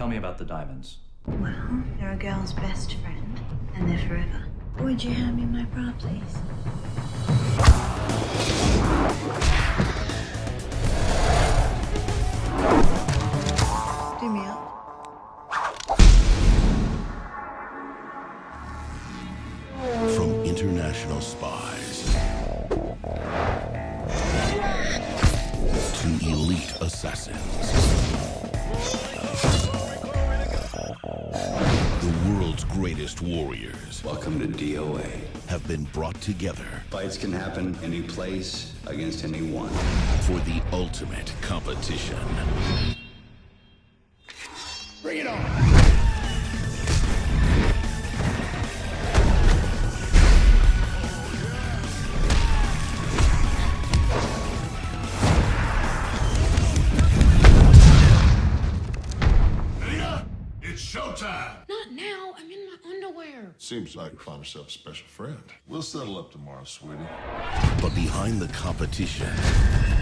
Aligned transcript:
Tell 0.00 0.08
me 0.08 0.16
about 0.16 0.38
the 0.38 0.46
diamonds. 0.46 0.96
Well, 1.26 1.84
they're 1.98 2.12
a 2.12 2.16
girl's 2.16 2.54
best 2.54 2.94
friend, 2.94 3.38
and 3.74 3.86
they're 3.86 3.98
forever. 4.08 4.46
Would 4.78 5.04
you 5.04 5.10
hand 5.10 5.36
me 5.36 5.44
my 5.44 5.64
bra, 5.64 5.92
please? 5.98 6.38
Do 14.18 14.30
me 14.30 14.40
up. 14.46 14.68
From 20.16 20.30
international 20.46 21.20
spies 21.20 22.16
to 26.00 26.08
elite 26.26 26.74
assassins. 26.80 27.90
The 32.60 32.66
world's 32.66 32.78
greatest 32.78 33.22
warriors 33.22 34.02
Welcome 34.04 34.40
to 34.40 34.46
DOA. 34.46 35.08
have 35.48 35.66
been 35.66 35.84
brought 35.84 36.20
together 36.20 36.66
Fights 36.90 37.16
can 37.16 37.32
happen 37.32 37.78
any 37.82 38.02
place 38.02 38.74
against 38.86 39.24
anyone. 39.24 39.70
for 40.22 40.38
the 40.40 40.60
ultimate 40.72 41.32
competition. 41.40 42.18
Bring 45.02 45.18
it 45.18 45.26
on! 45.26 45.59
Seems 63.70 63.94
like 63.94 64.10
you 64.10 64.18
found 64.18 64.40
yourself 64.40 64.66
a 64.66 64.70
special 64.72 65.06
friend. 65.06 65.38
We'll 65.68 65.80
settle 65.80 66.18
up 66.18 66.32
tomorrow, 66.32 66.64
sweetie. 66.64 67.06
But 67.80 67.94
behind 67.94 68.40
the 68.40 68.48
competition, 68.48 69.28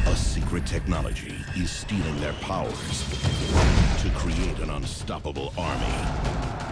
a 0.07 0.17
secret 0.17 0.65
technology 0.65 1.35
is 1.55 1.71
stealing 1.71 2.19
their 2.19 2.33
powers 2.41 3.05
to 4.01 4.09
create 4.17 4.59
an 4.61 4.71
unstoppable 4.71 5.53
army. 5.59 5.85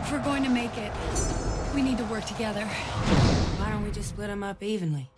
If 0.00 0.10
we're 0.10 0.24
going 0.24 0.42
to 0.44 0.48
make 0.48 0.74
it, 0.78 0.90
we 1.74 1.82
need 1.82 1.98
to 1.98 2.04
work 2.04 2.24
together. 2.24 2.64
Why 2.64 3.68
don't 3.68 3.84
we 3.84 3.90
just 3.90 4.08
split 4.08 4.28
them 4.28 4.42
up 4.42 4.62
evenly? 4.62 5.10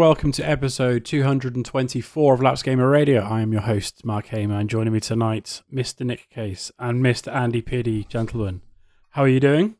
Welcome 0.00 0.32
to 0.32 0.42
episode 0.42 1.04
224 1.04 2.32
of 2.32 2.40
Lapsed 2.40 2.64
Gamer 2.64 2.88
Radio. 2.88 3.20
I 3.20 3.42
am 3.42 3.52
your 3.52 3.60
host, 3.60 4.02
Mark 4.02 4.28
Hamer, 4.28 4.58
and 4.58 4.70
joining 4.70 4.94
me 4.94 5.00
tonight, 5.00 5.60
Mr. 5.70 6.06
Nick 6.06 6.30
Case 6.30 6.72
and 6.78 7.04
Mr. 7.04 7.30
Andy 7.30 7.60
Piddy. 7.60 8.04
Gentlemen, 8.04 8.62
how 9.10 9.24
are 9.24 9.28
you 9.28 9.40
doing? 9.40 9.76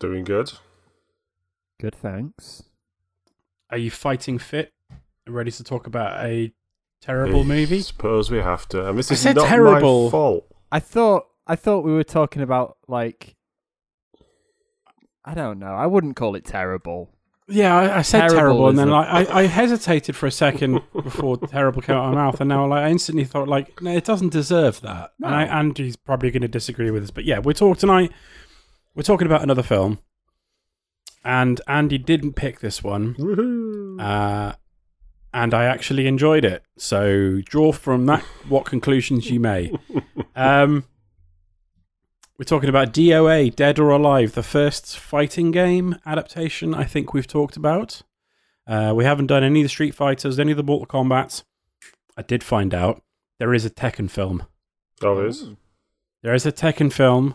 Doing 0.00 0.24
good. 0.24 0.54
Good, 1.78 1.94
thanks. 1.94 2.64
Are 3.70 3.78
you 3.78 3.88
fighting 3.88 4.40
fit? 4.40 4.72
Ready 5.28 5.52
to 5.52 5.62
talk 5.62 5.86
about 5.86 6.26
a 6.26 6.52
terrible 7.00 7.44
movie? 7.44 7.82
Suppose 7.82 8.32
we 8.32 8.38
have 8.38 8.66
to. 8.70 8.88
And 8.88 8.98
this 8.98 9.12
I 9.12 9.14
is 9.14 9.20
said 9.20 9.36
not 9.36 9.46
terrible. 9.46 10.06
my 10.06 10.10
fault. 10.10 10.46
I 10.72 10.80
thought 10.80 11.28
I 11.46 11.54
thought 11.54 11.84
we 11.84 11.92
were 11.92 12.02
talking 12.02 12.42
about 12.42 12.78
like 12.88 13.36
I 15.24 15.34
don't 15.34 15.60
know. 15.60 15.74
I 15.74 15.86
wouldn't 15.86 16.16
call 16.16 16.34
it 16.34 16.44
terrible. 16.44 17.14
Yeah, 17.50 17.76
I, 17.76 17.98
I 17.98 18.02
said 18.02 18.20
Terrible 18.20 18.36
terrible, 18.36 18.68
and 18.68 18.78
then 18.78 18.88
like 18.90 19.08
I, 19.08 19.40
I 19.40 19.46
hesitated 19.46 20.16
for 20.16 20.26
a 20.26 20.30
second 20.30 20.80
before 20.92 21.36
terrible 21.48 21.82
came 21.82 21.96
out 21.96 22.06
of 22.06 22.14
my 22.14 22.22
mouth, 22.24 22.40
and 22.40 22.48
now 22.48 22.66
like 22.66 22.84
I 22.84 22.90
instantly 22.90 23.24
thought 23.24 23.48
like 23.48 23.82
no, 23.82 23.94
it 23.94 24.04
doesn't 24.04 24.30
deserve 24.30 24.80
that. 24.82 25.12
And 25.20 25.34
I, 25.34 25.44
Andy's 25.44 25.96
probably 25.96 26.30
going 26.30 26.42
to 26.42 26.48
disagree 26.48 26.90
with 26.90 27.02
us, 27.02 27.10
but 27.10 27.24
yeah, 27.24 27.38
we're 27.38 27.52
talking 27.52 27.80
tonight. 27.80 28.12
We're 28.94 29.02
talking 29.02 29.26
about 29.26 29.42
another 29.42 29.62
film, 29.62 29.98
and 31.24 31.60
Andy 31.66 31.98
didn't 31.98 32.34
pick 32.34 32.60
this 32.60 32.82
one, 32.82 33.98
uh, 34.00 34.54
and 35.34 35.54
I 35.54 35.64
actually 35.64 36.06
enjoyed 36.06 36.44
it. 36.44 36.62
So 36.76 37.40
draw 37.44 37.72
from 37.72 38.06
that 38.06 38.22
what 38.48 38.64
conclusions 38.64 39.30
you 39.30 39.40
may. 39.40 39.72
Um, 40.36 40.84
we're 42.40 42.44
talking 42.44 42.70
about 42.70 42.94
DOA, 42.94 43.54
Dead 43.54 43.78
or 43.78 43.90
Alive, 43.90 44.32
the 44.32 44.42
first 44.42 44.98
fighting 44.98 45.50
game 45.50 45.98
adaptation 46.06 46.72
I 46.72 46.84
think 46.84 47.12
we've 47.12 47.26
talked 47.26 47.54
about. 47.54 48.00
Uh, 48.66 48.94
we 48.96 49.04
haven't 49.04 49.26
done 49.26 49.44
any 49.44 49.60
of 49.60 49.66
the 49.66 49.68
Street 49.68 49.94
Fighters, 49.94 50.38
any 50.38 50.50
of 50.50 50.56
the 50.56 50.62
Mortal 50.62 50.86
Kombat's. 50.86 51.44
I 52.16 52.22
did 52.22 52.42
find 52.42 52.72
out 52.72 53.02
there 53.38 53.52
is 53.52 53.66
a 53.66 53.70
Tekken 53.70 54.10
film. 54.10 54.46
Oh, 55.02 55.16
there 55.16 55.26
is. 55.26 55.50
There 56.22 56.32
is 56.32 56.46
a 56.46 56.52
Tekken 56.52 56.90
film 56.90 57.34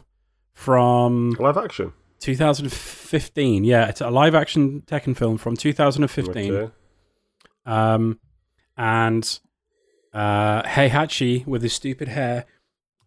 from 0.53 1.37
Live 1.39 1.57
action. 1.57 1.93
2015. 2.21 3.63
Yeah, 3.63 3.87
it's 3.87 4.01
a 4.01 4.09
live 4.09 4.33
action 4.33 4.81
Tekken 4.87 5.15
film 5.15 5.37
from 5.37 5.55
2015. 5.55 6.51
Okay. 6.51 6.73
Um, 7.67 8.19
and 8.75 9.39
uh, 10.15 10.63
Heihachi 10.63 11.45
with 11.45 11.61
his 11.61 11.73
stupid 11.73 12.07
hair 12.07 12.45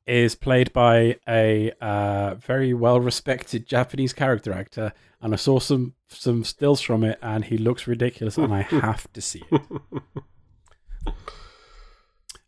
is 0.09 0.35
played 0.35 0.73
by 0.73 1.17
a 1.29 1.71
uh, 1.81 2.35
very 2.37 2.73
well 2.75 3.01
respected 3.01 3.67
Japanese 3.67 4.13
character 4.13 4.53
actor, 4.53 4.93
and 5.21 5.35
I 5.35 5.37
saw 5.37 5.59
some 5.59 5.95
some 6.09 6.45
stills 6.45 6.81
from 6.81 7.05
it, 7.05 7.19
and 7.23 7.45
he 7.45 7.59
looks 7.59 7.87
ridiculous, 7.87 8.39
and 8.39 8.53
I 8.53 8.63
have 8.63 9.13
to 9.13 9.21
see 9.21 9.43
it. 9.51 9.63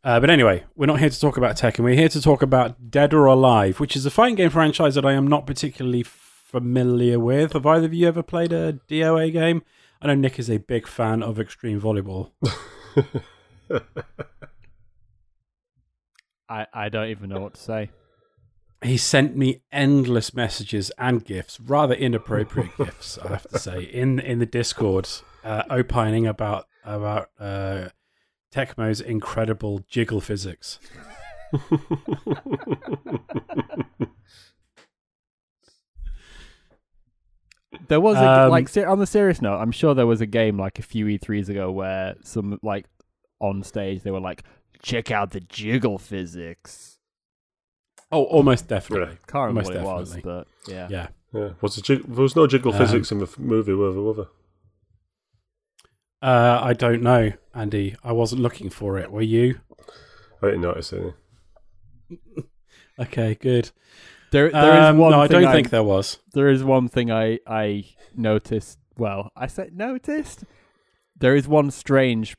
Uh, 0.02 0.18
but 0.18 0.30
anyway, 0.30 0.64
we're 0.76 0.86
not 0.86 0.98
here 0.98 1.10
to 1.10 1.20
talk 1.20 1.36
about 1.36 1.56
Tekken. 1.56 1.84
We're 1.84 1.94
here 1.94 2.08
to 2.08 2.22
talk 2.22 2.40
about 2.40 2.90
Dead 2.90 3.12
or 3.12 3.26
Alive, 3.26 3.80
which 3.80 3.94
is 3.94 4.06
a 4.06 4.10
fighting 4.10 4.36
game 4.36 4.48
franchise 4.48 4.94
that 4.94 5.04
I 5.04 5.12
am 5.12 5.26
not 5.26 5.46
particularly 5.46 6.02
familiar 6.02 7.18
with. 7.18 7.52
Have 7.52 7.66
either 7.66 7.84
of 7.84 7.92
you 7.92 8.08
ever 8.08 8.22
played 8.22 8.52
a 8.52 8.80
DOA 8.88 9.30
game? 9.30 9.62
I 10.00 10.06
know 10.06 10.14
Nick 10.14 10.38
is 10.38 10.48
a 10.48 10.56
big 10.56 10.86
fan 10.86 11.22
of 11.22 11.38
Extreme 11.38 11.82
Volleyball. 11.82 12.30
I 16.50 16.66
I 16.74 16.88
don't 16.90 17.08
even 17.08 17.30
know 17.30 17.40
what 17.40 17.54
to 17.54 17.60
say. 17.60 17.90
he 18.82 18.96
sent 18.96 19.36
me 19.36 19.62
endless 19.72 20.34
messages 20.34 20.90
and 20.98 21.24
gifts, 21.24 21.60
rather 21.60 21.94
inappropriate 21.94 22.76
gifts, 22.78 23.18
I 23.18 23.28
have 23.28 23.46
to 23.50 23.58
say, 23.58 23.82
in 23.84 24.18
in 24.18 24.38
the 24.40 24.46
Discord, 24.46 25.08
uh, 25.44 25.62
opining 25.70 26.26
about 26.26 26.66
about 26.84 27.28
uh, 27.38 27.88
Tecmo's 28.52 29.00
incredible 29.00 29.84
jiggle 29.88 30.20
physics. 30.20 30.78
There 37.86 38.00
was 38.00 38.16
a, 38.16 38.44
Um, 38.44 38.50
like 38.50 38.76
on 38.76 38.98
the 38.98 39.06
serious 39.06 39.40
note, 39.40 39.58
I'm 39.58 39.70
sure 39.72 39.94
there 39.94 40.06
was 40.06 40.20
a 40.20 40.26
game 40.26 40.58
like 40.58 40.78
a 40.78 40.82
few 40.82 41.06
E3s 41.06 41.48
ago 41.48 41.70
where 41.70 42.16
some 42.22 42.58
like 42.62 42.86
on 43.40 43.62
stage 43.62 44.02
they 44.02 44.10
were 44.10 44.20
like, 44.20 44.42
check 44.82 45.10
out 45.10 45.30
the 45.30 45.40
jiggle 45.40 45.98
physics. 45.98 46.98
Oh, 48.12 48.24
almost 48.24 48.66
definitely. 48.68 49.16
Can't 49.28 49.54
remember 49.54 49.60
Almost 49.60 49.68
what 49.70 49.76
it 49.76 49.84
was, 49.84 50.16
but 50.22 50.48
yeah. 50.72 50.88
Yeah. 50.90 51.08
Yeah. 51.32 51.50
Was 51.60 51.76
the 51.76 51.82
jig- 51.82 52.02
there 52.06 52.22
was 52.22 52.34
no 52.34 52.46
jiggle 52.48 52.72
Um, 52.72 52.78
physics 52.78 53.12
in 53.12 53.18
the 53.18 53.26
f- 53.26 53.38
movie, 53.38 53.72
were 53.72 53.92
there? 53.92 54.02
Were 54.02 54.14
there? 54.14 54.26
Uh, 56.22 56.60
I 56.62 56.72
don't 56.74 57.02
know, 57.02 57.32
Andy. 57.54 57.96
I 58.04 58.12
wasn't 58.12 58.42
looking 58.42 58.68
for 58.68 58.98
it. 58.98 59.10
Were 59.10 59.22
you? 59.22 59.60
I 60.42 60.46
didn't 60.46 60.62
notice 60.62 60.92
any. 60.92 61.12
Okay, 62.98 63.34
good. 63.34 63.70
There, 64.30 64.50
there 64.50 64.74
is 64.78 64.84
Um, 64.90 64.98
one. 64.98 65.12
no, 65.12 65.22
I 65.22 65.26
don't 65.26 65.50
think 65.50 65.70
there 65.70 65.82
was. 65.82 66.18
there 66.34 66.50
is 66.50 66.62
one 66.62 66.86
thing 66.86 67.10
I 67.10 67.38
I 67.46 67.86
noticed. 68.14 68.78
Well, 68.98 69.30
I 69.34 69.46
said 69.46 69.74
noticed. 69.74 70.44
There 71.16 71.34
is 71.34 71.48
one 71.48 71.70
strange 71.70 72.36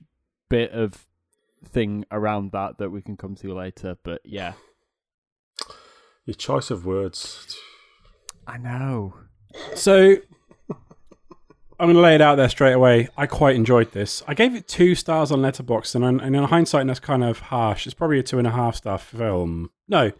bit 0.51 0.69
of 0.71 1.07
thing 1.63 2.05
around 2.11 2.51
that 2.51 2.77
that 2.77 2.89
we 2.89 3.01
can 3.01 3.17
come 3.17 3.35
to 3.35 3.53
later. 3.53 3.97
But 4.03 4.21
yeah, 4.23 4.53
Your 6.25 6.35
choice 6.35 6.71
of 6.71 6.85
words. 6.85 7.57
I 8.47 8.57
know. 8.57 9.13
So, 9.75 10.15
I'm 10.69 11.87
going 11.87 11.95
to 11.95 12.01
lay 12.01 12.15
it 12.15 12.21
out 12.21 12.35
there 12.35 12.49
straight 12.49 12.73
away. 12.73 13.09
I 13.17 13.25
quite 13.25 13.55
enjoyed 13.55 13.91
this. 13.91 14.21
I 14.27 14.33
gave 14.33 14.55
it 14.55 14.67
two 14.67 14.95
stars 14.95 15.31
on 15.31 15.39
Letterboxd, 15.41 15.95
and, 15.95 16.21
and 16.21 16.35
in 16.35 16.43
hindsight, 16.43 16.87
that's 16.87 16.99
kind 16.99 17.23
of 17.23 17.39
harsh. 17.39 17.85
It's 17.85 17.93
probably 17.93 18.19
a 18.19 18.23
two 18.23 18.37
and 18.37 18.47
a 18.47 18.51
half 18.51 18.75
star 18.75 18.97
film. 18.97 19.71
No, 19.87 20.11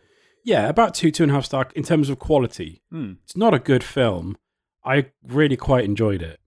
yeah, 0.44 0.67
about 0.69 0.94
two, 0.95 1.11
two 1.11 1.23
and 1.23 1.31
a 1.31 1.35
half 1.35 1.45
star 1.45 1.67
in 1.75 1.83
terms 1.83 2.09
of 2.09 2.19
quality. 2.19 2.81
Hmm. 2.91 3.13
It's 3.23 3.37
not 3.37 3.53
a 3.53 3.59
good 3.59 3.83
film. 3.83 4.37
I 4.83 5.07
really 5.23 5.55
quite 5.57 5.85
enjoyed 5.85 6.21
it. 6.23 6.39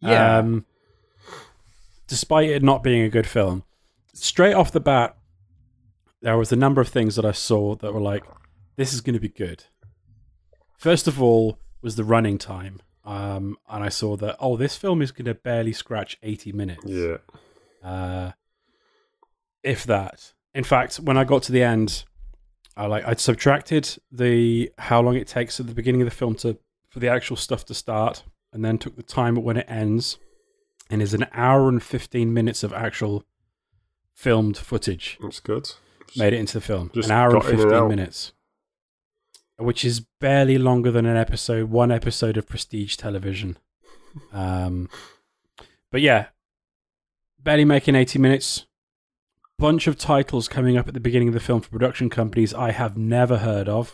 Yeah. 0.00 0.38
Um, 0.38 0.64
despite 2.08 2.50
it 2.50 2.62
not 2.62 2.82
being 2.82 3.02
a 3.02 3.08
good 3.08 3.26
film, 3.26 3.62
straight 4.12 4.54
off 4.54 4.72
the 4.72 4.80
bat, 4.80 5.16
there 6.20 6.36
was 6.36 6.50
a 6.50 6.56
number 6.56 6.80
of 6.80 6.88
things 6.88 7.14
that 7.16 7.24
I 7.24 7.32
saw 7.32 7.76
that 7.76 7.94
were 7.94 8.00
like, 8.00 8.24
this 8.76 8.92
is 8.92 9.00
going 9.00 9.14
to 9.14 9.20
be 9.20 9.28
good. 9.28 9.64
First 10.78 11.06
of 11.06 11.22
all, 11.22 11.58
was 11.80 11.96
the 11.96 12.04
running 12.04 12.38
time. 12.38 12.80
Um, 13.04 13.56
and 13.68 13.84
I 13.84 13.88
saw 13.88 14.16
that, 14.16 14.36
oh, 14.40 14.56
this 14.56 14.76
film 14.76 15.00
is 15.00 15.12
going 15.12 15.26
to 15.26 15.34
barely 15.34 15.72
scratch 15.72 16.18
80 16.22 16.52
minutes. 16.52 16.84
Yeah. 16.84 17.18
Uh, 17.82 18.32
if 19.62 19.84
that. 19.84 20.32
In 20.54 20.64
fact, 20.64 20.96
when 20.96 21.16
I 21.16 21.24
got 21.24 21.42
to 21.44 21.52
the 21.52 21.62
end, 21.62 22.04
I 22.76 22.86
like 22.86 23.06
I'd 23.06 23.20
subtracted 23.20 23.98
the 24.10 24.70
how 24.78 25.00
long 25.00 25.16
it 25.16 25.26
takes 25.26 25.58
at 25.58 25.66
the 25.66 25.74
beginning 25.74 26.00
of 26.00 26.06
the 26.06 26.14
film 26.14 26.34
to 26.36 26.58
for 26.88 27.00
the 27.00 27.08
actual 27.08 27.36
stuff 27.36 27.64
to 27.66 27.74
start, 27.74 28.22
and 28.52 28.64
then 28.64 28.78
took 28.78 28.96
the 28.96 29.02
time 29.02 29.34
when 29.36 29.56
it 29.56 29.66
ends, 29.68 30.16
and 30.90 31.02
is 31.02 31.14
an 31.14 31.26
hour 31.32 31.68
and 31.68 31.82
fifteen 31.82 32.32
minutes 32.32 32.62
of 32.62 32.72
actual 32.72 33.24
filmed 34.14 34.56
footage 34.56 35.16
That's 35.20 35.40
good. 35.40 35.70
made 36.16 36.32
it 36.32 36.38
into 36.40 36.54
the 36.54 36.60
film. 36.60 36.90
Just 36.94 37.08
An 37.10 37.14
hour 37.16 37.30
and 37.30 37.40
got 37.42 37.44
in 37.46 37.50
and 37.52 37.60
fifteen 37.60 37.78
out. 37.82 37.88
minutes, 37.88 38.32
which 39.58 39.84
is 39.84 40.00
barely 40.20 40.58
longer 40.58 40.90
than 40.90 41.06
an 41.06 41.16
episode, 41.16 41.70
one 41.70 41.90
episode 41.92 42.36
of 42.36 42.48
prestige 42.48 42.96
television. 42.96 43.56
Um, 44.32 44.88
but 45.92 46.00
yeah, 46.00 46.26
barely 47.38 47.64
making 47.66 47.94
eighty 47.94 48.18
minutes. 48.18 48.64
Bunch 49.58 49.86
of 49.86 49.98
titles 49.98 50.48
coming 50.48 50.76
up 50.76 50.88
at 50.88 50.94
the 50.94 51.00
beginning 51.00 51.28
of 51.28 51.34
the 51.34 51.40
film 51.40 51.60
for 51.60 51.68
production 51.70 52.08
companies 52.08 52.54
I 52.54 52.70
have 52.72 52.96
never 52.96 53.38
heard 53.38 53.68
of, 53.68 53.92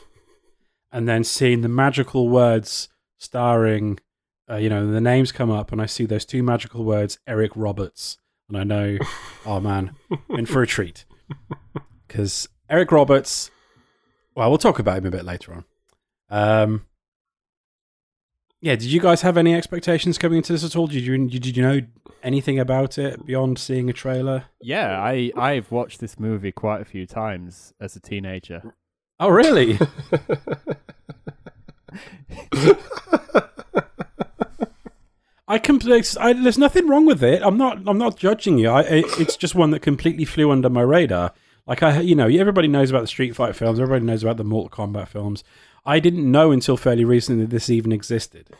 and 0.92 1.08
then 1.08 1.24
seeing 1.24 1.62
the 1.62 1.68
magical 1.68 2.28
words 2.28 2.88
starring, 3.18 3.98
uh, 4.50 4.56
you 4.56 4.68
know, 4.68 4.86
the 4.90 5.00
names 5.00 5.32
come 5.32 5.50
up, 5.50 5.72
and 5.72 5.80
I 5.80 5.86
see 5.86 6.06
those 6.06 6.24
two 6.24 6.42
magical 6.42 6.84
words, 6.84 7.18
Eric 7.26 7.52
Roberts, 7.54 8.18
and 8.48 8.58
I 8.58 8.64
know, 8.64 8.98
oh 9.46 9.60
man, 9.60 9.96
in 10.30 10.46
for 10.46 10.62
a 10.62 10.66
treat 10.66 11.04
because 12.06 12.48
Eric 12.68 12.92
Roberts. 12.92 13.50
Well, 14.34 14.48
we'll 14.50 14.58
talk 14.58 14.78
about 14.78 14.98
him 14.98 15.06
a 15.06 15.10
bit 15.10 15.24
later 15.24 15.54
on. 15.54 15.64
Um, 16.28 16.86
yeah, 18.60 18.74
did 18.76 18.84
you 18.84 19.00
guys 19.00 19.22
have 19.22 19.36
any 19.36 19.54
expectations 19.54 20.18
coming 20.18 20.38
into 20.38 20.52
this 20.52 20.64
at 20.64 20.74
all? 20.74 20.86
Did 20.86 21.04
you 21.04 21.28
did 21.28 21.56
you 21.56 21.62
know 21.62 21.80
anything 22.22 22.58
about 22.58 22.98
it 22.98 23.24
beyond 23.24 23.58
seeing 23.58 23.88
a 23.88 23.92
trailer? 23.92 24.44
Yeah, 24.60 24.98
I 25.00 25.30
I've 25.36 25.70
watched 25.70 26.00
this 26.00 26.18
movie 26.18 26.52
quite 26.52 26.80
a 26.80 26.84
few 26.84 27.06
times 27.06 27.72
as 27.80 27.94
a 27.94 28.00
teenager. 28.00 28.74
Oh, 29.20 29.28
really? 29.28 29.78
I 35.46 35.58
completely. 35.58 36.04
I, 36.20 36.32
there's 36.32 36.58
nothing 36.58 36.88
wrong 36.88 37.06
with 37.06 37.22
it. 37.22 37.42
I'm 37.42 37.58
not. 37.58 37.82
I'm 37.86 37.98
not 37.98 38.16
judging 38.16 38.58
you. 38.58 38.70
I, 38.70 38.80
it, 38.82 39.04
it's 39.18 39.36
just 39.36 39.54
one 39.54 39.70
that 39.70 39.80
completely 39.80 40.24
flew 40.24 40.50
under 40.50 40.70
my 40.70 40.80
radar. 40.80 41.32
Like 41.66 41.82
I, 41.82 42.00
you 42.00 42.14
know, 42.14 42.28
everybody 42.28 42.68
knows 42.68 42.90
about 42.90 43.02
the 43.02 43.06
Street 43.06 43.34
Fight 43.36 43.56
films. 43.56 43.78
Everybody 43.78 44.04
knows 44.04 44.22
about 44.22 44.36
the 44.36 44.44
Mortal 44.44 44.86
Kombat 44.86 45.08
films. 45.08 45.44
I 45.84 46.00
didn't 46.00 46.30
know 46.30 46.50
until 46.50 46.76
fairly 46.76 47.04
recently 47.04 47.44
that 47.44 47.50
this 47.50 47.68
even 47.68 47.92
existed. 47.92 48.50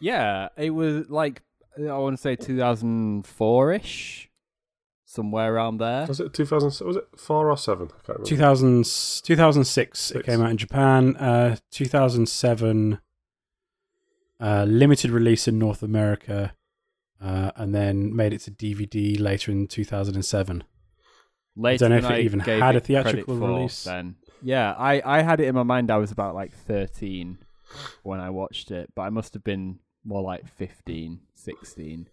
Yeah, 0.00 0.48
it 0.56 0.70
was 0.70 1.08
like 1.08 1.42
I 1.78 1.98
want 1.98 2.16
to 2.16 2.22
say 2.22 2.36
2004 2.36 3.72
ish, 3.72 4.30
somewhere 5.04 5.54
around 5.54 5.78
there. 5.78 6.06
Was 6.06 6.20
it 6.20 6.32
2000? 6.32 6.86
Was 6.86 6.96
it 6.96 7.08
four 7.16 7.50
or 7.50 7.56
seven? 7.56 7.88
I 7.88 8.06
can't 8.06 8.18
remember. 8.18 8.28
2000, 8.28 8.84
2006 9.24 10.10
it 10.12 10.26
came 10.26 10.42
out 10.42 10.50
in 10.50 10.56
Japan. 10.56 11.16
Uh, 11.16 11.56
2007 11.70 12.98
uh, 14.44 14.64
limited 14.68 15.10
release 15.10 15.48
in 15.48 15.58
North 15.58 15.82
America, 15.82 16.54
uh, 17.20 17.50
and 17.56 17.74
then 17.74 18.14
made 18.14 18.32
it 18.32 18.40
to 18.40 18.50
DVD 18.50 19.18
later 19.18 19.50
in 19.52 19.66
2007. 19.66 20.64
Later 21.56 21.78
don't 21.88 21.90
know 21.90 21.96
if 21.98 22.04
it 22.04 22.14
I 22.14 22.20
even 22.20 22.40
had 22.40 22.48
a 22.48 22.56
it 22.56 22.60
credit 22.60 22.84
theatrical 22.86 23.36
release. 23.36 23.84
Then, 23.84 24.16
yeah, 24.42 24.72
I 24.76 25.00
I 25.04 25.22
had 25.22 25.40
it 25.40 25.46
in 25.46 25.54
my 25.54 25.62
mind. 25.62 25.90
I 25.90 25.96
was 25.98 26.10
about 26.10 26.34
like 26.34 26.52
13 26.52 27.38
when 28.02 28.20
I 28.20 28.30
watched 28.30 28.70
it, 28.70 28.90
but 28.94 29.02
I 29.02 29.10
must 29.10 29.34
have 29.34 29.44
been 29.44 29.78
more 30.04 30.22
like 30.22 30.46
15, 30.48 31.20
16. 31.34 32.08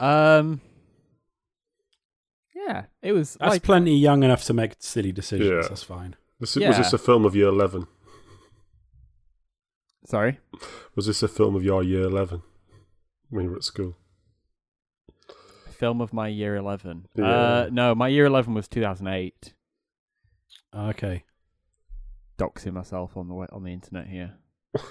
Um, 0.00 0.60
yeah, 2.54 2.84
it 3.02 3.12
was 3.12 3.36
That's 3.40 3.50
like 3.54 3.62
plenty 3.62 3.96
young 3.96 4.22
enough 4.22 4.44
to 4.44 4.54
make 4.54 4.74
silly 4.78 5.12
decisions. 5.12 5.50
Yeah. 5.50 5.68
That's 5.68 5.82
fine. 5.82 6.16
Was, 6.40 6.56
it- 6.56 6.66
was 6.66 6.78
this 6.78 6.92
a 6.92 6.98
film 6.98 7.24
of 7.24 7.36
year 7.36 7.48
11? 7.48 7.86
Sorry. 10.04 10.38
Was 10.94 11.06
this 11.06 11.22
a 11.22 11.28
film 11.28 11.54
of 11.56 11.62
your 11.64 11.82
year 11.82 12.02
11 12.04 12.42
when 13.30 13.44
you 13.44 13.50
were 13.50 13.56
at 13.56 13.64
school? 13.64 13.96
Film 15.70 16.00
of 16.00 16.12
my 16.12 16.28
year 16.28 16.54
11. 16.56 17.06
Yeah. 17.16 17.24
Uh, 17.24 17.68
no, 17.72 17.94
my 17.94 18.08
year 18.08 18.24
11 18.26 18.54
was 18.54 18.68
2008. 18.68 19.54
Okay. 20.74 21.24
Doxing 22.38 22.72
myself 22.72 23.16
on 23.16 23.28
the 23.28 23.34
we- 23.34 23.46
on 23.52 23.62
the 23.64 23.72
internet 23.72 24.06
here. 24.08 24.34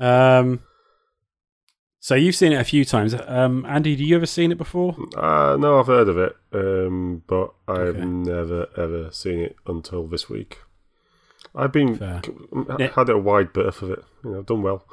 Um. 0.00 0.60
So 2.00 2.14
you've 2.14 2.36
seen 2.36 2.52
it 2.52 2.60
a 2.60 2.64
few 2.64 2.84
times. 2.84 3.14
Um, 3.26 3.66
Andy, 3.66 3.94
do 3.96 4.04
you 4.04 4.14
ever 4.16 4.26
seen 4.26 4.52
it 4.52 4.56
before? 4.58 4.96
Uh, 5.16 5.56
no, 5.58 5.78
I've 5.80 5.88
heard 5.88 6.08
of 6.08 6.16
it, 6.16 6.36
um, 6.52 7.22
but 7.26 7.52
I've 7.66 7.96
Okay. 7.96 8.04
never 8.04 8.68
ever 8.76 9.10
seen 9.10 9.40
it 9.40 9.56
until 9.66 10.06
this 10.06 10.30
week. 10.30 10.58
I've 11.58 11.72
been 11.72 11.96
Fair. 11.96 12.22
had 12.94 13.08
a 13.10 13.18
wide 13.18 13.52
berth 13.52 13.82
of 13.82 13.90
it. 13.90 14.04
You 14.24 14.30
know, 14.30 14.42
done 14.42 14.62
well. 14.62 14.86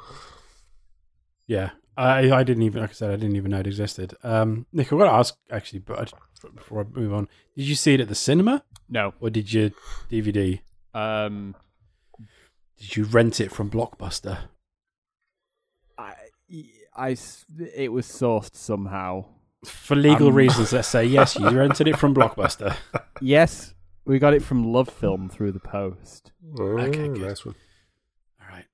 Yeah, 1.46 1.70
I 1.96 2.30
I 2.32 2.42
didn't 2.42 2.64
even 2.64 2.80
like 2.80 2.90
I 2.90 2.94
said 2.94 3.10
I 3.10 3.16
didn't 3.16 3.36
even 3.36 3.52
know 3.52 3.60
it 3.60 3.66
existed. 3.66 4.14
Um, 4.24 4.66
Nick, 4.72 4.92
I've 4.92 4.98
got 4.98 5.04
to 5.06 5.12
ask 5.12 5.36
actually, 5.50 5.78
but 5.78 6.12
before 6.54 6.80
I 6.82 6.84
move 6.98 7.12
on, 7.14 7.28
did 7.56 7.66
you 7.66 7.74
see 7.76 7.94
it 7.94 8.00
at 8.00 8.08
the 8.08 8.14
cinema 8.14 8.64
No. 8.88 9.14
or 9.20 9.30
did 9.30 9.52
you 9.52 9.70
DVD? 10.10 10.60
Um, 10.92 11.54
Did 12.78 12.96
you 12.96 13.04
rent 13.04 13.40
it 13.40 13.52
from 13.52 13.70
Blockbuster? 13.70 14.38
I 15.98 16.14
I 16.96 17.16
it 17.74 17.92
was 17.92 18.06
sourced 18.06 18.54
somehow. 18.56 19.26
For 19.64 19.96
legal 19.96 20.28
Um, 20.28 20.34
reasons, 20.34 20.72
let's 20.72 20.88
say 20.88 21.04
yes, 21.04 21.36
you 21.36 21.48
rented 21.62 21.88
it 21.88 21.96
from 21.98 22.14
Blockbuster. 22.14 22.76
Yes, 23.20 23.74
we 24.06 24.18
got 24.18 24.34
it 24.34 24.42
from 24.42 24.72
Love 24.72 24.88
Film 24.88 25.28
through 25.28 25.52
the 25.52 25.60
post. 25.60 26.32
Okay, 26.58 26.98
Mm, 27.08 27.14
good. 27.14 27.22
nice 27.28 27.44
one. 27.44 27.54
All 28.40 28.48
right. 28.48 28.64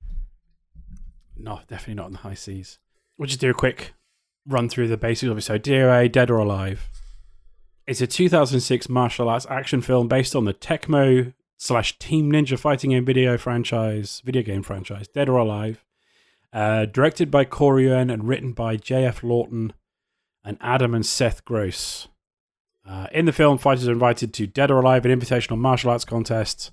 No, 1.35 1.59
definitely 1.67 1.95
not 1.95 2.05
on 2.07 2.11
the 2.13 2.17
high 2.19 2.33
seas. 2.35 2.79
We'll 3.17 3.27
just 3.27 3.39
do 3.41 3.49
a 3.49 3.53
quick 3.53 3.93
run 4.47 4.69
through 4.69 4.87
the 4.87 4.97
basics 4.97 5.29
of 5.29 5.37
it. 5.37 5.41
So, 5.41 5.57
DOA, 5.57 6.11
Dead 6.11 6.29
or 6.29 6.37
Alive. 6.37 6.89
It's 7.85 8.01
a 8.01 8.07
2006 8.07 8.87
martial 8.89 9.27
arts 9.27 9.45
action 9.49 9.81
film 9.81 10.07
based 10.07 10.35
on 10.35 10.45
the 10.45 10.53
Tecmo 10.53 11.33
slash 11.57 11.97
Team 11.99 12.31
Ninja 12.31 12.57
fighting 12.57 12.91
game 12.91 13.05
video 13.05 13.37
franchise, 13.37 14.21
video 14.23 14.41
game 14.41 14.63
franchise, 14.63 15.07
Dead 15.07 15.27
or 15.29 15.37
Alive. 15.37 15.83
Uh, 16.51 16.85
directed 16.85 17.31
by 17.31 17.43
Corey 17.45 17.85
Yuen 17.85 18.09
and 18.11 18.27
written 18.27 18.51
by 18.51 18.75
J.F. 18.77 19.23
Lawton 19.23 19.73
and 20.45 20.57
Adam 20.61 20.93
and 20.93 21.05
Seth 21.05 21.43
Gross. 21.45 22.07
Uh, 22.87 23.07
in 23.11 23.25
the 23.25 23.31
film, 23.31 23.57
fighters 23.57 23.87
are 23.87 23.91
invited 23.93 24.33
to 24.33 24.47
Dead 24.47 24.69
or 24.69 24.79
Alive, 24.79 25.05
an 25.05 25.19
invitational 25.19 25.57
martial 25.57 25.89
arts 25.89 26.05
contest. 26.05 26.71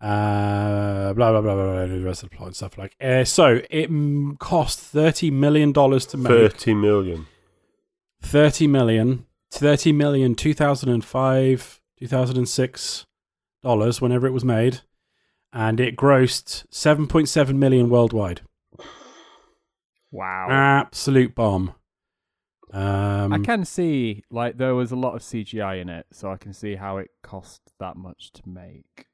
Uh, 0.00 1.12
blah 1.14 1.32
blah 1.32 1.40
blah 1.40 1.54
blah 1.54 1.64
blah. 1.72 1.86
The 1.86 2.00
rest 2.00 2.22
of 2.22 2.30
the 2.30 2.36
plot 2.36 2.48
and 2.48 2.56
stuff 2.56 2.78
like. 2.78 2.94
Uh, 3.00 3.24
so 3.24 3.60
it 3.68 3.90
cost 4.38 4.78
thirty 4.78 5.30
million 5.30 5.72
dollars 5.72 6.06
to 6.06 6.16
make. 6.16 6.30
30 6.52 6.74
million. 6.74 7.26
30 8.22 8.66
million, 8.66 9.26
30 9.52 9.92
million 9.92 10.34
2005, 10.34 11.80
2006 11.98 13.06
dollars 13.62 14.00
whenever 14.00 14.26
it 14.26 14.32
was 14.32 14.44
made, 14.44 14.80
and 15.52 15.80
it 15.80 15.96
grossed 15.96 16.66
7.7 16.70 17.54
million 17.56 17.88
worldwide. 17.88 18.40
Wow. 20.10 20.48
Absolute 20.50 21.34
bomb. 21.34 21.74
Um, 22.72 23.32
I 23.32 23.38
can 23.38 23.64
see 23.64 24.24
like 24.30 24.58
there 24.58 24.74
was 24.74 24.92
a 24.92 24.96
lot 24.96 25.14
of 25.14 25.22
CGI 25.22 25.80
in 25.80 25.88
it, 25.88 26.06
so 26.12 26.30
I 26.30 26.36
can 26.36 26.52
see 26.52 26.74
how 26.74 26.98
it 26.98 27.10
cost 27.22 27.62
that 27.78 27.96
much 27.96 28.32
to 28.32 28.42
make. 28.46 29.06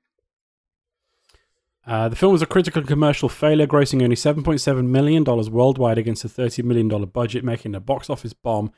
Uh, 1.87 2.09
the 2.09 2.17
film 2.17 2.33
was 2.33 2.43
a 2.43 2.47
critical 2.47 2.81
and 2.81 2.89
commercial 2.89 3.29
failure, 3.29 3.67
grossing 3.67 4.03
only 4.03 4.17
$7.7 4.17 4.87
million 4.87 5.23
worldwide 5.25 5.99
against 5.99 6.25
a 6.25 6.29
$30 6.29 6.65
million 6.65 6.89
budget, 7.07 7.45
making 7.45 7.75
it 7.75 7.77
a 7.77 7.81
box 7.81 8.09
office 8.09 8.33
bomb. 8.33 8.73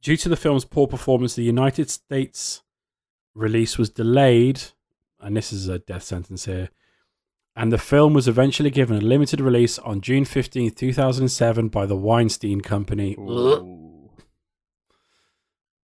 Due 0.00 0.16
to 0.16 0.28
the 0.28 0.36
film's 0.36 0.64
poor 0.64 0.86
performance, 0.86 1.34
the 1.34 1.42
United 1.42 1.90
States 1.90 2.62
release 3.34 3.76
was 3.76 3.90
delayed, 3.90 4.62
and 5.20 5.36
this 5.36 5.52
is 5.52 5.66
a 5.66 5.80
death 5.80 6.04
sentence 6.04 6.44
here, 6.44 6.70
and 7.56 7.72
the 7.72 7.78
film 7.78 8.14
was 8.14 8.28
eventually 8.28 8.70
given 8.70 8.96
a 8.96 9.00
limited 9.00 9.40
release 9.40 9.80
on 9.80 10.00
June 10.00 10.24
15th, 10.24 10.76
2007 10.76 11.68
by 11.68 11.86
the 11.86 11.96
Weinstein 11.96 12.60
Company. 12.60 13.16
Ooh. 13.18 13.87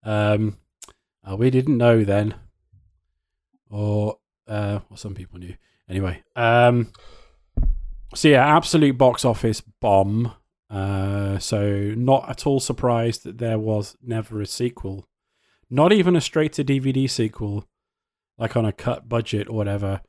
Um, 0.05 0.59
uh, 1.29 1.37
we 1.37 1.51
didn't 1.51 1.79
know 1.79 2.05
then, 2.05 2.35
or 3.71 4.19
uh, 4.47 4.81
well, 4.89 4.97
some 4.97 5.15
people 5.15 5.39
knew. 5.39 5.55
Anyway, 5.89 6.23
um, 6.37 6.93
so 8.15 8.29
yeah, 8.29 8.57
absolute 8.57 8.99
box 8.99 9.25
office 9.25 9.61
bomb. 9.81 10.33
Uh, 10.71 11.39
so 11.39 11.95
not 11.97 12.29
at 12.29 12.47
all 12.47 12.61
surprised 12.61 13.25
that 13.25 13.39
there 13.39 13.59
was 13.59 13.97
never 14.03 14.41
a 14.41 14.47
sequel, 14.47 15.07
not 15.71 15.93
even 15.93 16.17
a 16.17 16.21
straight 16.21 16.53
to 16.55 16.65
DVD 16.65 17.09
sequel, 17.09 17.67
like 18.39 18.57
on 18.57 18.65
a 18.65 18.73
cut 18.73 19.09
budget 19.09 19.49
or 19.49 19.57
whatever, 19.57 20.01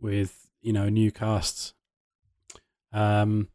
with 0.00 0.48
you 0.62 0.72
know 0.72 0.88
new 0.88 1.10
casts. 1.10 1.74
Um, 2.92 3.48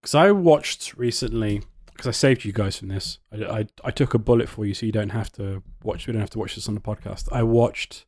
because 0.00 0.14
I 0.16 0.32
watched 0.32 0.94
recently 0.96 1.62
because 2.02 2.16
I 2.16 2.18
saved 2.18 2.44
you 2.44 2.52
guys 2.52 2.76
from 2.76 2.88
this. 2.88 3.20
I, 3.32 3.44
I, 3.44 3.66
I 3.84 3.90
took 3.92 4.12
a 4.12 4.18
bullet 4.18 4.48
for 4.48 4.64
you, 4.64 4.74
so 4.74 4.84
you 4.84 4.90
don't 4.90 5.10
have 5.10 5.30
to 5.34 5.62
watch. 5.84 6.08
We 6.08 6.12
don't 6.12 6.20
have 6.20 6.30
to 6.30 6.38
watch 6.40 6.56
this 6.56 6.66
on 6.66 6.74
the 6.74 6.80
podcast. 6.80 7.28
I 7.30 7.44
watched 7.44 8.06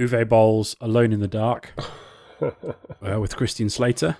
Uwe 0.00 0.26
Boll's 0.26 0.74
Alone 0.80 1.12
in 1.12 1.20
the 1.20 1.28
Dark 1.28 1.74
uh, 2.40 3.20
with 3.20 3.36
Christian 3.36 3.68
Slater. 3.68 4.16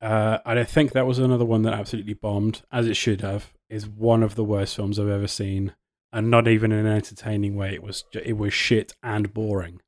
Uh, 0.00 0.38
and 0.46 0.58
I 0.58 0.64
think 0.64 0.92
that 0.92 1.06
was 1.06 1.18
another 1.18 1.44
one 1.44 1.62
that 1.62 1.74
absolutely 1.74 2.14
bombed, 2.14 2.62
as 2.72 2.86
it 2.86 2.96
should 2.96 3.20
have. 3.20 3.52
Is 3.68 3.86
one 3.86 4.22
of 4.22 4.36
the 4.36 4.44
worst 4.44 4.74
films 4.74 4.98
I've 4.98 5.08
ever 5.08 5.28
seen, 5.28 5.74
and 6.14 6.30
not 6.30 6.48
even 6.48 6.72
in 6.72 6.86
an 6.86 6.96
entertaining 6.96 7.56
way. 7.56 7.74
It 7.74 7.82
was 7.82 8.04
it 8.14 8.38
was 8.38 8.54
shit 8.54 8.94
and 9.02 9.34
boring. 9.34 9.82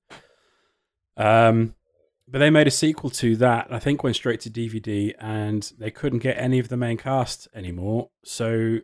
Um, 1.16 1.75
but 2.30 2.38
they 2.38 2.50
made 2.50 2.66
a 2.66 2.70
sequel 2.70 3.11
to 3.11 3.37
that. 3.37 3.68
I 3.70 3.78
think 3.78 4.02
went 4.02 4.16
straight 4.16 4.40
to 4.40 4.50
DVD, 4.50 5.14
and 5.18 5.73
they 5.78 5.90
couldn't 5.90 6.18
get 6.20 6.37
any 6.38 6.58
of 6.58 6.68
the 6.68 6.76
main 6.76 6.99
cast 6.99 7.49
anymore, 7.54 8.11
so 8.25 8.78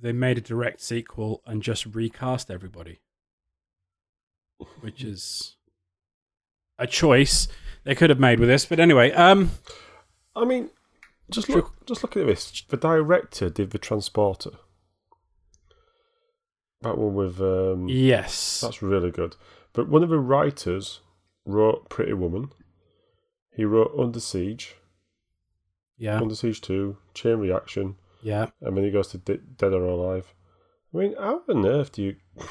they 0.00 0.12
made 0.12 0.38
a 0.38 0.42
direct 0.42 0.80
sequel 0.80 1.42
and 1.46 1.62
just 1.62 1.86
recast 1.86 2.50
everybody, 2.50 3.00
which 4.80 5.04
is 5.04 5.56
a 6.78 6.86
choice 6.86 7.48
they 7.84 7.94
could 7.94 8.10
have 8.10 8.20
made 8.20 8.40
with 8.40 8.48
this. 8.48 8.66
But 8.66 8.80
anyway, 8.80 9.12
um, 9.12 9.50
I 10.34 10.44
mean, 10.44 10.70
just 11.30 11.48
look, 11.48 11.86
just 11.86 12.02
look 12.02 12.16
at 12.16 12.26
this. 12.26 12.62
The 12.68 12.76
director 12.76 13.48
did 13.50 13.70
the 13.70 13.78
Transporter. 13.78 14.50
That 16.82 16.96
one 16.96 17.14
with 17.14 17.40
um, 17.40 17.88
yes, 17.88 18.60
that's 18.60 18.82
really 18.82 19.10
good. 19.10 19.36
But 19.72 19.88
one 19.88 20.02
of 20.02 20.08
the 20.08 20.18
writers 20.18 21.00
wrote 21.44 21.88
Pretty 21.88 22.12
Woman. 22.12 22.50
He 23.58 23.64
wrote 23.64 23.92
Under 23.98 24.20
Siege, 24.20 24.76
yeah, 25.96 26.20
Under 26.20 26.36
Siege 26.36 26.60
Two, 26.60 26.96
Chain 27.12 27.38
Reaction, 27.38 27.96
yeah. 28.22 28.46
and 28.60 28.76
then 28.76 28.84
he 28.84 28.92
goes 28.92 29.08
to 29.08 29.18
De- 29.18 29.38
Dead 29.38 29.72
or 29.72 29.82
Alive. 29.82 30.32
I 30.94 30.96
mean, 30.96 31.16
how 31.18 31.42
on 31.48 31.66
earth 31.66 31.90
do 31.90 32.02
you? 32.04 32.16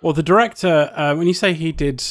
Well, 0.00 0.12
the 0.12 0.22
director, 0.22 0.92
uh, 0.94 1.16
when 1.16 1.26
you 1.26 1.34
say 1.34 1.54
he 1.54 1.72
did, 1.72 2.04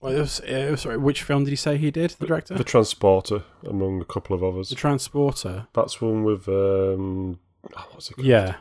well, 0.00 0.12
it 0.12 0.18
was, 0.18 0.40
uh, 0.40 0.74
sorry, 0.74 0.96
which 0.96 1.22
film 1.22 1.44
did 1.44 1.50
he 1.50 1.56
say 1.56 1.76
he 1.76 1.92
did? 1.92 2.10
The 2.18 2.26
director, 2.26 2.54
The 2.54 2.64
Transporter, 2.64 3.44
among 3.64 4.00
a 4.00 4.04
couple 4.04 4.34
of 4.34 4.42
others. 4.42 4.70
The 4.70 4.74
Transporter. 4.74 5.68
That's 5.72 6.00
one 6.00 6.24
with 6.24 6.48
um, 6.48 7.38
oh, 7.76 7.88
what's 7.92 8.10
it 8.10 8.14
called? 8.14 8.26
Yeah. 8.26 8.56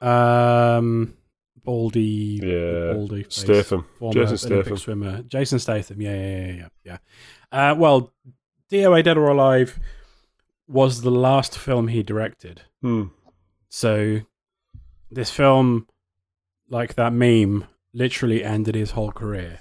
Um, 0.00 1.17
Baldy. 1.68 2.40
Yeah, 2.42 2.94
Baldy. 2.94 3.24
face, 3.24 3.34
Statham. 3.34 3.84
former 3.98 4.24
Jason 4.24 4.52
Olympic 4.52 4.64
Statham. 4.64 4.76
swimmer. 4.78 5.22
Jason 5.24 5.58
Statham. 5.58 6.00
Yeah, 6.00 6.14
yeah, 6.14 6.46
yeah, 6.46 6.52
yeah. 6.54 6.68
yeah. 7.52 7.70
Uh, 7.70 7.74
well, 7.74 8.10
DOA 8.72 9.04
Dead 9.04 9.18
or 9.18 9.28
Alive 9.28 9.78
was 10.66 11.02
the 11.02 11.10
last 11.10 11.58
film 11.58 11.88
he 11.88 12.02
directed. 12.02 12.62
Hmm. 12.80 13.08
So 13.68 14.20
this 15.10 15.30
film, 15.30 15.86
like 16.70 16.94
that 16.94 17.12
meme, 17.12 17.66
literally 17.92 18.42
ended 18.42 18.74
his 18.74 18.92
whole 18.92 19.12
career. 19.12 19.60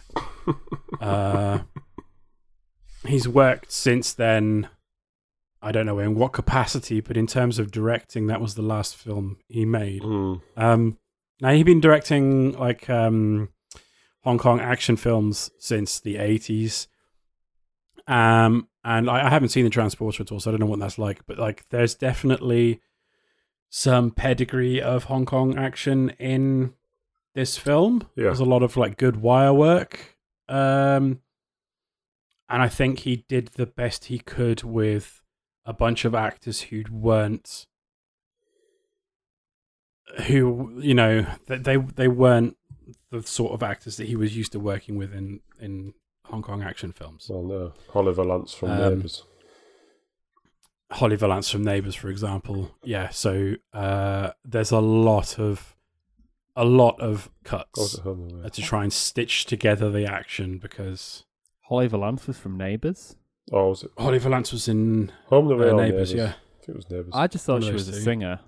uh, 1.01 1.59
he's 3.05 3.27
worked 3.27 3.69
since 3.69 4.13
then. 4.13 4.69
I 5.61 5.73
don't 5.73 5.85
know 5.85 5.99
in 5.99 6.15
what 6.15 6.31
capacity, 6.31 7.01
but 7.01 7.17
in 7.17 7.27
terms 7.27 7.59
of 7.59 7.69
directing, 7.69 8.27
that 8.27 8.39
was 8.39 8.55
the 8.55 8.61
last 8.61 8.95
film 8.95 9.39
he 9.49 9.65
made. 9.65 10.03
Hmm. 10.03 10.35
Um, 10.55 10.97
now 11.41 11.51
he'd 11.51 11.63
been 11.63 11.81
directing 11.81 12.53
like 12.53 12.89
um, 12.89 13.49
Hong 14.23 14.37
Kong 14.37 14.59
action 14.59 14.95
films 14.95 15.51
since 15.59 15.99
the 15.99 16.17
eighties. 16.17 16.87
Um, 18.07 18.69
and 18.83 19.09
I, 19.09 19.27
I 19.27 19.29
haven't 19.29 19.49
seen 19.49 19.65
the 19.65 19.69
Transporter 19.69 20.23
at 20.23 20.31
all, 20.31 20.39
so 20.39 20.49
I 20.49 20.53
don't 20.53 20.61
know 20.61 20.65
what 20.65 20.79
that's 20.79 20.97
like. 20.97 21.25
But 21.27 21.37
like, 21.37 21.67
there's 21.69 21.95
definitely 21.95 22.81
some 23.69 24.11
pedigree 24.11 24.81
of 24.81 25.05
Hong 25.05 25.25
Kong 25.25 25.57
action 25.57 26.11
in 26.19 26.73
this 27.35 27.57
film. 27.57 28.07
Yeah. 28.15 28.25
There's 28.25 28.39
a 28.39 28.45
lot 28.45 28.63
of 28.63 28.77
like 28.77 28.97
good 28.97 29.17
wire 29.17 29.53
work. 29.53 30.17
Um, 30.47 31.19
and 32.49 32.61
I 32.61 32.69
think 32.69 32.99
he 32.99 33.25
did 33.27 33.49
the 33.49 33.65
best 33.65 34.05
he 34.05 34.19
could 34.19 34.63
with 34.63 35.21
a 35.65 35.73
bunch 35.73 36.05
of 36.05 36.15
actors 36.15 36.61
who 36.61 36.83
weren't 36.89 37.67
who 40.27 40.73
you 40.79 40.93
know 40.93 41.25
they 41.47 41.57
they 41.57 41.77
they 41.77 42.07
weren't 42.07 42.55
the 43.11 43.21
sort 43.23 43.53
of 43.53 43.63
actors 43.63 43.97
that 43.97 44.07
he 44.07 44.15
was 44.15 44.35
used 44.35 44.51
to 44.53 44.59
working 44.59 44.97
with 44.97 45.13
in 45.13 45.39
in 45.59 45.93
Hong 46.25 46.41
Kong 46.41 46.61
action 46.61 46.91
films. 46.91 47.27
Well, 47.29 47.43
no, 47.43 47.73
Holly 47.93 48.13
Valance 48.13 48.53
from 48.53 48.71
Um, 48.71 48.77
Neighbours. 48.95 49.23
Holly 50.91 51.15
Valance 51.17 51.49
from 51.49 51.63
Neighbours, 51.63 51.95
for 51.95 52.09
example. 52.09 52.71
Yeah, 52.83 53.09
so 53.09 53.55
uh, 53.73 54.31
there's 54.45 54.71
a 54.71 54.79
lot 54.79 55.37
of 55.39 55.75
a 56.55 56.65
lot 56.65 56.99
of 56.99 57.29
cuts 57.43 57.99
Home 57.99 58.41
and 58.43 58.53
to 58.53 58.61
try 58.61 58.83
and 58.83 58.91
stitch 58.91 59.45
together 59.45 59.91
the 59.91 60.05
action 60.05 60.57
because 60.57 61.23
Holly 61.69 61.87
Valance 61.87 62.25
was 62.27 62.37
from 62.37 62.57
Neighbours. 62.57 63.15
Oh, 63.51 63.69
was 63.69 63.83
it 63.83 63.91
Holly 63.97 64.19
Valance 64.19 64.51
was 64.51 64.67
in 64.67 65.11
Home 65.27 65.51
and 65.51 65.61
Away 65.61 65.69
uh, 65.71 65.75
Neighbours. 65.75 66.13
Neighbours? 66.13 66.13
Yeah, 66.13 66.23
I 66.25 66.65
think 66.65 66.69
it 66.69 66.75
was 66.75 66.89
Neighbours. 66.89 67.11
I 67.13 67.27
just 67.27 67.45
thought 67.45 67.63
she 67.63 67.71
those 67.71 67.87
was 67.87 67.89
a 67.89 68.01
singer. 68.01 68.39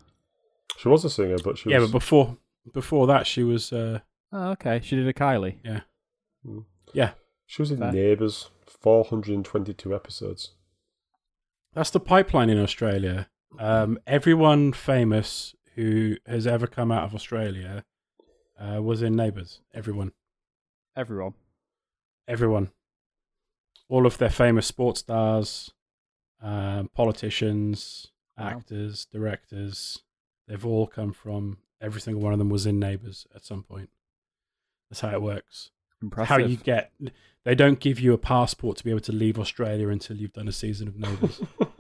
She 0.80 0.88
was 0.88 1.04
a 1.06 1.10
singer, 1.10 1.38
but 1.44 1.58
she 1.58 1.70
yeah, 1.70 1.80
was. 1.80 1.92
but 1.92 2.00
before 2.00 2.38
before 2.74 3.06
that, 3.08 3.28
she 3.28 3.44
was 3.44 3.74
uh, 3.74 4.00
Oh, 4.32 4.52
okay. 4.52 4.80
She 4.84 4.96
did 4.96 5.08
a 5.08 5.14
Kylie. 5.14 5.58
yeah. 5.64 5.82
Yeah. 6.94 7.12
She 7.46 7.62
was 7.62 7.72
in 7.72 7.78
Fair. 7.80 7.92
Neighbours. 7.92 8.50
422 8.68 9.94
episodes. 9.96 10.52
That's 11.74 11.90
the 11.90 12.00
pipeline 12.00 12.50
in 12.50 12.60
Australia. 12.60 13.28
Um, 13.60 13.98
everyone 14.08 14.72
famous 14.74 15.56
who 15.76 16.16
has 16.26 16.46
ever 16.48 16.68
come 16.68 16.92
out 16.92 17.04
of 17.04 17.16
Australia 17.16 17.84
uh, 18.60 18.82
was 18.82 19.02
in 19.02 19.16
Neighbours. 19.16 19.62
Everyone, 19.74 20.12
Everyone. 20.96 21.34
everyone, 22.28 22.72
all 23.90 24.06
of 24.06 24.18
their 24.20 24.30
famous 24.30 24.68
sports 24.68 25.00
stars, 25.02 25.72
um, 26.42 26.90
politicians, 26.94 28.08
Wow. 28.38 28.50
actors, 28.50 29.06
directors. 29.12 30.04
They've 30.50 30.66
all 30.66 30.88
come 30.88 31.14
from. 31.14 31.60
Every 31.80 32.02
single 32.02 32.22
one 32.22 32.34
of 32.34 32.40
them 32.40 32.50
was 32.50 32.66
in 32.66 32.78
Neighbours 32.78 33.26
at 33.34 33.46
some 33.46 33.64
point. 33.64 33.90
That's 34.90 35.00
how 35.00 35.12
it 35.12 35.22
works. 35.22 35.70
Impressive. 36.02 36.28
How 36.28 36.38
you 36.38 36.58
get? 36.58 36.92
They 37.46 37.56
don't 37.56 37.80
give 37.80 38.02
you 38.02 38.12
a 38.12 38.18
passport 38.18 38.76
to 38.78 38.84
be 38.84 38.90
able 38.90 39.00
to 39.02 39.14
leave 39.14 39.40
Australia 39.40 39.88
until 39.88 40.18
you've 40.18 40.34
done 40.34 40.50
a 40.50 40.52
season 40.52 40.90
of 40.90 40.98
Neighbours. 40.98 41.40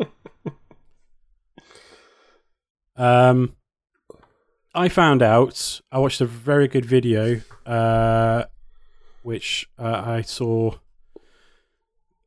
Um, 2.99 3.55
I 4.75 4.89
found 4.89 5.23
out. 5.23 5.79
I 5.89 5.99
watched 5.99 6.19
a 6.21 6.25
very 6.25 6.67
good 6.67 6.85
video, 6.85 7.41
uh, 7.65 8.43
which 9.23 9.69
uh, 9.79 10.03
I 10.05 10.21
saw. 10.21 10.75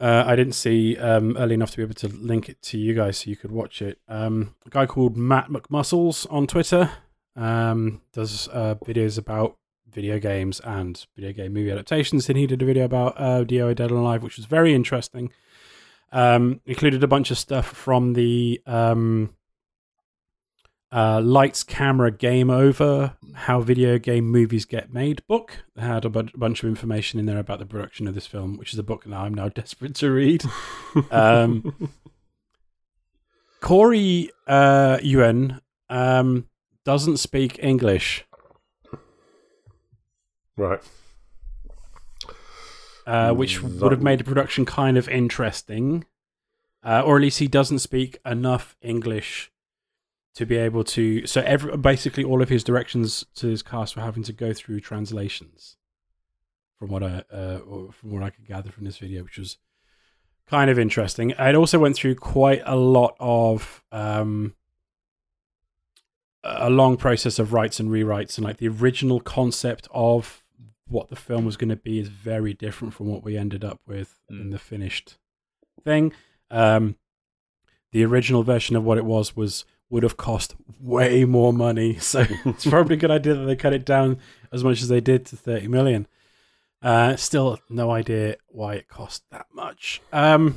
Uh, 0.03 0.25
I 0.27 0.35
didn't 0.35 0.55
see 0.55 0.97
um, 0.97 1.37
early 1.37 1.55
enough 1.55 1.71
to 1.71 1.77
be 1.77 1.85
able 1.85 1.95
to 1.95 2.09
link 2.09 2.49
it 2.49 2.61
to 2.63 2.79
you 2.79 2.93
guys 2.93 3.19
so 3.19 3.31
you 3.31 3.37
could 3.37 3.53
watch 3.53 3.81
it. 3.81 4.01
Um, 4.09 4.57
a 4.67 4.71
guy 4.71 4.85
called 4.85 5.17
Matt 5.17 5.49
McMuscles 5.49 6.27
on 6.29 6.49
Twitter 6.49 6.91
um, 7.37 8.01
does 8.13 8.49
uh, 8.49 8.75
videos 8.85 9.17
about 9.17 9.57
video 9.89 10.19
games 10.19 10.61
and 10.65 11.07
video 11.15 11.33
game 11.33 11.53
movie 11.53 11.71
adaptations. 11.71 12.29
And 12.29 12.37
he 12.37 12.49
did 12.49 12.63
a 12.63 12.65
video 12.65 12.85
about 12.85 13.15
uh, 13.17 13.45
DOA 13.45 13.77
Dead 13.77 13.93
or 13.93 13.99
Alive, 13.99 14.25
which 14.25 14.37
was 14.39 14.47
very 14.47 14.75
interesting. 14.75 15.31
Um, 16.11 16.61
included 16.67 17.05
a 17.05 17.09
bunch 17.09 17.31
of 17.31 17.39
stuff 17.39 17.67
from 17.67 18.15
the 18.15 18.61
um, 18.67 19.37
uh, 20.93 21.21
Lights, 21.23 21.63
Camera, 21.65 22.11
Game 22.11 22.51
Over, 22.51 23.15
How 23.33 23.61
Video 23.61 23.99
Game 23.99 24.27
Movies 24.31 24.65
Get 24.67 24.93
Made 24.93 25.27
book. 25.27 25.65
It 25.75 25.81
had 25.81 26.05
a 26.05 26.11
bu- 26.11 26.29
bunch 26.37 26.63
of 26.63 26.69
information 26.69 27.19
in 27.19 27.27
there 27.27 27.39
about 27.39 27.59
the 27.59 27.67
production 27.67 28.07
of 28.07 28.15
this 28.15 28.27
film, 28.27 28.59
which 28.59 28.73
is 28.73 28.79
a 28.79 28.83
book 28.83 29.07
now 29.07 29.23
I'm 29.23 29.35
now 29.35 29.49
desperate 29.49 29.95
to 29.97 30.11
read. 30.11 30.45
um, 31.11 31.91
Corey 33.61 34.31
uh, 34.47 34.99
Yuen 35.03 35.61
um, 35.89 36.47
doesn't 36.85 37.19
speak 37.19 37.59
English. 37.63 38.25
right. 40.57 40.81
uh, 43.07 43.33
which 43.33 43.61
That 43.61 43.81
would 43.81 43.93
have 43.93 44.03
made 44.03 44.21
the 44.21 44.25
production 44.25 44.65
kind 44.67 44.99
of 44.99 45.09
interesting, 45.09 46.05
uh, 46.85 47.03
or 47.05 47.17
at 47.17 47.23
least 47.23 47.39
he 47.39 47.47
doesn't 47.47 47.79
speak 47.79 48.19
enough 48.27 48.77
English 48.83 49.52
to 50.35 50.47
be 50.47 50.57
able 50.57 50.85
to. 50.85 51.27
So 51.27 51.43
every 51.43 51.77
basically 51.77 52.25
all 52.25 52.43
of 52.43 52.49
his 52.49 52.65
directions 52.65 53.25
to 53.37 53.49
his 53.49 53.63
cast 53.63 53.97
were 53.97 54.03
having 54.03 54.23
to 54.25 54.33
go 54.33 54.53
through 54.53 54.81
translations, 54.81 55.77
from 56.79 56.91
what 56.91 57.03
I 57.03 57.25
uh, 57.33 57.61
or 57.67 57.93
from 57.93 58.13
what 58.13 58.23
I 58.23 58.31
could 58.31 58.47
gather 58.47 58.71
from 58.71 58.85
this 58.85 58.99
video, 58.99 59.23
which 59.23 59.39
was 59.39 59.59
kind 60.47 60.71
of 60.71 60.79
interesting. 60.79 61.31
It 61.31 61.55
also 61.55 61.79
went 61.79 61.97
through 61.97 62.17
quite 62.17 62.63
a 62.65 62.77
lot 62.77 63.17
of 63.21 63.83
um, 63.93 64.55
a 66.43 66.71
long 66.71 66.97
process 66.97 67.39
of 67.39 67.53
writes 67.53 67.79
and 67.79 67.91
rewrites, 67.91 68.37
and 68.37 68.45
like 68.45 68.57
the 68.57 68.69
original 68.69 69.21
concept 69.21 69.89
of 69.93 70.43
what 70.89 71.09
the 71.09 71.17
film 71.17 71.45
was 71.45 71.57
going 71.57 71.71
to 71.71 71.77
be 71.77 71.99
is 71.99 72.09
very 72.09 72.53
different 72.53 72.93
from 72.93 73.07
what 73.07 73.25
we 73.25 73.37
ended 73.37 73.65
up 73.65 73.81
with 73.87 74.21
in 74.29 74.51
the 74.51 74.59
finished 74.59 75.17
thing. 75.83 76.13
Um, 76.51 76.97
the 77.93 78.05
original 78.05 78.43
version 78.43 78.77
of 78.77 78.85
what 78.85 78.99
it 78.99 79.05
was 79.05 79.37
was 79.37 79.65
would 79.93 80.03
have 80.03 80.17
cost 80.17 80.55
way 80.81 81.25
more 81.25 81.53
money, 81.53 81.99
so 82.01 82.25
it's 82.47 82.67
probably 82.67 82.95
a 82.95 82.99
good 82.99 83.11
idea 83.11 83.35
that 83.35 83.45
they 83.45 83.55
cut 83.55 83.73
it 83.75 83.85
down 83.85 84.19
as 84.51 84.65
much 84.65 84.83
as 84.83 84.89
they 84.89 85.01
did 85.01 85.27
to 85.27 85.37
thirty 85.37 85.69
million. 85.69 86.09
Uh, 86.83 87.15
still, 87.15 87.59
no 87.71 87.93
idea 87.93 88.37
why 88.49 88.75
it 88.75 88.89
cost 88.89 89.23
that 89.31 89.47
much. 89.55 90.01
Um, 90.13 90.57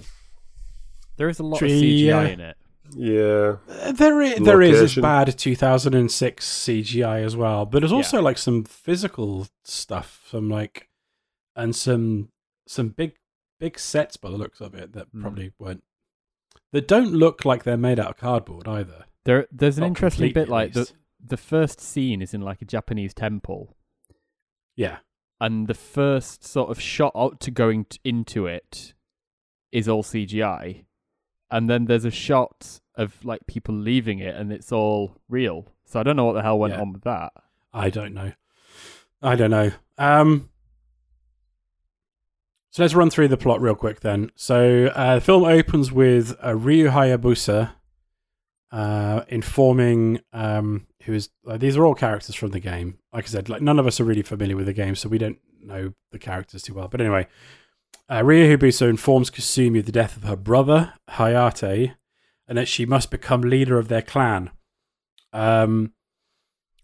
There 1.17 1.29
is 1.29 1.37
a 1.39 1.43
lot 1.43 1.59
Tree, 1.59 1.71
of 2.09 2.15
CGI 2.15 2.25
uh, 2.25 2.29
in 2.31 2.39
it. 2.39 2.57
Yeah. 2.95 3.55
there 3.93 4.39
there 4.39 4.61
is 4.61 4.79
this 4.79 4.97
Location. 4.97 5.01
bad 5.01 5.37
2006 5.37 6.45
CGI 6.65 7.23
as 7.23 7.35
well, 7.35 7.65
but 7.65 7.79
there's 7.79 7.91
also 7.91 8.21
like 8.21 8.37
some 8.37 8.63
physical 8.63 9.47
stuff, 9.63 10.21
some 10.31 10.49
like, 10.49 10.87
and 11.55 11.75
some 11.75 12.29
some 12.67 12.89
big 12.89 13.13
big 13.59 13.77
sets 13.79 14.17
by 14.17 14.29
the 14.29 14.37
looks 14.37 14.61
of 14.61 14.73
it 14.75 14.93
that 14.93 15.11
Mm. 15.13 15.21
probably 15.21 15.51
weren't 15.59 15.83
that 16.71 16.87
don't 16.87 17.13
look 17.13 17.45
like 17.45 17.63
they're 17.63 17.77
made 17.77 17.99
out 17.99 18.11
of 18.11 18.17
cardboard 18.17 18.67
either. 18.67 19.05
There, 19.25 19.47
there's 19.51 19.77
an 19.77 19.81
Not 19.81 19.87
interesting 19.87 20.33
bit 20.33 20.49
like 20.49 20.73
the 20.73 20.89
the 21.23 21.37
first 21.37 21.81
scene 21.81 22.21
is 22.21 22.33
in 22.33 22.41
like 22.41 22.61
a 22.61 22.65
Japanese 22.65 23.13
temple, 23.13 23.75
Yeah, 24.75 24.97
and 25.41 25.67
the 25.67 25.73
first 25.73 26.43
sort 26.43 26.69
of 26.69 26.79
shot 26.79 27.11
out 27.15 27.39
to 27.41 27.51
going 27.51 27.85
t- 27.85 27.99
into 28.03 28.45
it 28.45 28.93
is 29.71 29.89
all 29.89 30.03
CGI, 30.03 30.85
and 31.49 31.67
then 31.69 31.85
there's 31.85 32.05
a 32.05 32.11
shot 32.11 32.79
of 32.95 33.25
like 33.25 33.47
people 33.47 33.73
leaving 33.75 34.19
it, 34.19 34.35
and 34.35 34.53
it's 34.53 34.71
all 34.71 35.17
real. 35.27 35.73
So 35.85 35.99
I 35.99 36.03
don't 36.03 36.15
know 36.15 36.25
what 36.25 36.33
the 36.33 36.43
hell 36.43 36.59
went 36.59 36.73
Yeah. 36.75 36.81
on 36.81 36.93
with 36.93 37.03
that. 37.03 37.33
I 37.73 37.89
don't 37.89 38.13
know. 38.13 38.31
I 39.21 39.35
don't 39.35 39.51
know. 39.51 39.71
Um, 39.97 40.49
so 42.69 42.83
let's 42.83 42.93
run 42.93 43.09
through 43.09 43.29
the 43.29 43.37
plot 43.37 43.61
real 43.61 43.75
quick 43.75 44.01
then. 44.01 44.31
So 44.35 44.87
uh, 44.87 45.15
the 45.15 45.21
film 45.21 45.43
opens 45.45 45.91
with 45.91 46.35
uh, 46.45 46.55
Ryu 46.55 46.89
Hayabusa 46.89 47.71
uh, 48.75 49.23
informing 49.29 50.19
um, 50.33 50.85
who 51.03 51.13
is 51.13 51.29
these 51.57 51.77
are 51.77 51.85
all 51.85 51.95
characters 51.95 52.35
from 52.35 52.51
the 52.51 52.59
game. 52.59 52.97
Like 53.13 53.23
I 53.23 53.27
said, 53.27 53.47
like 53.47 53.61
none 53.61 53.79
of 53.79 53.87
us 53.87 54.01
are 54.01 54.03
really 54.03 54.21
familiar 54.21 54.57
with 54.57 54.65
the 54.65 54.73
game, 54.73 54.95
so 54.95 55.07
we 55.07 55.17
don't 55.17 55.39
know 55.61 55.93
the 56.11 56.19
characters 56.19 56.61
too 56.61 56.73
well. 56.73 56.89
But 56.89 56.99
anyway, 56.99 57.27
uh, 58.11 58.21
Ryu 58.25 58.57
Hayabusa 58.57 58.89
informs 58.89 59.31
Kasumi 59.31 59.79
of 59.79 59.85
the 59.85 59.93
death 59.93 60.17
of 60.17 60.23
her 60.23 60.35
brother 60.35 60.93
Hayate, 61.11 61.95
and 62.49 62.57
that 62.57 62.67
she 62.67 62.85
must 62.85 63.11
become 63.11 63.41
leader 63.41 63.79
of 63.79 63.87
their 63.87 64.01
clan. 64.01 64.51
Um, 65.31 65.93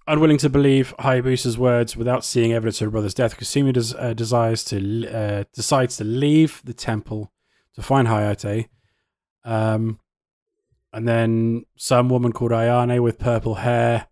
Unwilling 0.07 0.37
to 0.39 0.49
believe 0.49 0.95
Hayabusa's 0.97 1.57
words 1.57 1.97
without 1.97 2.23
seeing 2.23 2.53
evidence 2.53 2.79
of 2.79 2.87
her 2.87 2.91
brother's 2.91 3.13
death, 3.13 3.37
Kasumi 3.37 3.73
des- 3.73 3.97
uh, 3.97 4.13
desires 4.13 4.63
to 4.65 5.07
uh, 5.09 5.43
decides 5.53 5.97
to 5.97 6.05
leave 6.05 6.61
the 6.63 6.73
temple 6.73 7.33
to 7.75 7.81
find 7.81 8.07
Hayate. 8.07 8.69
Um, 9.43 9.99
and 10.93 11.07
then 11.07 11.65
some 11.75 12.09
woman 12.09 12.31
called 12.31 12.51
Ayane 12.51 13.01
with 13.01 13.19
purple 13.19 13.55
hair, 13.55 14.07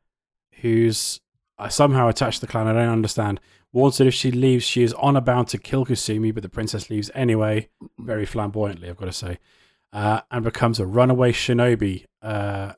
who's 0.61 1.19
uh, 1.57 1.69
somehow 1.69 2.07
attached 2.07 2.39
to 2.39 2.45
the 2.45 2.51
clan. 2.51 2.67
I 2.67 2.73
don't 2.73 2.89
understand. 2.89 3.39
Warns 3.71 3.97
that 3.97 4.07
if 4.07 4.13
she 4.13 4.31
leaves, 4.31 4.63
she 4.63 4.81
is 4.81 4.93
honor 4.93 5.21
bound 5.21 5.47
to 5.49 5.57
kill 5.57 5.85
Kasumi, 5.85 6.33
but 6.33 6.41
the 6.41 6.49
princess 6.49 6.89
leaves 6.89 7.11
anyway, 7.13 7.69
very 7.99 8.25
flamboyantly, 8.25 8.89
I've 8.89 8.97
got 8.97 9.05
to 9.05 9.13
say, 9.13 9.37
uh, 9.93 10.21
and 10.31 10.43
becomes 10.43 10.79
a 10.79 10.87
runaway 10.87 11.31
shinobi. 11.31 12.05
Uh, 12.21 12.73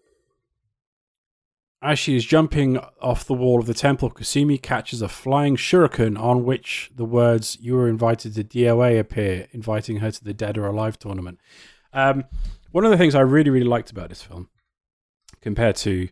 as 1.81 1.97
she 1.97 2.15
is 2.15 2.25
jumping 2.25 2.77
off 3.01 3.25
the 3.25 3.33
wall 3.33 3.59
of 3.59 3.67
the 3.67 3.73
temple, 3.73 4.11
Kasumi 4.11 4.61
catches 4.61 5.01
a 5.01 5.07
flying 5.07 5.55
shuriken 5.55 6.19
on 6.19 6.43
which 6.43 6.91
the 6.93 7.05
words 7.05 7.57
"You 7.59 7.75
were 7.75 7.87
invited 7.87 8.35
to 8.35 8.43
DOA" 8.43 8.99
appear, 8.99 9.47
inviting 9.51 9.97
her 9.97 10.11
to 10.11 10.23
the 10.23 10.33
Dead 10.33 10.57
or 10.57 10.67
Alive 10.67 10.99
tournament. 10.99 11.39
Um, 11.93 12.25
one 12.71 12.85
of 12.85 12.91
the 12.91 12.97
things 12.97 13.15
I 13.15 13.21
really, 13.21 13.49
really 13.49 13.65
liked 13.65 13.91
about 13.91 14.09
this 14.09 14.21
film, 14.21 14.49
compared 15.41 15.75
to 15.77 16.09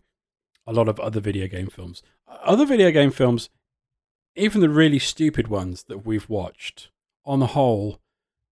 a 0.67 0.73
lot 0.73 0.87
of 0.87 0.99
other 0.99 1.19
video 1.19 1.47
game 1.47 1.67
films, 1.67 2.03
other 2.27 2.65
video 2.65 2.91
game 2.91 3.11
films, 3.11 3.49
even 4.35 4.61
the 4.61 4.69
really 4.69 4.99
stupid 4.99 5.47
ones 5.47 5.83
that 5.83 6.05
we've 6.05 6.29
watched, 6.29 6.89
on 7.25 7.39
the 7.39 7.47
whole, 7.47 7.99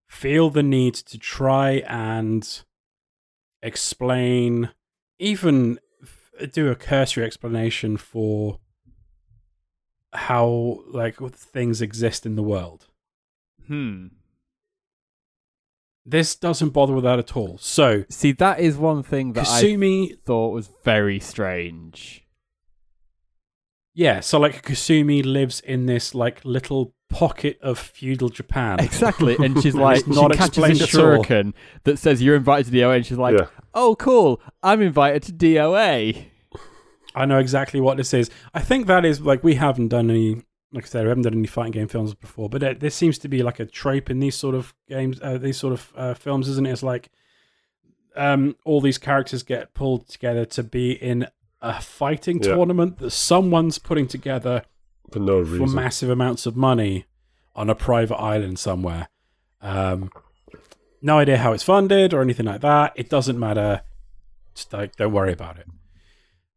feel 0.08 0.50
the 0.50 0.62
need 0.62 0.94
to 0.94 1.18
try 1.18 1.82
and 1.86 2.62
explain, 3.62 4.70
even 5.18 5.78
do 6.52 6.70
a 6.70 6.74
cursory 6.74 7.24
explanation 7.24 7.96
for 7.96 8.60
how 10.12 10.82
like 10.86 11.18
things 11.32 11.82
exist 11.82 12.24
in 12.24 12.36
the 12.36 12.42
world. 12.42 12.86
Hmm. 13.66 14.06
This 16.10 16.34
doesn't 16.36 16.70
bother 16.70 16.94
with 16.94 17.04
that 17.04 17.18
at 17.18 17.36
all. 17.36 17.58
So 17.58 18.04
See, 18.08 18.32
that 18.32 18.60
is 18.60 18.76
one 18.76 19.02
thing 19.02 19.34
that 19.34 19.44
Kasumi, 19.46 20.12
I 20.12 20.16
thought 20.24 20.54
was 20.54 20.70
very 20.84 21.20
strange. 21.20 22.24
yeah, 23.94 24.20
so 24.20 24.38
like 24.38 24.62
Kasumi 24.62 25.24
lives 25.24 25.60
in 25.60 25.86
this 25.86 26.14
like 26.14 26.44
little 26.44 26.94
pocket 27.10 27.58
of 27.62 27.78
feudal 27.78 28.28
Japan. 28.28 28.80
Exactly, 28.80 29.36
and 29.42 29.60
she's 29.62 29.74
like, 29.86 29.98
it's 29.98 30.06
not 30.08 30.32
she 30.32 30.38
catches 30.38 30.58
a 30.58 30.66
explained 30.66 30.82
at 30.82 30.94
all. 30.94 31.24
shuriken 31.24 31.52
that 31.84 31.98
says 31.98 32.22
you're 32.22 32.36
invited 32.36 32.72
to 32.72 32.78
DOA, 32.78 32.96
and 32.96 33.06
she's 33.06 33.18
like, 33.18 33.38
Yeah. 33.38 33.46
"Oh, 33.74 33.94
cool, 33.96 34.40
I'm 34.62 34.80
invited 34.82 35.22
to 35.24 35.32
DOA." 35.32 36.26
I 37.14 37.24
know 37.24 37.38
exactly 37.38 37.80
what 37.80 37.96
this 37.96 38.14
is. 38.14 38.30
I 38.54 38.60
think 38.60 38.86
that 38.86 39.04
is 39.04 39.20
like 39.20 39.42
we 39.42 39.54
haven't 39.56 39.88
done 39.88 40.10
any, 40.10 40.42
like 40.72 40.84
I 40.84 40.88
said, 40.88 41.02
we 41.04 41.08
haven't 41.08 41.22
done 41.24 41.32
any 41.34 41.46
fighting 41.46 41.72
game 41.72 41.88
films 41.88 42.14
before, 42.14 42.48
but 42.50 42.62
it, 42.62 42.80
this 42.80 42.94
seems 42.94 43.18
to 43.18 43.28
be 43.28 43.42
like 43.42 43.58
a 43.60 43.64
trope 43.66 44.10
in 44.10 44.20
these 44.20 44.34
sort 44.36 44.54
of 44.54 44.74
games, 44.88 45.18
uh, 45.22 45.38
these 45.38 45.56
sort 45.56 45.72
of 45.72 45.92
uh, 45.96 46.14
films, 46.14 46.48
isn't 46.48 46.66
it? 46.66 46.70
It's 46.72 46.82
like 46.82 47.08
um, 48.16 48.56
all 48.64 48.80
these 48.80 48.98
characters 48.98 49.42
get 49.42 49.72
pulled 49.74 50.08
together 50.08 50.44
to 50.44 50.62
be 50.62 50.92
in 50.92 51.26
a 51.62 51.80
fighting 51.80 52.42
Yeah. 52.42 52.54
tournament 52.54 52.98
that 52.98 53.10
someone's 53.10 53.78
putting 53.78 54.06
together 54.06 54.62
For 55.12 55.18
no 55.20 55.38
reason 55.38 55.66
for 55.68 55.72
massive 55.72 56.10
amounts 56.10 56.44
of 56.46 56.56
money 56.56 57.06
on 57.56 57.70
a 57.70 57.74
private 57.74 58.16
island 58.16 58.58
somewhere. 58.58 59.08
Um, 59.60 60.10
no 61.02 61.18
idea 61.18 61.38
how 61.38 61.52
it's 61.52 61.62
funded 61.64 62.12
or 62.12 62.20
anything 62.20 62.46
like 62.46 62.60
that. 62.60 62.92
It 62.94 63.08
doesn't 63.08 63.38
matter. 63.38 63.82
Just 64.54 64.72
like, 64.72 64.96
don't 64.96 65.12
worry 65.12 65.32
about 65.32 65.58
it. 65.58 65.66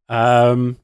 Um, 0.10 0.78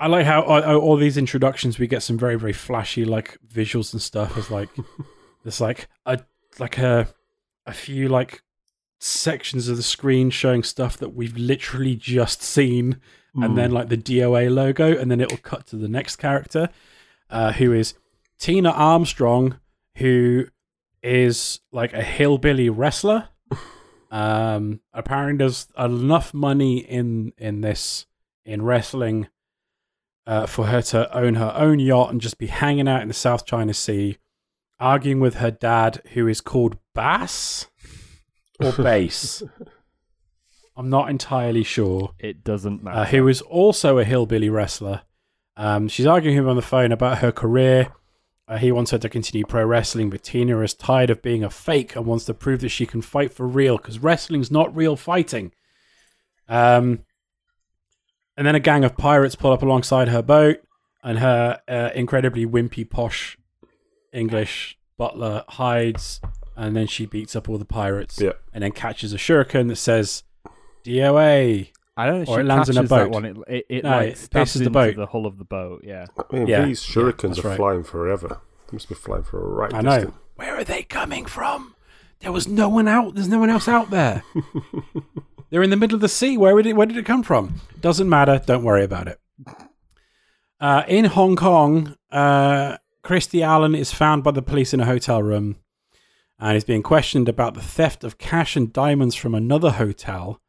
I 0.00 0.08
like 0.08 0.26
how 0.26 0.42
all, 0.42 0.62
all 0.76 0.96
these 0.96 1.16
introductions 1.16 1.78
we 1.78 1.86
get 1.86 2.02
some 2.02 2.18
very 2.18 2.36
very 2.36 2.52
flashy 2.52 3.04
like 3.04 3.38
visuals 3.46 3.92
and 3.92 4.02
stuff. 4.02 4.36
It's 4.38 4.50
like 4.50 4.70
there's 5.42 5.60
like 5.60 5.88
a 6.06 6.24
like 6.58 6.78
a 6.78 7.08
a 7.66 7.72
few 7.72 8.08
like 8.08 8.42
sections 9.00 9.68
of 9.68 9.76
the 9.76 9.82
screen 9.82 10.30
showing 10.30 10.62
stuff 10.62 10.96
that 10.98 11.14
we've 11.14 11.36
literally 11.36 11.94
just 11.94 12.42
seen 12.42 13.00
and 13.42 13.58
then 13.58 13.70
like 13.72 13.88
the 13.88 13.96
DOA 13.96 14.52
logo, 14.52 14.96
and 14.96 15.10
then 15.10 15.20
it'll 15.20 15.38
cut 15.38 15.66
to 15.66 15.76
the 15.76 15.88
next 15.88 16.16
character, 16.16 16.68
uh, 17.30 17.52
who 17.52 17.72
is 17.72 17.94
Tina 18.38 18.70
Armstrong, 18.70 19.58
who 19.96 20.46
is 21.02 21.60
like 21.72 21.92
a 21.92 22.02
hillbilly 22.02 22.68
wrestler. 22.70 23.28
Um, 24.10 24.80
apparently, 24.92 25.38
there's 25.38 25.66
enough 25.76 26.32
money 26.32 26.78
in 26.78 27.32
in 27.36 27.62
this 27.62 28.06
in 28.44 28.62
wrestling 28.62 29.26
uh, 30.26 30.46
for 30.46 30.66
her 30.66 30.80
to 30.82 31.16
own 31.16 31.34
her 31.34 31.52
own 31.56 31.78
yacht 31.78 32.10
and 32.10 32.20
just 32.20 32.38
be 32.38 32.46
hanging 32.46 32.88
out 32.88 33.02
in 33.02 33.08
the 33.08 33.14
South 33.14 33.44
China 33.46 33.74
Sea, 33.74 34.16
arguing 34.80 35.20
with 35.20 35.36
her 35.36 35.50
dad, 35.50 36.00
who 36.14 36.26
is 36.28 36.40
called 36.40 36.78
Bass 36.94 37.66
or 38.60 38.72
Bass. 38.78 39.42
I'm 40.76 40.90
not 40.90 41.08
entirely 41.08 41.62
sure 41.62 42.14
It 42.18 42.42
doesn't 42.42 42.82
matter. 42.82 42.98
uh, 43.00 43.04
who 43.06 43.28
is 43.28 43.40
also 43.42 43.98
a 43.98 44.04
hillbilly 44.04 44.48
wrestler. 44.50 45.02
Um, 45.56 45.86
she's 45.86 46.06
arguing 46.06 46.36
with 46.36 46.44
him 46.44 46.50
on 46.50 46.56
the 46.56 46.62
phone 46.62 46.90
about 46.90 47.18
her 47.18 47.30
career. 47.30 47.92
Uh, 48.48 48.58
he 48.58 48.72
wants 48.72 48.90
her 48.90 48.98
to 48.98 49.08
continue 49.08 49.46
pro 49.46 49.64
wrestling, 49.64 50.10
but 50.10 50.22
Tina 50.24 50.58
is 50.60 50.74
tired 50.74 51.10
of 51.10 51.22
being 51.22 51.44
a 51.44 51.48
fake 51.50 51.94
and 51.96 52.04
wants 52.06 52.24
to 52.24 52.34
prove 52.34 52.60
that 52.60 52.70
she 52.70 52.86
can 52.86 53.00
fight 53.02 53.32
for 53.32 53.46
real 53.46 53.76
because 53.76 54.00
wrestling's 54.00 54.50
not 54.50 54.74
real 54.76 54.96
fighting. 54.96 55.52
Um, 56.48 57.04
and 58.36 58.46
then 58.46 58.54
a 58.54 58.60
gang 58.60 58.84
of 58.84 58.96
pirates 58.96 59.34
pull 59.34 59.52
up 59.52 59.62
alongside 59.62 60.08
her 60.08 60.22
boat, 60.22 60.58
and 61.02 61.18
her 61.18 61.60
uh, 61.68 61.90
incredibly 61.94 62.46
wimpy, 62.46 62.88
posh 62.88 63.36
English 64.12 64.78
butler 64.96 65.44
hides, 65.48 66.20
and 66.56 66.76
then 66.76 66.86
she 66.86 67.04
beats 67.06 67.34
up 67.36 67.48
all 67.48 67.58
the 67.58 67.64
pirates. 67.64 68.20
Yeah. 68.20 68.32
And 68.52 68.62
then 68.62 68.72
catches 68.72 69.12
a 69.12 69.16
shuriken 69.16 69.68
that 69.68 69.76
says 69.76 70.22
DOA. 70.84 71.70
I 71.96 72.06
don't 72.06 72.24
know. 72.24 72.32
Or 72.32 72.36
she 72.38 72.40
it 72.40 72.46
lands 72.46 72.68
in 72.68 72.76
a 72.76 72.82
boat. 72.82 73.10
one. 73.10 73.24
It 73.24 73.36
it, 73.46 73.66
it 73.68 73.84
No, 73.84 73.90
like 73.90 74.08
it 74.10 74.18
stabs 74.18 74.54
pisses 74.56 74.64
the 74.64 74.70
boat. 74.70 74.96
the 74.96 75.06
hull 75.06 75.26
of 75.26 75.38
the 75.38 75.44
boat. 75.44 75.82
Yeah. 75.84 76.06
I 76.18 76.36
mean, 76.36 76.46
Yeah, 76.48 76.64
these 76.64 76.88
yeah, 76.88 76.94
shurikens 77.02 77.20
that's 77.36 77.44
are 77.44 77.48
right. 77.48 77.56
flying 77.56 77.84
forever. 77.84 78.40
They 78.68 78.74
must 78.74 78.88
be 78.88 78.94
flying 78.96 79.22
for 79.22 79.40
a 79.40 79.48
right 79.48 79.72
I 79.74 79.80
know. 79.80 79.90
distance. 79.96 80.14
Where 80.36 80.56
are 80.56 80.64
they 80.64 80.82
coming 80.82 81.24
from? 81.26 81.74
There 82.20 82.32
was 82.32 82.48
no 82.48 82.68
one 82.68 82.88
out. 82.88 83.14
There's 83.14 83.28
no 83.28 83.38
one 83.38 83.50
else 83.50 83.68
out 83.68 83.90
there. 83.90 84.24
They're 85.50 85.62
in 85.62 85.70
the 85.70 85.76
middle 85.76 85.94
of 85.94 86.00
the 86.00 86.08
sea. 86.08 86.36
Where 86.36 86.56
did 86.56 86.66
it, 86.66 86.76
where 86.76 86.86
did 86.86 86.96
it 86.96 87.06
come 87.06 87.22
from? 87.22 87.60
Doesn't 87.80 88.08
matter. 88.08 88.40
Don't 88.44 88.64
worry 88.64 88.84
about 88.84 89.08
it. 89.08 89.20
Uh, 90.60 90.82
in 90.88 91.04
Hong 91.06 91.36
Kong, 91.36 91.96
uh, 92.10 92.78
Christie 93.02 93.42
Allen 93.42 93.74
is 93.74 93.92
found 93.92 94.24
by 94.24 94.30
the 94.30 94.42
police 94.42 94.72
in 94.72 94.80
a 94.80 94.86
hotel 94.86 95.22
room 95.22 95.56
and 96.38 96.56
is 96.56 96.64
being 96.64 96.82
questioned 96.82 97.28
about 97.28 97.54
the 97.54 97.60
theft 97.60 98.02
of 98.02 98.18
cash 98.18 98.56
and 98.56 98.72
diamonds 98.72 99.14
from 99.14 99.34
another 99.34 99.72
hotel 99.72 100.40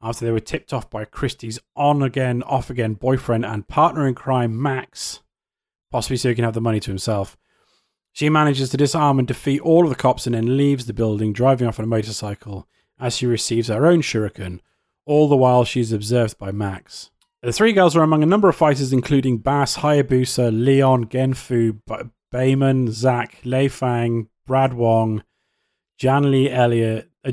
after 0.00 0.24
they 0.24 0.30
were 0.30 0.40
tipped 0.40 0.72
off 0.72 0.88
by 0.90 1.04
Christie's 1.04 1.58
on 1.74 2.02
again, 2.02 2.42
off 2.44 2.70
again 2.70 2.94
boyfriend 2.94 3.44
and 3.44 3.66
partner 3.66 4.06
in 4.06 4.14
crime, 4.14 4.60
Max, 4.60 5.22
possibly 5.90 6.16
so 6.16 6.28
he 6.28 6.34
can 6.34 6.44
have 6.44 6.54
the 6.54 6.60
money 6.60 6.78
to 6.80 6.90
himself. 6.90 7.36
She 8.12 8.28
manages 8.28 8.70
to 8.70 8.76
disarm 8.76 9.18
and 9.18 9.26
defeat 9.26 9.60
all 9.60 9.84
of 9.84 9.90
the 9.90 9.96
cops 9.96 10.26
and 10.26 10.34
then 10.34 10.56
leaves 10.56 10.86
the 10.86 10.92
building, 10.92 11.32
driving 11.32 11.66
off 11.66 11.80
on 11.80 11.84
a 11.84 11.88
motorcycle 11.88 12.68
as 12.98 13.16
she 13.16 13.26
receives 13.26 13.68
her 13.68 13.86
own 13.86 14.02
shuriken. 14.02 14.60
All 15.06 15.28
the 15.28 15.36
while, 15.36 15.64
she's 15.64 15.92
observed 15.92 16.38
by 16.38 16.50
Max. 16.52 17.10
The 17.42 17.52
three 17.52 17.72
girls 17.72 17.94
are 17.94 18.02
among 18.02 18.22
a 18.22 18.26
number 18.26 18.48
of 18.48 18.56
fighters, 18.56 18.92
including 18.92 19.38
Bass, 19.38 19.78
Hayabusa, 19.78 20.50
Leon, 20.50 21.06
Genfu, 21.06 21.80
Bayman, 22.32 22.88
Zack, 22.88 23.38
Lei 23.44 23.68
Fang, 23.68 24.28
Brad 24.46 24.72
Wong, 24.72 25.22
Jan 25.98 26.30
Lee 26.30 26.50
Elliot, 26.50 27.10
uh, 27.24 27.30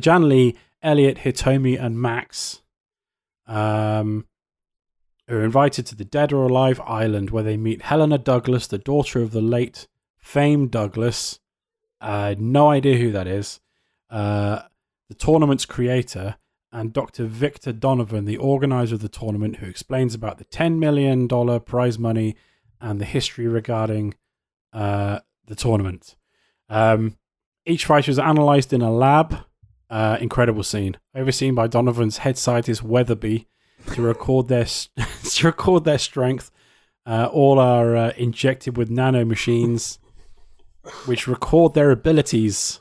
Elliot, 0.83 1.17
Hitomi, 1.17 1.81
and 1.81 2.01
Max. 2.01 2.61
Um, 3.47 4.25
who 5.27 5.37
are 5.37 5.43
invited 5.43 5.85
to 5.85 5.95
the 5.95 6.03
Dead 6.03 6.33
or 6.33 6.43
Alive 6.43 6.81
Island, 6.81 7.29
where 7.29 7.43
they 7.43 7.55
meet 7.55 7.83
Helena 7.83 8.17
Douglas, 8.17 8.67
the 8.67 8.77
daughter 8.77 9.21
of 9.21 9.31
the 9.31 9.41
late 9.41 9.87
famed 10.17 10.71
Douglas. 10.71 11.39
Uh, 12.01 12.35
no 12.37 12.69
idea 12.69 12.97
who 12.97 13.11
that 13.13 13.27
is. 13.27 13.61
Uh, 14.09 14.63
the 15.11 15.15
tournament's 15.15 15.65
creator, 15.65 16.37
and 16.71 16.93
Dr. 16.93 17.25
Victor 17.25 17.73
Donovan, 17.73 18.23
the 18.23 18.37
organizer 18.37 18.95
of 18.95 19.01
the 19.01 19.09
tournament, 19.09 19.57
who 19.57 19.65
explains 19.65 20.15
about 20.15 20.37
the 20.37 20.45
$10 20.45 20.79
million 20.79 21.27
prize 21.59 21.99
money 21.99 22.37
and 22.79 23.01
the 23.01 23.03
history 23.03 23.45
regarding 23.45 24.13
uh, 24.71 25.19
the 25.47 25.55
tournament. 25.55 26.15
Um, 26.69 27.17
each 27.65 27.85
fighter 27.85 28.09
is 28.09 28.19
analyzed 28.19 28.71
in 28.71 28.81
a 28.81 28.89
lab. 28.89 29.35
Uh, 29.89 30.17
incredible 30.21 30.63
scene, 30.63 30.95
overseen 31.13 31.53
by 31.55 31.67
Donovan's 31.67 32.19
head 32.19 32.37
scientist 32.37 32.81
Weatherby, 32.81 33.47
to 33.91 34.01
record 34.01 34.47
their 34.47 34.63
to 35.25 35.45
record 35.45 35.83
their 35.83 35.97
strength. 35.97 36.51
Uh, 37.05 37.27
all 37.33 37.59
are 37.59 37.97
uh, 37.97 38.13
injected 38.15 38.77
with 38.77 38.89
nano 38.89 39.25
machines, 39.25 39.99
which 41.05 41.27
record 41.27 41.73
their 41.73 41.91
abilities, 41.91 42.79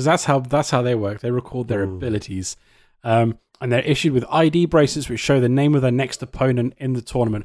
because 0.00 0.06
that's 0.06 0.24
how 0.24 0.40
that's 0.40 0.70
how 0.70 0.80
they 0.80 0.94
work. 0.94 1.20
They 1.20 1.30
record 1.30 1.68
their 1.68 1.82
abilities, 1.82 2.56
um, 3.04 3.38
and 3.60 3.70
they're 3.70 3.82
issued 3.82 4.14
with 4.14 4.24
ID 4.30 4.64
bracelets 4.64 5.10
which 5.10 5.20
show 5.20 5.40
the 5.40 5.48
name 5.48 5.74
of 5.74 5.82
their 5.82 5.90
next 5.90 6.22
opponent 6.22 6.72
in 6.78 6.94
the 6.94 7.02
tournament. 7.02 7.44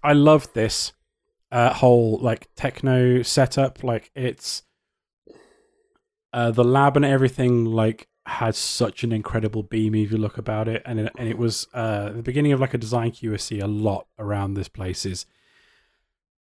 I 0.00 0.12
love 0.12 0.52
this 0.52 0.92
uh, 1.50 1.72
whole 1.72 2.18
like 2.18 2.48
techno 2.54 3.22
setup. 3.22 3.82
Like 3.82 4.12
it's 4.14 4.62
uh, 6.32 6.52
the 6.52 6.62
lab 6.62 6.94
and 6.94 7.04
everything 7.04 7.64
like 7.64 8.06
had 8.24 8.54
such 8.54 9.02
an 9.02 9.10
incredible 9.10 9.64
beam 9.64 9.96
if 9.96 10.12
you 10.12 10.16
look 10.16 10.38
about 10.38 10.68
it 10.68 10.80
and 10.86 11.00
it, 11.00 11.12
and 11.18 11.28
it 11.28 11.36
was 11.36 11.66
uh 11.74 12.10
the 12.10 12.22
beginning 12.22 12.52
of 12.52 12.60
like 12.60 12.72
a 12.72 12.78
design 12.78 13.10
QSC 13.10 13.62
a 13.62 13.66
lot 13.66 14.06
around 14.18 14.54
this 14.54 14.66
places 14.66 15.26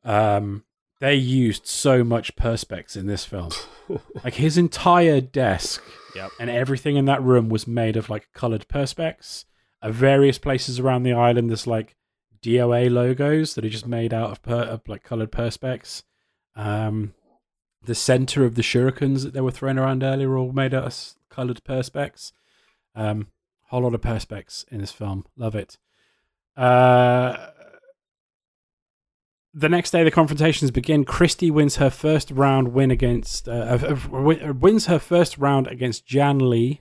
um 0.03 0.65
they 1.01 1.15
used 1.15 1.67
so 1.67 2.03
much 2.05 2.35
perspex 2.37 2.97
in 2.97 3.07
this 3.07 3.25
film 3.25 3.51
like 4.25 4.35
his 4.35 4.57
entire 4.59 5.21
desk 5.21 5.83
Yep. 6.15 6.31
and 6.41 6.51
everything 6.51 6.97
in 6.97 7.05
that 7.05 7.23
room 7.23 7.49
was 7.49 7.67
made 7.67 7.97
of 7.97 8.09
like 8.11 8.29
colored 8.33 8.67
perspex 8.69 9.45
at 9.83 9.93
various 9.93 10.39
places 10.39 10.81
around 10.81 11.03
the 11.05 11.13
island 11.13 11.51
there's 11.51 11.67
like 11.67 11.95
DOA 12.43 12.91
logos 12.91 13.55
that 13.55 13.65
are 13.65 13.69
just 13.69 13.87
made 13.87 14.13
out 14.15 14.31
of, 14.31 14.43
per, 14.43 14.63
of 14.63 14.81
like 14.89 15.03
colored 15.05 15.31
perspex 15.31 16.03
um 16.57 17.15
the 17.85 17.95
center 17.95 18.45
of 18.45 18.55
the 18.57 18.63
shurikens 18.63 19.23
that 19.23 19.33
they 19.33 19.41
were 19.41 19.53
throwing 19.53 19.79
around 19.79 20.03
earlier 20.03 20.29
were 20.29 20.39
all 20.39 20.53
made 20.53 20.75
out 20.75 20.85
of 20.85 21.15
colored 21.31 21.63
perspex. 21.65 22.33
Um, 22.97 23.29
whole 23.69 23.83
lot 23.83 23.95
of 23.95 24.01
perspex 24.01 24.67
in 24.69 24.81
this 24.81 24.91
film. 24.91 25.25
Love 25.37 25.55
it. 25.55 25.79
Uh, 26.57 27.51
the 29.59 29.69
next 29.69 29.91
day, 29.91 30.05
the 30.05 30.11
confrontations 30.11 30.71
begin. 30.71 31.05
Christie 31.05 31.51
wins 31.51 31.77
her 31.77 31.91
first 31.91 32.31
round 32.31 32.69
win 32.69 32.91
against 32.91 33.49
uh, 33.49 33.79
uh, 33.83 33.97
uh, 34.13 34.53
wins 34.53 34.87
her 34.87 34.99
first 34.99 35.37
round 35.39 35.67
against 35.67 36.07
Jan 36.07 36.39
Lee. 36.39 36.81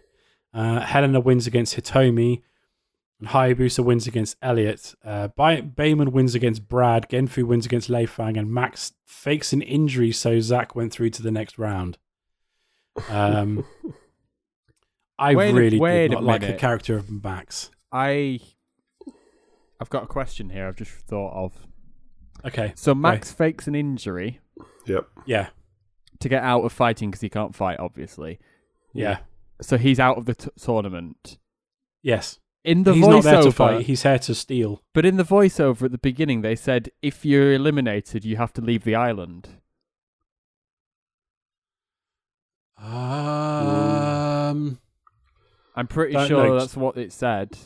Uh, 0.54 0.82
Helena 0.82 1.20
wins 1.20 1.48
against 1.48 1.76
Hitomi. 1.76 2.42
And 3.20 3.30
Hayabusa 3.30 3.84
wins 3.84 4.06
against 4.06 4.38
Elliot. 4.44 4.94
Uh, 5.04 5.30
Bay- 5.30 5.63
Bayman 5.63 6.12
wins 6.12 6.36
against 6.36 6.68
Brad. 6.68 7.10
Genfu 7.10 7.44
wins 7.46 7.66
against 7.66 7.90
Lei 7.90 8.06
Fang. 8.06 8.38
And 8.38 8.54
Max 8.54 8.94
fakes 9.06 9.54
an 9.54 9.63
injury, 9.63 10.12
so 10.12 10.40
Zack 10.40 10.76
went 10.76 10.94
through 10.94 11.10
to 11.12 11.24
the 11.24 11.32
next 11.32 11.58
round. 11.58 11.98
Um, 13.10 13.66
I 15.20 15.34
Wait 15.34 15.52
really 15.52 15.80
wait 15.80 16.10
did 16.10 16.12
not 16.12 16.24
like 16.24 16.42
the 16.42 16.54
character 16.54 16.96
of 16.96 17.10
Max. 17.10 17.72
I 17.92 18.40
I've 19.80 19.90
got 19.90 20.04
a 20.04 20.08
question 20.08 20.52
here. 20.52 20.68
I've 20.68 20.76
just 20.76 20.92
thought 20.92 21.34
of. 21.34 21.66
Okay, 22.47 22.71
So 22.75 22.93
go. 22.93 22.99
Max 23.01 23.31
fakes 23.31 23.67
an 23.67 23.75
injury 23.75 24.39
Yep. 24.86 25.07
Yeah, 25.25 25.49
to 26.19 26.29
get 26.29 26.43
out 26.43 26.63
of 26.63 26.71
fighting 26.71 27.10
because 27.12 27.21
he 27.21 27.29
can't 27.29 27.53
fight, 27.55 27.77
obviously. 27.79 28.39
yeah, 28.93 29.19
So 29.62 29.77
he's 29.77 29.99
out 29.99 30.17
of 30.17 30.25
the 30.25 30.33
t- 30.36 30.49
tournament. 30.60 31.38
yes. 32.01 32.39
In 32.63 32.83
the 32.83 32.93
He's 32.93 33.07
not 33.07 33.23
there 33.23 33.41
to 33.43 33.47
voiceover, 33.49 33.53
fight. 33.53 33.86
He's 33.86 34.03
here 34.03 34.19
to 34.19 34.36
steal. 34.36 34.81
but 34.93 35.05
in 35.05 35.15
the 35.15 35.23
voiceover 35.23 35.83
at 35.83 35.91
the 35.91 35.97
beginning, 35.97 36.41
they 36.41 36.55
said 36.55 36.89
if 37.01 37.23
you're 37.23 37.53
eliminated, 37.53 38.25
you 38.25 38.36
have 38.38 38.51
to 38.53 38.62
leave 38.62 38.83
the 38.83 38.93
island. 38.95 39.47
Um, 43.47 44.79
I'm 45.75 45.88
pretty 45.88 46.13
sure 46.27 46.45
know. 46.47 46.60
that's 46.60 46.75
what 46.75 46.97
it 46.97 47.12
said. 47.13 47.57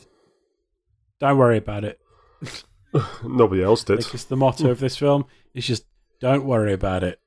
don't 1.19 1.37
worry 1.37 1.57
about 1.57 1.83
it. 1.83 1.99
Nobody 3.23 3.63
else 3.63 3.83
did. 3.83 4.03
Like 4.03 4.13
it's 4.13 4.23
the 4.25 4.35
motto 4.35 4.69
of 4.69 4.79
this 4.79 4.97
film. 4.97 5.25
It's 5.53 5.67
just 5.67 5.85
don't 6.19 6.45
worry 6.45 6.73
about 6.73 7.03
it. 7.03 7.19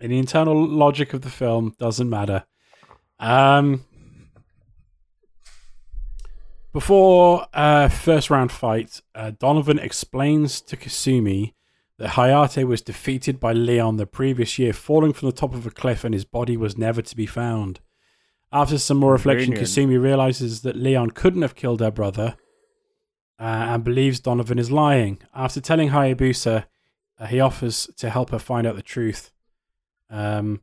And 0.00 0.10
the 0.10 0.18
internal 0.18 0.66
logic 0.66 1.14
of 1.14 1.22
the 1.22 1.30
film 1.30 1.74
doesn't 1.78 2.10
matter. 2.10 2.44
Um, 3.20 3.84
before 6.72 7.46
uh, 7.52 7.88
first 7.88 8.30
round 8.30 8.50
fight, 8.50 9.00
uh, 9.14 9.30
Donovan 9.38 9.78
explains 9.78 10.60
to 10.62 10.76
Kasumi 10.76 11.52
that 11.98 12.10
Hayate 12.10 12.66
was 12.66 12.82
defeated 12.82 13.38
by 13.38 13.52
Leon 13.52 13.96
the 13.96 14.06
previous 14.06 14.58
year, 14.58 14.72
falling 14.72 15.12
from 15.12 15.28
the 15.28 15.36
top 15.36 15.54
of 15.54 15.66
a 15.66 15.70
cliff, 15.70 16.02
and 16.02 16.14
his 16.14 16.24
body 16.24 16.56
was 16.56 16.76
never 16.76 17.00
to 17.00 17.14
be 17.14 17.26
found. 17.26 17.78
After 18.50 18.78
some 18.78 18.96
more 18.96 19.12
reflection, 19.12 19.50
Brilliant. 19.50 19.68
Kasumi 19.68 20.02
realizes 20.02 20.62
that 20.62 20.76
Leon 20.76 21.10
couldn't 21.10 21.42
have 21.42 21.54
killed 21.54 21.80
her 21.80 21.90
brother 21.92 22.36
uh, 23.42 23.74
and 23.74 23.82
believes 23.82 24.20
Donovan 24.20 24.60
is 24.60 24.70
lying. 24.70 25.18
After 25.34 25.60
telling 25.60 25.88
Hayabusa, 25.88 26.64
uh, 27.18 27.26
he 27.26 27.40
offers 27.40 27.90
to 27.96 28.08
help 28.08 28.30
her 28.30 28.38
find 28.38 28.68
out 28.68 28.76
the 28.76 28.82
truth. 28.82 29.32
Um, 30.08 30.62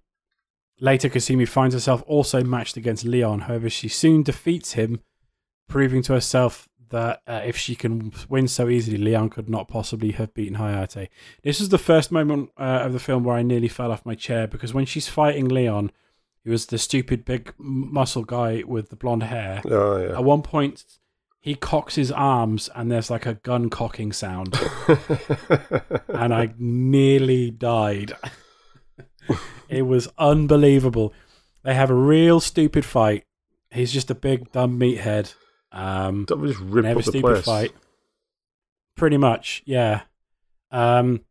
later, 0.79 1.09
Kasumi 1.09 1.45
finds 1.45 1.75
herself 1.75 2.01
also 2.07 2.41
matched 2.41 2.77
against 2.77 3.03
Leon. 3.03 3.41
However, 3.41 3.69
she 3.69 3.89
soon 3.89 4.23
defeats 4.23 4.73
him, 4.73 5.01
proving 5.67 6.01
to 6.03 6.13
herself 6.13 6.69
that 6.89 7.21
uh, 7.27 7.41
if 7.43 7.57
she 7.57 7.75
can 7.75 8.13
win 8.29 8.47
so 8.47 8.69
easily, 8.69 8.97
Leon 8.97 9.29
could 9.29 9.49
not 9.49 9.67
possibly 9.67 10.13
have 10.13 10.33
beaten 10.33 10.57
Hayate. 10.57 11.09
This 11.43 11.59
is 11.59 11.67
the 11.67 11.77
first 11.77 12.13
moment 12.13 12.49
uh, 12.57 12.83
of 12.83 12.93
the 12.93 12.99
film 12.99 13.25
where 13.25 13.35
I 13.35 13.43
nearly 13.43 13.67
fell 13.67 13.91
off 13.91 14.05
my 14.05 14.15
chair 14.15 14.47
because 14.47 14.73
when 14.73 14.85
she's 14.85 15.09
fighting 15.09 15.49
Leon, 15.49 15.91
he 16.45 16.49
was 16.49 16.67
the 16.67 16.77
stupid 16.77 17.25
big 17.25 17.53
muscle 17.57 18.23
guy 18.23 18.63
with 18.65 18.89
the 18.89 18.95
blonde 18.95 19.23
hair. 19.23 19.61
Oh, 19.65 19.97
yeah. 19.97 20.17
At 20.17 20.23
one 20.23 20.43
point, 20.43 20.85
he 21.41 21.55
cocks 21.55 21.95
his 21.95 22.11
arms 22.11 22.69
and 22.75 22.91
there's 22.91 23.09
like 23.09 23.25
a 23.25 23.35
gun 23.35 23.69
cocking 23.69 24.11
sound. 24.11 24.59
and 26.09 26.33
I 26.33 26.53
nearly 26.57 27.49
died. 27.51 28.13
it 29.69 29.83
was 29.83 30.09
unbelievable. 30.17 31.13
They 31.63 31.73
have 31.75 31.89
a 31.89 31.95
real 31.95 32.39
stupid 32.39 32.83
fight. 32.85 33.23
He's 33.71 33.91
just 33.93 34.09
a 34.11 34.15
big 34.15 34.51
dumb 34.51 34.79
meathead. 34.79 35.33
Um, 35.71 36.25
Don't 36.25 36.45
just 36.47 36.59
rip 36.59 36.83
they 36.83 36.89
have 36.89 36.97
up 36.97 37.03
a 37.03 37.05
the 37.05 37.11
stupid 37.11 37.33
place? 37.35 37.45
fight. 37.45 37.71
Pretty 38.97 39.17
much, 39.17 39.61
yeah. 39.65 40.01
Um, 40.71 41.21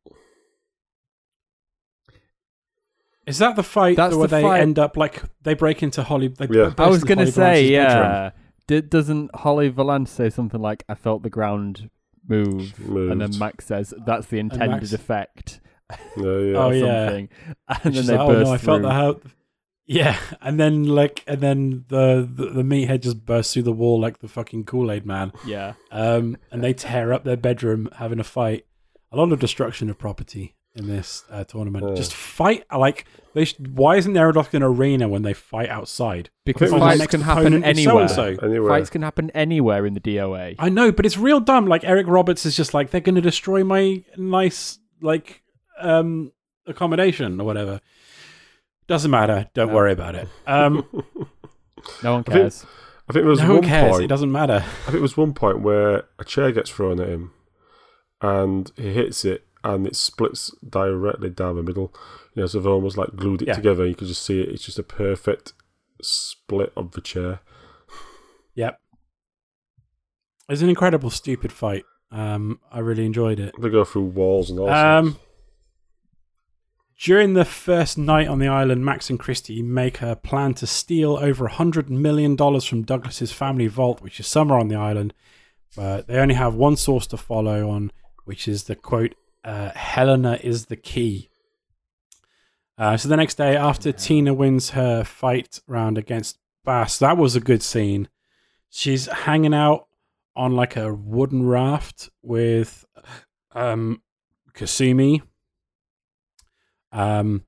Is 3.26 3.38
that 3.38 3.56
the 3.56 3.62
fight 3.62 3.96
That's 3.96 4.14
where 4.14 4.26
the 4.26 4.36
they 4.36 4.42
fight- 4.42 4.60
end 4.60 4.78
up 4.78 4.96
like 4.96 5.22
they 5.42 5.54
break 5.54 5.82
into 5.82 6.02
Holly? 6.02 6.28
They 6.28 6.46
Yeah. 6.50 6.72
I 6.78 6.86
was 6.88 7.02
into 7.02 7.08
gonna 7.14 7.20
Holly 7.22 7.30
say, 7.32 7.70
Valance's 7.72 7.94
bedroom. 7.94 8.32
Yeah. 8.68 8.80
D- 8.80 8.86
doesn't 8.86 9.34
Holly 9.34 9.68
Valance 9.68 10.10
say 10.10 10.30
something 10.30 10.60
like, 10.60 10.84
"I 10.88 10.94
felt 10.94 11.22
the 11.22 11.30
ground 11.30 11.90
move," 12.28 12.74
and 12.88 13.20
then 13.20 13.38
Max 13.38 13.66
says, 13.66 13.94
"That's 14.06 14.26
the 14.26 14.38
intended 14.38 14.70
Max- 14.82 14.92
effect." 14.92 15.60
Yeah, 16.16 16.22
yeah. 16.24 16.28
Oh, 16.58 16.68
or 16.68 16.74
yeah. 16.74 17.06
something. 17.06 17.28
And 17.68 17.78
And 17.84 17.94
then 17.94 18.06
they 18.06 18.16
like, 18.18 18.28
burst 18.28 18.40
oh 18.40 18.44
no, 18.44 18.52
I 18.52 18.58
felt 18.58 18.76
through. 18.80 18.82
the 18.82 18.90
how. 18.94 19.20
Yeah, 19.86 20.18
and 20.42 20.60
then 20.60 20.84
like, 20.84 21.24
and 21.26 21.40
then 21.40 21.86
the, 21.88 22.28
the 22.30 22.50
the 22.50 22.62
meathead 22.62 23.00
just 23.00 23.24
bursts 23.24 23.54
through 23.54 23.62
the 23.62 23.72
wall 23.72 23.98
like 23.98 24.18
the 24.18 24.28
fucking 24.28 24.64
Kool 24.64 24.92
Aid 24.92 25.06
man. 25.06 25.32
Yeah, 25.46 25.74
Um, 25.90 26.36
and 26.52 26.62
they 26.62 26.74
tear 26.74 27.14
up 27.14 27.24
their 27.24 27.38
bedroom 27.38 27.88
having 27.96 28.20
a 28.20 28.24
fight. 28.24 28.66
A 29.10 29.16
lot 29.16 29.32
of 29.32 29.40
destruction 29.40 29.88
of 29.88 29.96
property 29.96 30.56
in 30.74 30.88
this 30.88 31.24
uh, 31.30 31.44
tournament. 31.44 31.86
Yeah. 31.88 31.94
Just 31.94 32.12
fight 32.12 32.64
like 32.70 33.06
they. 33.38 33.44
Sh- 33.46 33.58
why 33.60 33.96
isn't 33.96 34.12
there 34.12 34.32
like 34.32 34.52
an 34.54 34.62
arena 34.62 35.08
when 35.08 35.22
they 35.22 35.32
fight 35.32 35.68
outside? 35.68 36.30
because 36.44 36.70
fights 36.70 37.06
can 37.06 37.20
happen 37.22 37.62
anywhere. 37.64 38.08
so-and-so. 38.08 38.46
Anywhere. 38.46 38.68
Fights 38.70 38.90
can 38.90 39.02
happen 39.02 39.30
anywhere 39.30 39.84
in 39.86 39.94
the 39.94 40.00
DOA. 40.00 40.56
I 40.58 40.68
know, 40.68 40.90
but 40.92 41.04
it's 41.06 41.16
real 41.18 41.40
dumb. 41.40 41.66
Like 41.66 41.84
Eric 41.84 42.06
Roberts 42.08 42.44
is 42.46 42.56
just 42.56 42.72
like 42.74 42.90
they're 42.90 43.00
going 43.00 43.14
to 43.16 43.20
destroy 43.20 43.64
my 43.64 44.02
nice 44.16 44.78
like 45.00 45.42
um 45.80 46.32
accommodation 46.66 47.40
or 47.40 47.44
whatever. 47.44 47.80
Doesn't 48.86 49.10
matter. 49.10 49.48
Don't 49.54 49.68
No. 49.68 49.74
worry 49.74 49.92
about 49.92 50.14
it. 50.14 50.28
Um, 50.46 50.86
No 52.02 52.12
one 52.14 52.20
I 52.20 52.22
think- 52.22 52.26
cares. 52.26 52.66
I 53.08 53.12
think 53.14 53.22
there 53.22 53.30
was 53.30 53.40
no 53.40 53.46
one 53.48 53.54
one 53.60 53.64
cares. 53.64 53.90
point. 53.92 54.04
It 54.04 54.08
doesn't 54.08 54.32
matter. 54.32 54.62
I 54.64 54.84
think 54.84 54.96
it 54.96 55.00
was 55.00 55.16
one 55.16 55.32
point 55.32 55.60
where 55.60 56.04
a 56.18 56.24
chair 56.24 56.52
gets 56.52 56.68
thrown 56.70 57.00
at 57.00 57.08
him, 57.08 57.32
and 58.20 58.70
he 58.76 58.92
hits 58.92 59.24
it, 59.24 59.46
and 59.64 59.86
it 59.86 59.96
splits 59.96 60.50
directly 60.68 61.30
down 61.30 61.56
the 61.56 61.62
middle. 61.62 61.92
You 62.34 62.42
know, 62.42 62.46
so 62.46 62.58
they've 62.58 62.66
almost 62.66 62.96
like 62.96 63.16
glued 63.16 63.42
it 63.42 63.48
Yeah. 63.48 63.54
together. 63.54 63.86
You 63.86 63.94
can 63.94 64.06
just 64.06 64.22
see 64.22 64.40
it. 64.40 64.48
It's 64.48 64.64
just 64.64 64.78
a 64.78 64.82
perfect 64.82 65.52
split 66.02 66.72
of 66.76 66.92
the 66.92 67.00
chair. 67.00 67.40
Yep. 68.54 68.80
It's 70.48 70.62
an 70.62 70.68
incredible, 70.68 71.10
stupid 71.10 71.52
fight. 71.52 71.84
Um, 72.10 72.60
I 72.72 72.78
really 72.78 73.04
enjoyed 73.04 73.38
it. 73.38 73.54
They 73.60 73.68
go 73.68 73.84
through 73.84 74.04
walls 74.04 74.48
and 74.50 74.58
all. 74.58 74.70
Um, 74.70 75.10
sorts. 75.12 75.24
During 77.00 77.34
the 77.34 77.44
first 77.44 77.96
night 77.96 78.26
on 78.26 78.40
the 78.40 78.48
island, 78.48 78.84
Max 78.84 79.08
and 79.08 79.20
Christie 79.20 79.62
make 79.62 80.02
a 80.02 80.16
plan 80.16 80.54
to 80.54 80.66
steal 80.66 81.16
over 81.16 81.46
a 81.46 81.52
hundred 81.52 81.88
million 81.90 82.34
dollars 82.34 82.64
from 82.64 82.82
Douglas's 82.82 83.30
family 83.30 83.68
vault, 83.68 84.00
which 84.00 84.18
is 84.18 84.26
somewhere 84.26 84.58
on 84.58 84.66
the 84.68 84.74
island. 84.74 85.14
But 85.76 86.08
they 86.08 86.18
only 86.18 86.34
have 86.34 86.54
one 86.54 86.76
source 86.76 87.06
to 87.08 87.16
follow 87.16 87.68
on, 87.70 87.92
which 88.24 88.48
is 88.48 88.64
the 88.64 88.74
quote: 88.74 89.14
uh, 89.48 89.70
"Helena 89.74 90.38
is 90.42 90.66
the 90.66 90.76
key." 90.76 91.28
Uh, 92.76 92.96
so 92.96 93.08
the 93.08 93.16
next 93.16 93.36
day, 93.36 93.56
after 93.56 93.90
Tina 93.92 94.32
wins 94.34 94.70
her 94.70 95.02
fight 95.04 95.60
round 95.66 95.98
against 95.98 96.38
Bass, 96.64 96.98
that 96.98 97.16
was 97.16 97.34
a 97.34 97.40
good 97.40 97.62
scene. 97.62 98.08
She's 98.70 99.06
hanging 99.06 99.54
out 99.54 99.86
on 100.36 100.54
like 100.54 100.76
a 100.76 100.92
wooden 100.94 101.46
raft 101.46 102.10
with 102.22 102.84
um, 103.52 104.02
Kasumi. 104.54 105.22
Um. 106.92 107.44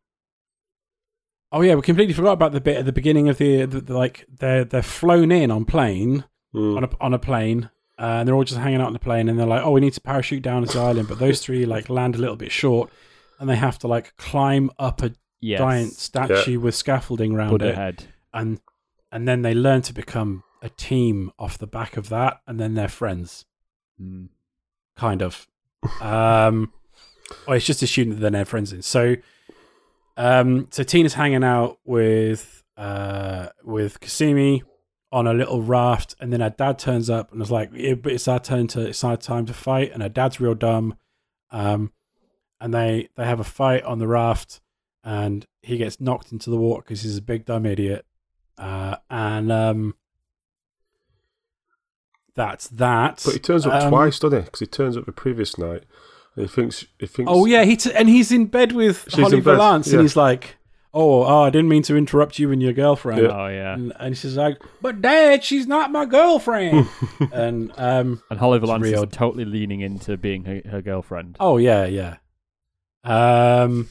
Oh 1.52 1.62
yeah, 1.62 1.74
we 1.74 1.82
completely 1.82 2.14
forgot 2.14 2.32
about 2.32 2.52
the 2.52 2.60
bit 2.60 2.76
at 2.76 2.84
the 2.86 2.92
beginning 2.92 3.28
of 3.28 3.38
the, 3.38 3.64
the, 3.66 3.80
the 3.80 3.96
like 3.96 4.24
they're 4.38 4.64
they're 4.64 4.82
flown 4.82 5.30
in 5.32 5.50
on 5.50 5.64
plane 5.64 6.24
Mm. 6.52 6.76
on 6.76 6.84
a 6.84 6.90
on 7.00 7.14
a 7.14 7.18
plane, 7.18 7.70
and 8.00 8.26
they're 8.26 8.34
all 8.34 8.44
just 8.44 8.58
hanging 8.58 8.80
out 8.80 8.86
on 8.88 8.92
the 8.94 8.98
plane, 8.98 9.28
and 9.28 9.38
they're 9.38 9.46
like, 9.46 9.62
oh, 9.62 9.70
we 9.72 9.80
need 9.80 9.92
to 9.92 10.00
parachute 10.00 10.42
down 10.42 10.64
to 10.66 10.72
the 10.72 10.80
island, 10.82 11.06
but 11.08 11.18
those 11.18 11.40
three 11.40 11.66
like 11.66 11.88
land 11.88 12.14
a 12.16 12.18
little 12.18 12.34
bit 12.36 12.50
short, 12.50 12.90
and 13.38 13.48
they 13.48 13.56
have 13.56 13.78
to 13.80 13.86
like 13.88 14.16
climb 14.16 14.70
up 14.78 15.02
a 15.02 15.12
Yes. 15.42 15.58
giant 15.58 15.92
statue 15.94 16.60
with 16.60 16.74
scaffolding 16.74 17.34
around 17.34 17.50
Buddha 17.50 17.68
it, 17.70 17.74
head. 17.74 18.04
and 18.34 18.60
and 19.12 19.26
then 19.26 19.40
they 19.42 19.54
learn 19.54 19.80
to 19.82 19.92
become 19.94 20.42
a 20.62 20.68
team 20.68 21.30
off 21.38 21.56
the 21.56 21.66
back 21.66 21.96
of 21.96 22.08
that, 22.10 22.40
and 22.46 22.58
then 22.60 22.74
they're 22.74 22.88
friends, 22.88 23.46
Mm. 24.00 24.28
kind 24.96 25.22
of. 25.22 25.46
Um, 26.00 26.72
or 27.46 27.56
it's 27.56 27.64
just 27.64 27.82
assumed 27.82 28.18
that 28.18 28.32
they're 28.32 28.44
friends. 28.44 28.72
In. 28.72 28.82
So, 28.82 29.16
um, 30.16 30.68
so 30.70 30.82
Tina's 30.82 31.14
hanging 31.14 31.44
out 31.44 31.78
with 31.84 32.62
uh 32.76 33.48
with 33.64 34.00
Kasumi 34.00 34.62
on 35.12 35.26
a 35.26 35.34
little 35.34 35.60
raft, 35.62 36.14
and 36.20 36.32
then 36.32 36.40
her 36.40 36.50
dad 36.50 36.78
turns 36.78 37.10
up 37.10 37.32
and 37.32 37.42
is 37.42 37.50
like, 37.50 37.70
"Yeah, 37.74 37.94
but 37.94 38.12
it's 38.12 38.28
our 38.28 38.38
turn 38.40 38.66
to 38.68 38.86
it's 38.88 39.02
our 39.04 39.16
time 39.16 39.46
to 39.46 39.52
fight," 39.54 39.90
and 39.92 40.02
her 40.02 40.08
dad's 40.08 40.40
real 40.40 40.54
dumb. 40.54 40.94
Um, 41.50 41.92
and 42.60 42.72
they 42.72 43.08
they 43.16 43.24
have 43.24 43.40
a 43.40 43.44
fight 43.44 43.82
on 43.84 43.98
the 43.98 44.06
raft, 44.06 44.60
and 45.02 45.46
he 45.62 45.78
gets 45.78 46.00
knocked 46.00 46.30
into 46.32 46.50
the 46.50 46.56
water 46.56 46.82
because 46.82 47.02
he's 47.02 47.16
a 47.16 47.22
big 47.22 47.44
dumb 47.44 47.66
idiot. 47.66 48.06
Uh, 48.56 48.96
and 49.08 49.50
um, 49.50 49.94
that's 52.34 52.68
that. 52.68 53.22
But 53.24 53.34
he 53.34 53.40
turns 53.40 53.66
up 53.66 53.82
Um, 53.82 53.90
twice, 53.90 54.18
doesn't 54.18 54.38
he? 54.38 54.44
Because 54.44 54.60
he 54.60 54.66
turns 54.66 54.96
up 54.96 55.06
the 55.06 55.12
previous 55.12 55.58
night, 55.58 55.84
he 56.36 56.46
thinks 56.46 56.84
he 56.98 57.06
thinks. 57.06 57.30
Oh 57.32 57.46
yeah, 57.46 57.64
he 57.64 57.76
t- 57.76 57.92
and 57.92 58.08
he's 58.08 58.30
in 58.30 58.46
bed 58.46 58.72
with 58.72 59.06
She's 59.08 59.20
Holly 59.20 59.40
Valance, 59.40 59.88
yeah. 59.88 59.94
and 59.94 60.02
he's 60.02 60.16
like, 60.16 60.56
"Oh, 60.92 61.22
oh, 61.24 61.42
I 61.42 61.50
didn't 61.50 61.68
mean 61.68 61.82
to 61.84 61.96
interrupt 61.96 62.38
you 62.38 62.50
and 62.52 62.62
your 62.62 62.72
girlfriend." 62.72 63.22
Yeah. 63.22 63.28
Oh 63.28 63.46
yeah. 63.48 63.74
And, 63.74 63.92
and 63.98 64.16
she's 64.16 64.36
like, 64.36 64.58
"But 64.80 65.00
Dad, 65.00 65.44
she's 65.44 65.66
not 65.66 65.92
my 65.92 66.04
girlfriend." 66.04 66.88
and 67.32 67.72
um, 67.76 68.22
And 68.30 68.38
Holly 68.38 68.58
Valance 68.58 68.82
real. 68.84 69.04
is 69.04 69.10
totally 69.12 69.44
leaning 69.44 69.80
into 69.80 70.16
being 70.16 70.44
her, 70.44 70.62
her 70.70 70.82
girlfriend. 70.82 71.36
oh 71.40 71.56
yeah, 71.58 71.84
yeah. 71.86 72.16
Um, 73.04 73.88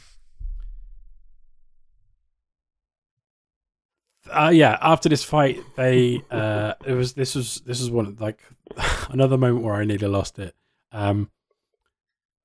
uh, 4.32 4.52
yeah. 4.54 4.78
After 4.82 5.10
this 5.10 5.24
fight, 5.24 5.60
they 5.76 6.22
uh, 6.30 6.74
it 6.86 6.94
was 6.94 7.14
this 7.14 7.36
was 7.36 7.62
this 7.66 7.80
was 7.80 7.90
one 7.90 8.18
like 8.20 8.40
another 9.10 9.38
moment 9.38 9.64
where 9.64 9.76
I 9.76 9.86
nearly 9.86 10.08
lost 10.08 10.40
it. 10.40 10.56
Um, 10.92 11.30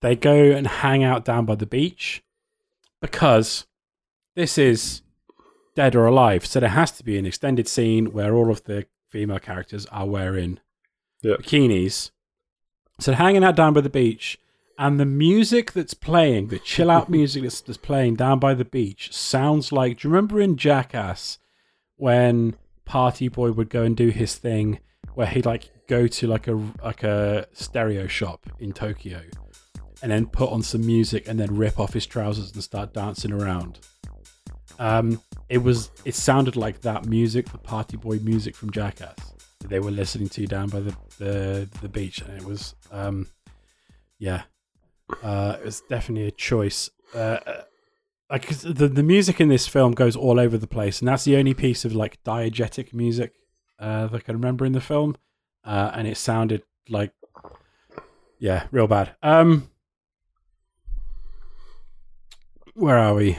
they 0.01 0.17
go 0.17 0.35
and 0.35 0.67
hang 0.67 1.03
out 1.03 1.25
down 1.25 1.47
by 1.47 1.55
the 1.55 1.67
beach 1.67 2.23
because 3.01 3.67
this 4.35 4.59
is 4.59 5.03
dead 5.75 5.95
or 5.95 6.07
alive. 6.07 6.47
So 6.47 6.61
there 6.61 6.69
has 6.71 6.91
to 6.93 7.05
be 7.05 7.19
an 7.19 7.27
extended 7.27 7.69
scene 7.69 8.13
where 8.13 8.35
all 8.35 8.51
of 8.51 8.65
the 8.65 8.87
female 9.09 9.39
characters 9.39 9.87
are 9.87 10.07
wearing 10.07 10.61
Yeah. 11.23 11.37
bikinis. 11.37 12.11
So 13.01 13.13
hanging 13.13 13.43
out 13.45 13.57
down 13.57 13.73
by 13.73 13.81
the 13.81 13.91
beach, 13.91 14.39
and 14.79 14.99
the 14.99 15.05
music 15.07 15.73
that's 15.73 15.95
playing, 15.95 16.49
the 16.49 16.59
chill 16.59 16.91
out 16.91 17.09
music 17.19 17.43
that's, 17.43 17.61
that's 17.61 17.79
playing 17.79 18.17
down 18.17 18.39
by 18.39 18.55
the 18.55 18.65
beach, 18.65 19.13
sounds 19.13 19.73
like. 19.73 20.01
Do 20.01 20.09
you 20.09 20.15
remember 20.15 20.41
in 20.41 20.57
Jackass 20.57 21.39
when 21.97 22.57
Party 22.85 23.29
Boy 23.29 23.53
would 23.53 23.71
go 23.71 23.83
and 23.83 23.97
do 23.97 24.09
his 24.09 24.35
thing, 24.37 24.79
where 25.15 25.27
he'd 25.29 25.47
like 25.47 25.71
go 25.89 26.07
to 26.07 26.27
like 26.27 26.49
a 26.49 26.61
like 26.83 27.03
a 27.03 27.47
stereo 27.53 28.07
shop 28.07 28.47
in 28.59 28.73
Tokyo, 28.73 29.23
and 30.03 30.11
then 30.13 30.27
put 30.27 30.51
on 30.51 30.63
some 30.63 30.85
music 30.85 31.27
and 31.29 31.39
then 31.39 31.57
rip 31.57 31.79
off 31.79 31.93
his 31.95 32.07
trousers 32.07 32.53
and 32.53 32.63
start 32.63 32.93
dancing 32.93 33.33
around. 33.33 33.79
Um, 34.79 35.21
it 35.49 35.59
was 35.59 35.91
it 36.05 36.15
sounded 36.15 36.57
like 36.57 36.81
that 36.83 37.07
music, 37.07 37.51
the 37.51 37.59
Party 37.59 37.97
Boy 37.97 38.19
music 38.19 38.57
from 38.57 38.71
Jackass 38.71 39.35
they 39.69 39.81
were 39.81 39.91
listening 39.91 40.29
to 40.29 40.47
down 40.47 40.69
by 40.69 40.81
the 40.81 40.97
the, 41.19 41.69
the 41.81 41.89
beach, 41.89 42.21
and 42.21 42.37
it 42.37 42.45
was 42.45 42.75
um, 42.91 43.27
yeah, 44.19 44.43
uh, 45.23 45.57
it 45.59 45.65
was 45.65 45.83
definitely 45.89 46.29
a 46.29 46.31
choice. 46.33 46.91
Uh, 47.15 47.39
like 48.31 48.47
'cause 48.47 48.63
the 48.63 48.89
the 48.89 49.03
music 49.03 49.41
in 49.41 49.49
this 49.49 49.67
film 49.67 49.93
goes 49.93 50.17
all 50.17 50.39
over 50.39 50.59
the 50.59 50.67
place, 50.67 51.01
and 51.01 51.09
that's 51.09 51.25
the 51.25 51.37
only 51.37 51.55
piece 51.55 51.85
of 51.85 51.95
like 51.95 52.23
diegetic 52.25 52.93
music 52.93 53.33
uh, 53.79 54.07
that 54.07 54.17
I 54.17 54.21
can 54.21 54.35
remember 54.35 54.65
in 54.65 54.73
the 54.73 54.81
film, 54.81 55.17
uh, 55.65 55.91
and 55.95 56.07
it 56.07 56.17
sounded 56.17 56.63
like 56.89 57.13
yeah, 58.39 58.67
real 58.71 58.87
bad. 58.87 59.15
Um, 59.23 59.71
where 62.75 62.99
are 62.99 63.15
we? 63.15 63.39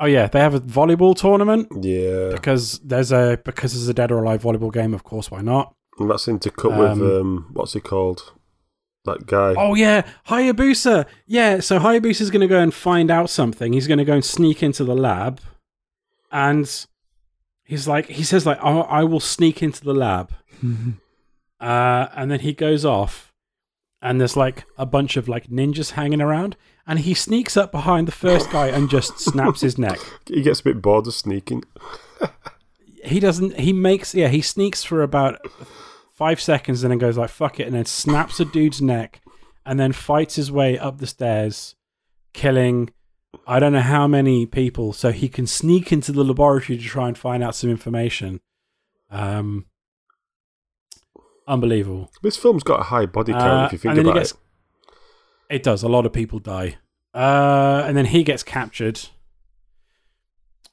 Oh 0.00 0.06
yeah, 0.06 0.26
they 0.28 0.38
have 0.40 0.54
a 0.54 0.60
volleyball 0.60 1.16
tournament 1.16 1.68
Yeah, 1.80 2.30
because 2.32 2.78
there's 2.80 3.10
a 3.12 3.40
because 3.44 3.72
there's 3.72 3.88
a 3.88 3.94
dead 3.94 4.12
or 4.12 4.22
alive 4.22 4.42
volleyball 4.42 4.72
game. 4.72 4.94
Of 4.94 5.04
course, 5.04 5.30
why 5.30 5.40
not? 5.40 5.74
and 5.98 6.08
that's 6.08 6.26
intercut 6.26 6.78
with 6.78 7.02
Um, 7.02 7.20
um, 7.20 7.46
what's 7.54 7.72
he 7.72 7.80
called? 7.80 8.32
That 9.04 9.26
guy. 9.26 9.54
Oh 9.56 9.74
yeah, 9.74 10.06
Hayabusa. 10.28 11.06
Yeah, 11.26 11.60
so 11.60 11.78
Hayabusa's 11.80 12.30
going 12.30 12.42
to 12.42 12.46
go 12.46 12.60
and 12.60 12.72
find 12.72 13.10
out 13.10 13.30
something. 13.30 13.72
He's 13.72 13.88
going 13.88 13.98
to 13.98 14.04
go 14.04 14.12
and 14.14 14.24
sneak 14.24 14.62
into 14.62 14.84
the 14.84 14.94
lab, 14.94 15.40
and 16.30 16.86
he's 17.64 17.88
like, 17.88 18.06
he 18.06 18.22
says 18.22 18.46
like, 18.46 18.58
oh, 18.62 18.82
"I 18.82 19.02
will 19.04 19.20
sneak 19.20 19.62
into 19.62 19.82
the 19.82 19.94
lab," 19.94 20.32
uh, 21.60 22.06
and 22.14 22.30
then 22.30 22.40
he 22.40 22.52
goes 22.52 22.84
off, 22.84 23.32
and 24.02 24.20
there's 24.20 24.36
like 24.36 24.64
a 24.76 24.86
bunch 24.86 25.16
of 25.16 25.28
like 25.28 25.48
ninjas 25.48 25.92
hanging 25.92 26.20
around, 26.20 26.56
and 26.88 26.98
he 27.00 27.14
sneaks 27.14 27.56
up 27.56 27.70
behind 27.70 28.08
the 28.08 28.12
first 28.12 28.50
guy 28.50 28.66
and 28.68 28.90
just 28.90 29.18
snaps 29.30 29.60
his 29.60 29.78
neck. 29.78 29.98
He 30.26 30.42
gets 30.42 30.58
a 30.60 30.64
bit 30.64 30.82
bored 30.82 31.06
of 31.06 31.14
sneaking. 31.14 31.62
he 33.04 33.20
doesn't 33.20 33.60
he 33.60 33.72
makes 33.72 34.12
yeah 34.14 34.26
he 34.28 34.40
sneaks 34.40 34.82
for 34.82 35.02
about 35.02 35.38
five 36.12 36.40
seconds 36.40 36.82
and 36.82 36.90
then 36.90 36.98
goes 36.98 37.16
like 37.16 37.30
fuck 37.30 37.60
it 37.60 37.66
and 37.68 37.76
then 37.76 37.84
snaps 37.84 38.40
a 38.40 38.44
dude's 38.44 38.82
neck 38.82 39.20
and 39.64 39.78
then 39.78 39.92
fights 39.92 40.34
his 40.34 40.50
way 40.50 40.76
up 40.76 40.98
the 40.98 41.06
stairs 41.06 41.76
killing 42.32 42.90
I 43.46 43.60
don't 43.60 43.72
know 43.74 43.80
how 43.80 44.06
many 44.08 44.46
people, 44.46 44.94
so 44.94 45.12
he 45.12 45.28
can 45.28 45.46
sneak 45.46 45.92
into 45.92 46.12
the 46.12 46.24
laboratory 46.24 46.78
to 46.78 46.84
try 46.84 47.08
and 47.08 47.16
find 47.16 47.42
out 47.42 47.54
some 47.54 47.68
information. 47.68 48.40
Um, 49.10 49.66
unbelievable. 51.46 52.10
This 52.22 52.36
film's 52.36 52.62
got 52.62 52.80
a 52.80 52.84
high 52.84 53.06
body 53.06 53.32
count 53.32 53.44
Uh, 53.44 53.66
if 53.66 53.72
you 53.72 53.78
think 53.78 53.90
and 53.90 53.98
then 53.98 54.04
he 54.06 54.10
about 54.10 54.20
gets- 54.20 54.34
it. 55.50 55.62
Does. 55.62 55.82
A 55.82 55.88
lot 55.88 56.06
of 56.06 56.12
people 56.12 56.38
die. 56.38 56.76
Uh, 57.14 57.84
and 57.86 57.96
then 57.96 58.06
he 58.06 58.22
gets 58.22 58.42
captured. 58.42 59.00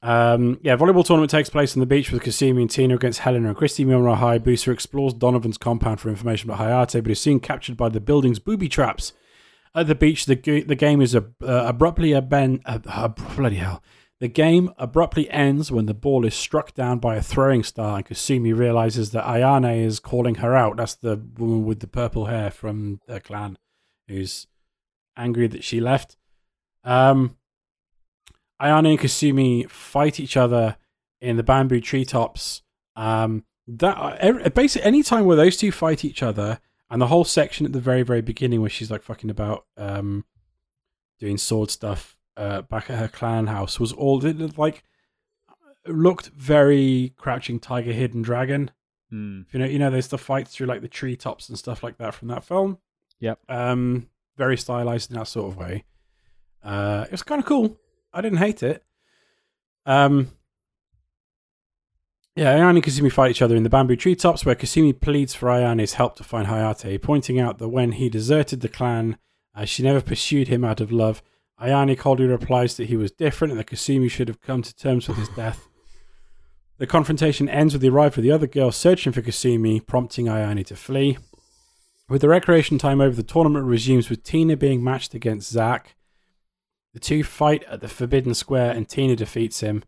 Um, 0.01 0.59
yeah, 0.61 0.77
volleyball 0.77 1.03
tournament 1.03 1.31
takes 1.31 1.49
place 1.49 1.75
on 1.75 1.79
the 1.79 1.87
beach 1.87 2.11
with 2.11 2.21
Kasumi 2.21 2.61
and 2.61 2.69
Tina 2.69 2.93
against 2.93 3.19
Helena 3.19 3.47
and 3.47 3.57
Christie. 3.57 3.85
Meanwhile, 3.85 4.17
Hayabusa 4.17 4.71
explores 4.71 5.15
Donovan's 5.15 5.57
compound 5.57 5.99
for 5.99 6.09
information 6.09 6.49
about 6.49 6.61
Hayate, 6.61 7.01
but 7.01 7.11
is 7.11 7.19
soon 7.19 7.39
captured 7.39 7.75
by 7.75 7.89
the 7.89 7.99
building's 7.99 8.37
booby 8.37 8.69
traps. 8.69 9.13
At 9.73 9.87
the 9.87 9.95
beach, 9.95 10.27
the 10.27 10.35
the 10.35 10.75
game 10.75 11.01
is 11.01 11.15
ab- 11.15 11.33
uh, 11.41 11.65
abruptly 11.65 12.13
uh, 12.13 12.21
uh, 12.65 13.07
bloody 13.07 13.55
hell. 13.55 13.81
The 14.19 14.27
game 14.27 14.71
abruptly 14.77 15.29
ends 15.29 15.71
when 15.71 15.87
the 15.87 15.93
ball 15.93 16.23
is 16.23 16.35
struck 16.35 16.73
down 16.73 16.99
by 16.99 17.15
a 17.15 17.21
throwing 17.21 17.63
star, 17.63 17.97
and 17.97 18.05
Kasumi 18.05 18.55
realizes 18.55 19.11
that 19.11 19.25
Ayane 19.25 19.83
is 19.83 19.99
calling 19.99 20.35
her 20.35 20.55
out. 20.55 20.77
That's 20.77 20.95
the 20.95 21.21
woman 21.37 21.65
with 21.65 21.79
the 21.79 21.87
purple 21.87 22.25
hair 22.27 22.51
from 22.51 23.01
their 23.07 23.19
clan, 23.19 23.57
who's 24.07 24.47
angry 25.17 25.47
that 25.47 25.63
she 25.63 25.79
left. 25.79 26.17
Um, 26.83 27.37
Ayane 28.61 28.91
and 28.91 28.99
Kasumi 28.99 29.69
fight 29.69 30.19
each 30.19 30.37
other 30.37 30.77
in 31.21 31.37
the 31.37 31.43
bamboo 31.43 31.81
treetops. 31.81 32.61
Um, 32.95 33.43
that 33.67 34.53
basically 34.53 34.85
any 34.85 35.03
time 35.03 35.25
where 35.25 35.35
those 35.35 35.57
two 35.57 35.71
fight 35.71 36.05
each 36.05 36.21
other, 36.21 36.59
and 36.89 37.01
the 37.01 37.07
whole 37.07 37.23
section 37.23 37.65
at 37.65 37.73
the 37.73 37.79
very 37.79 38.03
very 38.03 38.21
beginning 38.21 38.61
where 38.61 38.69
she's 38.69 38.91
like 38.91 39.01
fucking 39.01 39.29
about 39.29 39.65
um, 39.75 40.23
doing 41.19 41.37
sword 41.37 41.71
stuff 41.71 42.15
uh, 42.37 42.61
back 42.61 42.89
at 42.89 42.99
her 42.99 43.07
clan 43.07 43.47
house 43.47 43.79
was 43.79 43.91
all 43.91 44.23
it 44.23 44.57
like 44.57 44.83
looked 45.87 46.27
very 46.27 47.13
Crouching 47.17 47.59
Tiger, 47.59 47.91
Hidden 47.91 48.21
Dragon. 48.21 48.71
Hmm. 49.09 49.41
You 49.51 49.59
know, 49.59 49.65
you 49.65 49.79
know, 49.79 49.89
there's 49.89 50.07
the 50.07 50.17
fights 50.17 50.55
through 50.55 50.67
like 50.67 50.81
the 50.81 50.87
treetops 50.87 51.49
and 51.49 51.57
stuff 51.57 51.83
like 51.83 51.97
that 51.97 52.13
from 52.13 52.27
that 52.29 52.43
film. 52.43 52.79
Yep. 53.19 53.39
Um, 53.49 54.09
very 54.37 54.57
stylized 54.57 55.11
in 55.11 55.17
that 55.17 55.27
sort 55.27 55.51
of 55.51 55.57
way. 55.57 55.83
Uh, 56.63 57.05
it 57.05 57.11
was 57.11 57.23
kind 57.23 57.39
of 57.39 57.45
cool. 57.45 57.77
I 58.13 58.21
didn't 58.21 58.39
hate 58.39 58.63
it. 58.63 58.83
Um, 59.85 60.29
yeah, 62.35 62.57
Ayane 62.57 62.71
and 62.71 62.83
Kasumi 62.83 63.11
fight 63.11 63.31
each 63.31 63.41
other 63.41 63.55
in 63.55 63.63
the 63.63 63.69
bamboo 63.69 63.95
treetops, 63.95 64.45
where 64.45 64.55
Kasumi 64.55 64.99
pleads 64.99 65.33
for 65.33 65.47
Ayane's 65.47 65.93
help 65.93 66.17
to 66.17 66.23
find 66.23 66.47
Hayate, 66.47 67.01
pointing 67.01 67.39
out 67.39 67.59
that 67.59 67.69
when 67.69 67.93
he 67.93 68.09
deserted 68.09 68.59
the 68.59 68.67
clan, 68.67 69.17
uh, 69.55 69.63
she 69.63 69.83
never 69.83 70.01
pursued 70.01 70.49
him 70.49 70.65
out 70.65 70.81
of 70.81 70.91
love. 70.91 71.21
Ayane 71.61 71.97
coldly 71.97 72.25
replies 72.25 72.75
that 72.75 72.87
he 72.87 72.97
was 72.97 73.11
different 73.11 73.51
and 73.51 73.59
that 73.59 73.67
Kasumi 73.67 74.11
should 74.11 74.27
have 74.27 74.41
come 74.41 74.61
to 74.61 74.75
terms 74.75 75.07
with 75.07 75.17
his 75.17 75.29
death. 75.35 75.67
The 76.77 76.87
confrontation 76.87 77.47
ends 77.47 77.73
with 77.73 77.81
the 77.81 77.87
arrival 77.87 78.19
of 78.19 78.23
the 78.23 78.31
other 78.31 78.47
girl 78.47 78.71
searching 78.71 79.13
for 79.13 79.21
Kasumi, 79.21 79.85
prompting 79.85 80.25
Ayane 80.25 80.65
to 80.65 80.75
flee. 80.75 81.17
With 82.07 82.21
the 82.21 82.29
recreation 82.29 82.77
time 82.77 83.01
over, 83.01 83.15
the 83.15 83.23
tournament 83.23 83.65
resumes 83.65 84.09
with 84.09 84.23
Tina 84.23 84.55
being 84.55 84.83
matched 84.83 85.13
against 85.13 85.51
Zack. 85.51 85.95
The 86.93 86.99
two 86.99 87.23
fight 87.23 87.63
at 87.63 87.81
the 87.81 87.87
Forbidden 87.87 88.33
Square 88.33 88.71
and 88.71 88.87
Tina 88.87 89.15
defeats 89.15 89.59
him. 89.61 89.83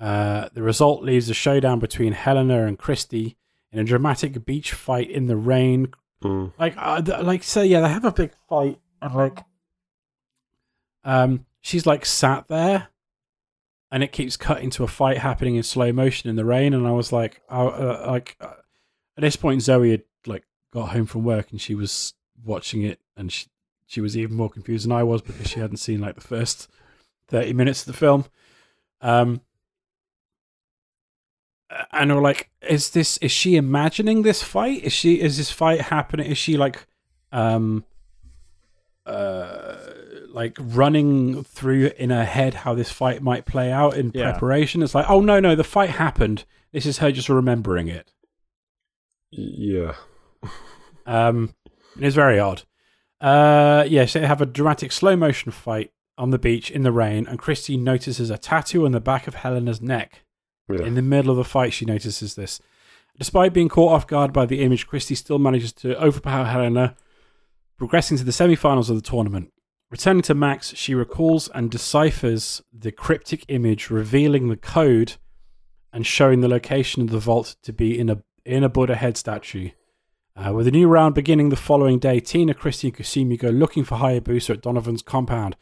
Uh, 0.00 0.48
the 0.52 0.62
result 0.62 1.02
leaves 1.02 1.30
a 1.30 1.34
showdown 1.34 1.78
between 1.78 2.12
Helena 2.12 2.66
and 2.66 2.78
Christie 2.78 3.36
in 3.70 3.78
a 3.78 3.84
dramatic 3.84 4.44
beach 4.44 4.72
fight 4.72 5.10
in 5.10 5.26
the 5.26 5.36
rain. 5.36 5.92
Mm. 6.22 6.52
Like, 6.58 6.74
uh, 6.76 7.02
th- 7.02 7.22
like, 7.22 7.42
so 7.42 7.62
yeah, 7.62 7.80
they 7.80 7.88
have 7.88 8.04
a 8.04 8.12
big 8.12 8.32
fight, 8.48 8.80
and 9.02 9.14
like, 9.14 9.44
um, 11.04 11.46
she's 11.60 11.86
like 11.86 12.06
sat 12.06 12.48
there, 12.48 12.88
and 13.90 14.02
it 14.02 14.12
keeps 14.12 14.36
cutting 14.36 14.70
to 14.70 14.84
a 14.84 14.88
fight 14.88 15.18
happening 15.18 15.56
in 15.56 15.62
slow 15.62 15.92
motion 15.92 16.30
in 16.30 16.36
the 16.36 16.44
rain, 16.44 16.72
and 16.72 16.86
I 16.86 16.92
was 16.92 17.12
like, 17.12 17.42
uh, 17.50 17.66
uh, 17.66 18.04
like, 18.08 18.36
uh, 18.40 18.54
at 19.16 19.20
this 19.20 19.36
point, 19.36 19.62
Zoe 19.62 19.90
had 19.90 20.02
like 20.26 20.44
got 20.74 20.90
home 20.90 21.06
from 21.06 21.24
work 21.24 21.50
and 21.50 21.60
she 21.60 21.74
was 21.74 22.12
watching 22.44 22.82
it, 22.82 23.00
and 23.16 23.32
she 23.32 23.46
she 23.86 24.00
was 24.02 24.16
even 24.16 24.36
more 24.36 24.50
confused 24.50 24.84
than 24.84 24.92
I 24.92 25.02
was 25.04 25.22
because 25.22 25.48
she 25.48 25.60
hadn't 25.60 25.76
seen 25.78 26.00
like 26.00 26.16
the 26.16 26.20
first 26.20 26.68
thirty 27.28 27.52
minutes 27.54 27.80
of 27.82 27.86
the 27.86 27.98
film. 27.98 28.24
Um, 29.00 29.40
and 31.92 32.14
we're 32.14 32.20
like, 32.20 32.50
is 32.68 32.90
this? 32.90 33.16
Is 33.18 33.32
she 33.32 33.56
imagining 33.56 34.22
this 34.22 34.42
fight? 34.42 34.82
Is 34.84 34.92
she? 34.92 35.20
Is 35.20 35.36
this 35.38 35.50
fight 35.50 35.80
happening? 35.82 36.30
Is 36.30 36.38
she 36.38 36.56
like, 36.56 36.86
um, 37.32 37.84
uh, 39.06 39.76
like 40.28 40.56
running 40.60 41.42
through 41.44 41.90
in 41.98 42.10
her 42.10 42.24
head 42.24 42.54
how 42.54 42.74
this 42.74 42.90
fight 42.90 43.22
might 43.22 43.44
play 43.46 43.72
out 43.72 43.96
in 43.96 44.12
Yeah. 44.14 44.30
preparation? 44.32 44.82
It's 44.82 44.94
like, 44.94 45.08
oh 45.08 45.20
no, 45.20 45.40
no, 45.40 45.54
the 45.54 45.64
fight 45.64 45.90
happened. 45.90 46.44
This 46.72 46.86
is 46.86 46.98
her 46.98 47.10
just 47.12 47.28
remembering 47.28 47.88
it. 47.88 48.12
Yeah. 49.30 49.94
Um, 51.06 51.54
it's 51.98 52.14
very 52.14 52.38
odd. 52.38 52.62
Uh, 53.20 53.84
yes, 53.88 54.12
they 54.12 54.26
have 54.26 54.40
a 54.40 54.46
dramatic 54.46 54.92
slow 54.92 55.16
motion 55.16 55.52
fight 55.52 55.92
on 56.16 56.30
the 56.30 56.38
beach 56.38 56.70
in 56.70 56.82
the 56.82 56.92
rain, 56.92 57.26
and 57.26 57.38
Christie 57.38 57.76
notices 57.76 58.30
a 58.30 58.38
tattoo 58.38 58.84
on 58.84 58.92
the 58.92 59.00
back 59.00 59.26
of 59.26 59.34
Helena's 59.34 59.80
neck. 59.80 60.22
Yeah. 60.68 60.84
In 60.84 60.94
the 60.94 61.02
middle 61.02 61.30
of 61.30 61.36
the 61.36 61.44
fight, 61.44 61.72
she 61.72 61.84
notices 61.84 62.34
this. 62.34 62.60
Despite 63.18 63.52
being 63.52 63.68
caught 63.68 63.92
off 63.92 64.06
guard 64.06 64.32
by 64.32 64.46
the 64.46 64.60
image, 64.60 64.86
Christie 64.86 65.14
still 65.14 65.38
manages 65.38 65.72
to 65.74 66.00
overpower 66.02 66.46
Helena, 66.46 66.96
progressing 67.76 68.16
to 68.18 68.24
the 68.24 68.32
semi-finals 68.32 68.90
of 68.90 68.96
the 68.96 69.02
tournament. 69.02 69.52
Returning 69.90 70.22
to 70.22 70.34
Max, 70.34 70.74
she 70.74 70.94
recalls 70.94 71.48
and 71.48 71.70
deciphers 71.70 72.62
the 72.72 72.90
cryptic 72.90 73.44
image, 73.48 73.90
revealing 73.90 74.48
the 74.48 74.56
code 74.56 75.14
and 75.92 76.04
showing 76.04 76.40
the 76.40 76.48
location 76.48 77.02
of 77.02 77.10
the 77.10 77.18
vault 77.18 77.56
to 77.62 77.72
be 77.72 77.98
in 77.98 78.10
a 78.10 78.22
in 78.44 78.64
a 78.64 78.68
Buddha 78.68 78.96
head 78.96 79.16
statue. 79.16 79.70
Uh, 80.36 80.52
with 80.52 80.66
a 80.66 80.72
new 80.72 80.88
round 80.88 81.14
beginning 81.14 81.48
the 81.48 81.56
following 81.56 81.98
day, 81.98 82.18
Tina, 82.18 82.54
Christie, 82.54 82.88
and 82.88 82.96
Kasumi 82.96 83.38
go 83.38 83.50
looking 83.50 83.84
for 83.84 83.98
Hayabusa 83.98 84.50
at 84.50 84.62
Donovan's 84.62 85.02
compound. 85.02 85.56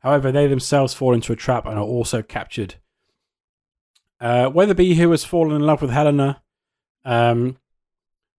However, 0.00 0.32
they 0.32 0.48
themselves 0.48 0.94
fall 0.94 1.14
into 1.14 1.32
a 1.32 1.36
trap 1.36 1.64
and 1.64 1.78
are 1.78 1.84
also 1.84 2.20
captured. 2.20 2.74
Uh, 4.20 4.50
Weatherby, 4.52 4.94
who 4.94 5.10
has 5.12 5.24
fallen 5.24 5.54
in 5.54 5.62
love 5.62 5.80
with 5.80 5.92
Helena, 5.92 6.42
um, 7.04 7.58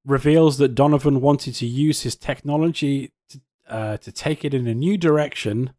reveals 0.06 0.58
that 0.58 0.76
Donovan 0.76 1.22
wanted 1.22 1.56
to 1.56 1.66
use 1.66 2.02
his 2.02 2.16
technology 2.16 3.12
to, 3.30 3.42
uh, 3.70 3.98
to 3.98 4.12
take 4.12 4.44
it 4.44 4.54
in 4.54 4.68
a 4.68 4.76
new 4.76 4.98
direction. 4.98 5.72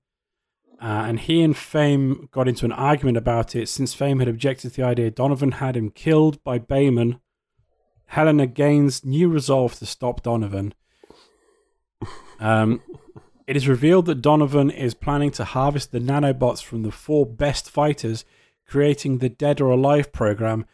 Uh, 0.81 1.05
and 1.07 1.21
he 1.21 1.43
and 1.43 1.57
Fame 1.57 2.29
got 2.33 2.49
into 2.49 2.65
an 2.65 2.73
argument 2.73 3.17
about 3.17 3.55
it 3.55 3.69
since 3.69 3.95
Fame 3.95 4.21
had 4.21 4.29
objected 4.29 4.71
to 4.71 4.77
the 4.77 4.87
idea 4.87 5.11
Donovan 5.11 5.53
had 5.53 5.77
him 5.77 5.91
killed 5.91 6.43
by 6.43 6.59
Bayman. 6.59 7.21
Helena 8.13 8.47
gains 8.47 9.07
new 9.07 9.27
resolve 9.31 9.75
to 9.79 9.87
stop 9.87 10.23
Donovan. 10.23 10.75
Um, 12.39 12.83
it 13.47 13.57
is 13.57 13.67
revealed 13.67 14.05
that 14.05 14.21
Donovan 14.21 14.71
is 14.71 14.93
planning 14.93 15.31
to 15.31 15.45
harvest 15.45 15.93
the 15.93 15.99
nanobots 15.99 16.63
from 16.63 16.83
the 16.83 16.91
four 16.91 17.25
best 17.25 17.71
fighters, 17.71 18.27
creating 18.69 19.19
the 19.19 19.31
Dead 19.31 19.63
or 19.63 19.71
Alive 19.71 20.13
program, 20.13 20.67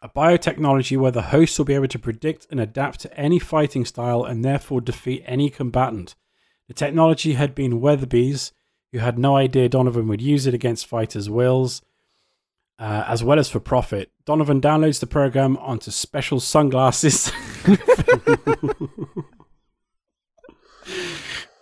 a 0.00 0.08
biotechnology 0.08 0.96
where 0.96 1.10
the 1.10 1.22
hosts 1.22 1.58
will 1.58 1.64
be 1.64 1.74
able 1.74 1.88
to 1.88 1.98
predict 1.98 2.46
and 2.52 2.60
adapt 2.60 3.00
to 3.00 3.18
any 3.18 3.40
fighting 3.40 3.84
style 3.84 4.22
and 4.22 4.44
therefore 4.44 4.80
defeat 4.80 5.24
any 5.26 5.50
combatant. 5.50 6.14
The 6.68 6.74
technology 6.74 7.32
had 7.32 7.52
been 7.52 7.80
Weatherby's, 7.80 8.52
who 8.92 9.00
had 9.00 9.18
no 9.18 9.36
idea 9.36 9.68
Donovan 9.68 10.06
would 10.06 10.22
use 10.22 10.46
it 10.46 10.54
against 10.54 10.86
fighters' 10.86 11.28
wills, 11.28 11.82
uh, 12.78 13.04
as 13.06 13.24
well 13.24 13.38
as 13.38 13.48
for 13.48 13.60
profit. 13.60 14.10
Donovan 14.24 14.60
downloads 14.60 15.00
the 15.00 15.06
program 15.06 15.56
onto 15.58 15.90
special 15.90 16.40
sunglasses. 16.40 17.32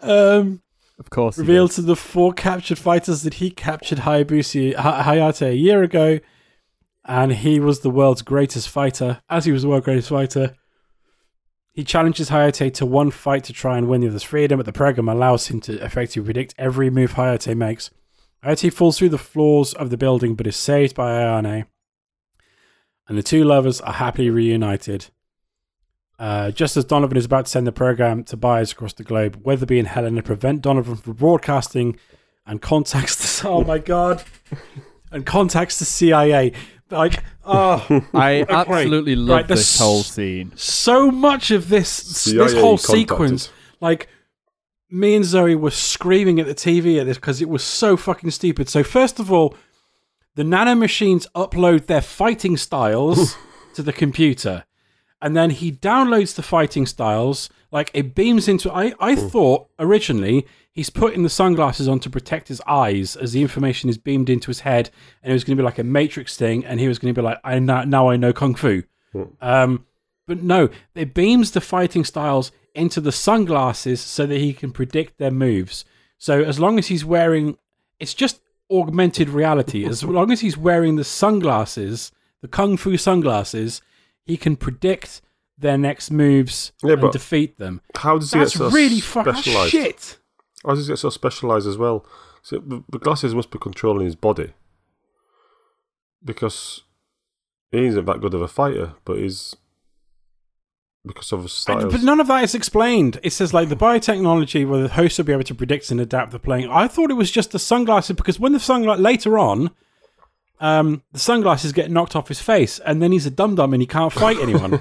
um, 0.03 0.63
Of 0.99 1.11
course. 1.11 1.39
revealed 1.39 1.73
to 1.73 1.83
the 1.83 1.97
four 1.97 2.33
captured 2.33 2.79
fighters 2.79 3.23
that 3.23 3.35
he 3.35 3.51
captured 3.51 3.99
Hayabusa 3.99 4.75
Hayate 4.75 5.47
a 5.47 5.55
year 5.57 5.83
ago, 5.83 6.19
and 7.05 7.33
he 7.33 7.61
was 7.61 7.81
the 7.81 7.91
world's 7.91 8.23
greatest 8.23 8.69
fighter. 8.69 9.21
As 9.29 9.45
he 9.45 9.53
was 9.53 9.63
the 9.63 9.69
world's 9.69 9.85
greatest 9.85 10.09
fighter, 10.09 10.55
he 11.73 11.85
challenges 11.85 12.31
Hayate 12.31 12.73
to 12.75 12.87
one 12.87 13.11
fight 13.11 13.45
to 13.45 13.53
try 13.53 13.77
and 13.79 13.89
win 13.89 14.01
the 14.01 14.09
other's 14.09 14.23
freedom, 14.23 14.59
but 14.59 14.67
the 14.67 14.73
program 14.73 15.09
allows 15.09 15.49
him 15.49 15.61
to 15.63 15.75
effectively 15.85 16.25
predict 16.25 16.55
every 16.59 16.91
move 16.91 17.15
Hayate 17.15 17.57
makes. 17.57 17.91
Hayate 18.45 18.73
falls 18.73 18.99
through 18.99 19.09
the 19.11 19.19
floors 19.19 19.73
of 19.75 19.91
the 19.91 19.97
building, 19.97 20.35
but 20.35 20.47
is 20.47 20.57
saved 20.57 20.95
by 20.95 21.13
Ayane, 21.13 21.67
and 23.09 23.19
the 23.19 23.23
two 23.23 23.45
lovers 23.45 23.81
are 23.81 23.95
happily 23.95 24.31
reunited. 24.31 25.07
Uh, 26.19 26.51
just 26.53 26.77
as 26.77 26.85
Donovan 26.85 27.17
is 27.17 27.25
about 27.25 27.47
to 27.47 27.51
send 27.51 27.67
the 27.67 27.73
program 27.73 28.23
to 28.25 28.37
buyers 28.37 28.71
across 28.73 28.93
the 28.93 29.03
globe, 29.03 29.41
Weatherby 29.45 29.79
and 29.81 29.89
Helena 29.89 30.23
prevent 30.23 30.63
Donovan 30.63 30.97
from 30.97 31.15
broadcasting 31.15 31.99
and 32.47 32.63
contacts 32.63 33.43
the 33.43 33.49
oh 33.49 33.65
my 33.65 33.79
god, 33.79 34.23
and 35.11 35.27
contacts 35.27 35.79
the 35.79 35.85
CIA. 35.85 36.53
Like, 36.91 37.25
oh, 37.45 37.85
I 38.15 38.43
Okay, 38.43 38.53
absolutely 38.53 39.17
love 39.17 39.37
right, 39.37 39.49
the 39.49 39.55
this 39.55 39.79
whole 39.79 40.03
scene. 40.03 40.53
so 40.55 41.11
much 41.11 41.51
of 41.51 41.69
this 41.69 42.25
this 42.27 42.53
whole 42.53 42.77
contacted. 42.79 42.91
sequence, 42.95 43.53
like 43.81 44.09
me 44.91 45.15
and 45.15 45.25
Zoe 45.25 45.55
were 45.55 45.71
screaming 45.71 46.39
at 46.41 46.47
the 46.47 46.55
TV 46.55 47.01
at 47.01 47.07
this 47.07 47.17
because 47.17 47.41
it 47.41 47.49
was 47.49 47.65
so 47.65 47.97
fucking 47.97 48.31
stupid. 48.31 48.69
So 48.69 48.83
first 48.83 49.19
of 49.19 49.33
all, 49.33 49.55
the 50.35 50.45
nano 50.45 50.75
machines 50.75 51.27
upload 51.35 51.87
their 51.87 52.01
fighting 52.01 52.57
styles 52.57 53.37
to 53.75 53.83
the 53.83 53.93
computer, 53.93 54.65
and 55.23 55.37
then 55.37 55.51
he 55.51 55.73
downloads 55.73 56.35
the 56.35 56.43
fighting 56.43 56.87
styles. 56.87 57.49
Like 57.71 57.91
it 57.95 58.15
beams 58.15 58.49
into. 58.49 58.71
I 58.73 58.95
I 59.01 59.17
thought 59.17 59.69
originally 59.79 60.47
he's 60.71 60.91
putting 60.91 61.23
the 61.23 61.31
sunglasses 61.31 61.89
on 61.89 62.01
to 62.01 62.11
protect 62.11 62.49
his 62.49 62.61
eyes 62.67 63.15
as 63.17 63.33
the 63.33 63.43
information 63.43 63.89
is 63.89 63.97
beamed 63.97 64.29
into 64.29 64.49
his 64.49 64.61
head, 64.61 64.91
and 65.23 65.31
it 65.31 65.35
was 65.35 65.45
going 65.45 65.57
to 65.57 65.61
be 65.61 65.65
like 65.65 65.79
a 65.79 65.85
Matrix 65.85 66.37
thing, 66.37 66.65
and 66.65 66.81
he 66.81 66.89
was 66.89 66.99
going 66.99 67.15
to 67.15 67.21
be 67.21 67.25
like, 67.25 67.39
I 67.45 67.59
now, 67.61 67.85
now 67.85 68.11
I 68.11 68.17
know 68.17 68.33
kung 68.33 68.55
fu. 68.55 68.83
Um, 69.41 69.87
but 70.27 70.43
no, 70.43 70.69
it 70.95 71.15
beams 71.15 71.53
the 71.53 71.61
fighting 71.61 72.05
styles 72.05 72.51
into 72.75 73.01
the 73.01 73.13
sunglasses 73.13 74.01
so 74.01 74.27
that 74.27 74.39
he 74.39 74.53
can 74.53 74.73
predict 74.73 75.19
their 75.19 75.31
moves. 75.31 75.85
So 76.19 76.43
as 76.43 76.59
long 76.59 76.79
as 76.79 76.89
he's 76.89 77.05
wearing, 77.05 77.57
it's 78.01 78.15
just 78.15 78.41
augmented 78.71 79.29
reality. 79.29 79.85
As 79.87 80.03
long 80.19 80.31
as 80.33 80.41
he's 80.41 80.57
wearing 80.57 80.97
the 80.97 81.05
sunglasses, 81.05 82.11
the 82.41 82.49
kung 82.49 82.77
fu 82.77 82.97
sunglasses, 82.97 83.81
he 84.25 84.37
can 84.37 84.57
predict 84.57 85.21
their 85.57 85.79
next 85.79 86.11
moves 86.11 86.73
Yeah, 86.83 86.95
and 86.95 87.13
defeat 87.13 87.59
them. 87.59 87.81
How 87.97 88.19
does 88.19 88.33
he 88.33 88.39
That's 88.41 88.53
get 88.53 88.59
so 88.59 88.71
really 88.71 89.01
fucking 89.01 89.35
specialized? 89.35 89.71
shit. 89.71 90.19
How 90.65 90.71
does 90.75 90.87
he 90.87 90.93
get 90.93 90.99
so 90.99 91.11
specialized 91.11 91.69
as 91.69 91.79
well? 91.79 92.05
So 92.43 92.59
the 92.59 92.99
glasses 92.99 93.35
must 93.35 93.51
be 93.51 93.59
controlling 93.59 94.05
his 94.07 94.17
body 94.17 94.53
because 96.25 96.83
he 97.71 97.87
isn't 97.87 98.05
that 98.05 98.21
good 98.21 98.35
of 98.35 98.43
a 98.43 98.49
fighter, 98.49 98.95
but 99.05 99.19
he's 99.19 99.55
because 101.07 101.33
of 101.33 101.43
his 101.43 101.53
And- 101.69 101.81
styles. 101.81 101.93
But 101.93 102.03
none 102.03 102.21
of 102.21 102.27
that 102.29 102.45
is 102.45 102.55
explained. 102.55 103.19
It 103.23 103.33
says 103.33 103.53
like 103.53 103.69
the 103.69 103.77
biotechnology 103.77 104.67
where 104.69 104.83
the 104.83 104.89
host 104.89 105.19
will 105.19 105.25
be 105.25 105.33
able 105.33 105.45
to 105.45 105.55
predict 105.55 105.91
and 105.91 106.01
adapt 106.01 106.33
the 106.33 106.39
playing. 106.39 106.71
I 106.71 106.89
thought 106.89 107.11
it 107.11 107.15
was 107.15 107.31
just 107.31 107.53
the 107.53 107.59
sunglasses 107.59 108.17
because 108.17 108.41
when 108.41 108.53
the 108.53 108.61
sunglasses 108.61 109.03
later 109.03 109.39
on, 109.39 109.71
um, 110.61 111.03
the 111.13 111.19
sunglasses 111.19 111.73
get 111.73 111.91
knocked 111.91 112.17
off 112.17 112.29
his 112.29 112.41
face, 112.41 112.79
and 112.81 113.03
then 113.03 113.13
he's 113.13 113.27
a 113.27 113.31
dum 113.31 113.55
dum 113.57 113.73
and 113.75 113.83
he 113.83 113.87
can't 113.87 114.13
fight 114.13 114.39
anyone. 114.39 114.81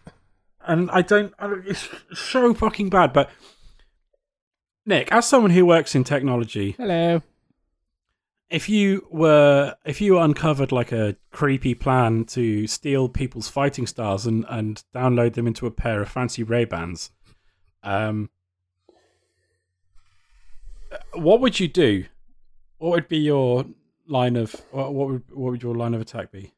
and 0.66 0.90
I 0.90 1.02
don't, 1.02 1.32
I 1.38 1.46
don't. 1.46 1.66
It's 1.66 1.88
so 2.14 2.52
fucking 2.54 2.88
bad. 2.90 3.12
But 3.12 3.30
Nick, 4.86 5.12
as 5.12 5.26
someone 5.26 5.50
who 5.52 5.64
works 5.66 5.94
in 5.94 6.04
technology, 6.04 6.72
Hello. 6.78 7.22
If 8.50 8.68
you 8.68 9.06
were 9.10 9.74
if 9.84 10.00
you 10.00 10.18
uncovered 10.18 10.72
like 10.72 10.92
a 10.92 11.16
creepy 11.30 11.74
plan 11.74 12.24
to 12.26 12.66
steal 12.66 13.08
people's 13.08 13.48
fighting 13.48 13.86
stars 13.86 14.26
and 14.26 14.44
and 14.48 14.82
download 14.94 15.34
them 15.34 15.46
into 15.46 15.66
a 15.66 15.70
pair 15.70 16.02
of 16.02 16.08
fancy 16.08 16.42
Ray 16.42 16.64
Bans, 16.64 17.10
um, 17.82 18.30
what 21.14 21.40
would 21.40 21.58
you 21.60 21.68
do? 21.68 22.04
What 22.78 22.90
would 22.90 23.08
be 23.08 23.18
your 23.18 23.66
line 24.06 24.36
of 24.36 24.54
what 24.70 24.92
would 24.94 25.22
what 25.30 25.52
would 25.52 25.62
your 25.62 25.74
line 25.74 25.94
of 25.94 26.00
attack 26.00 26.30
be? 26.30 26.52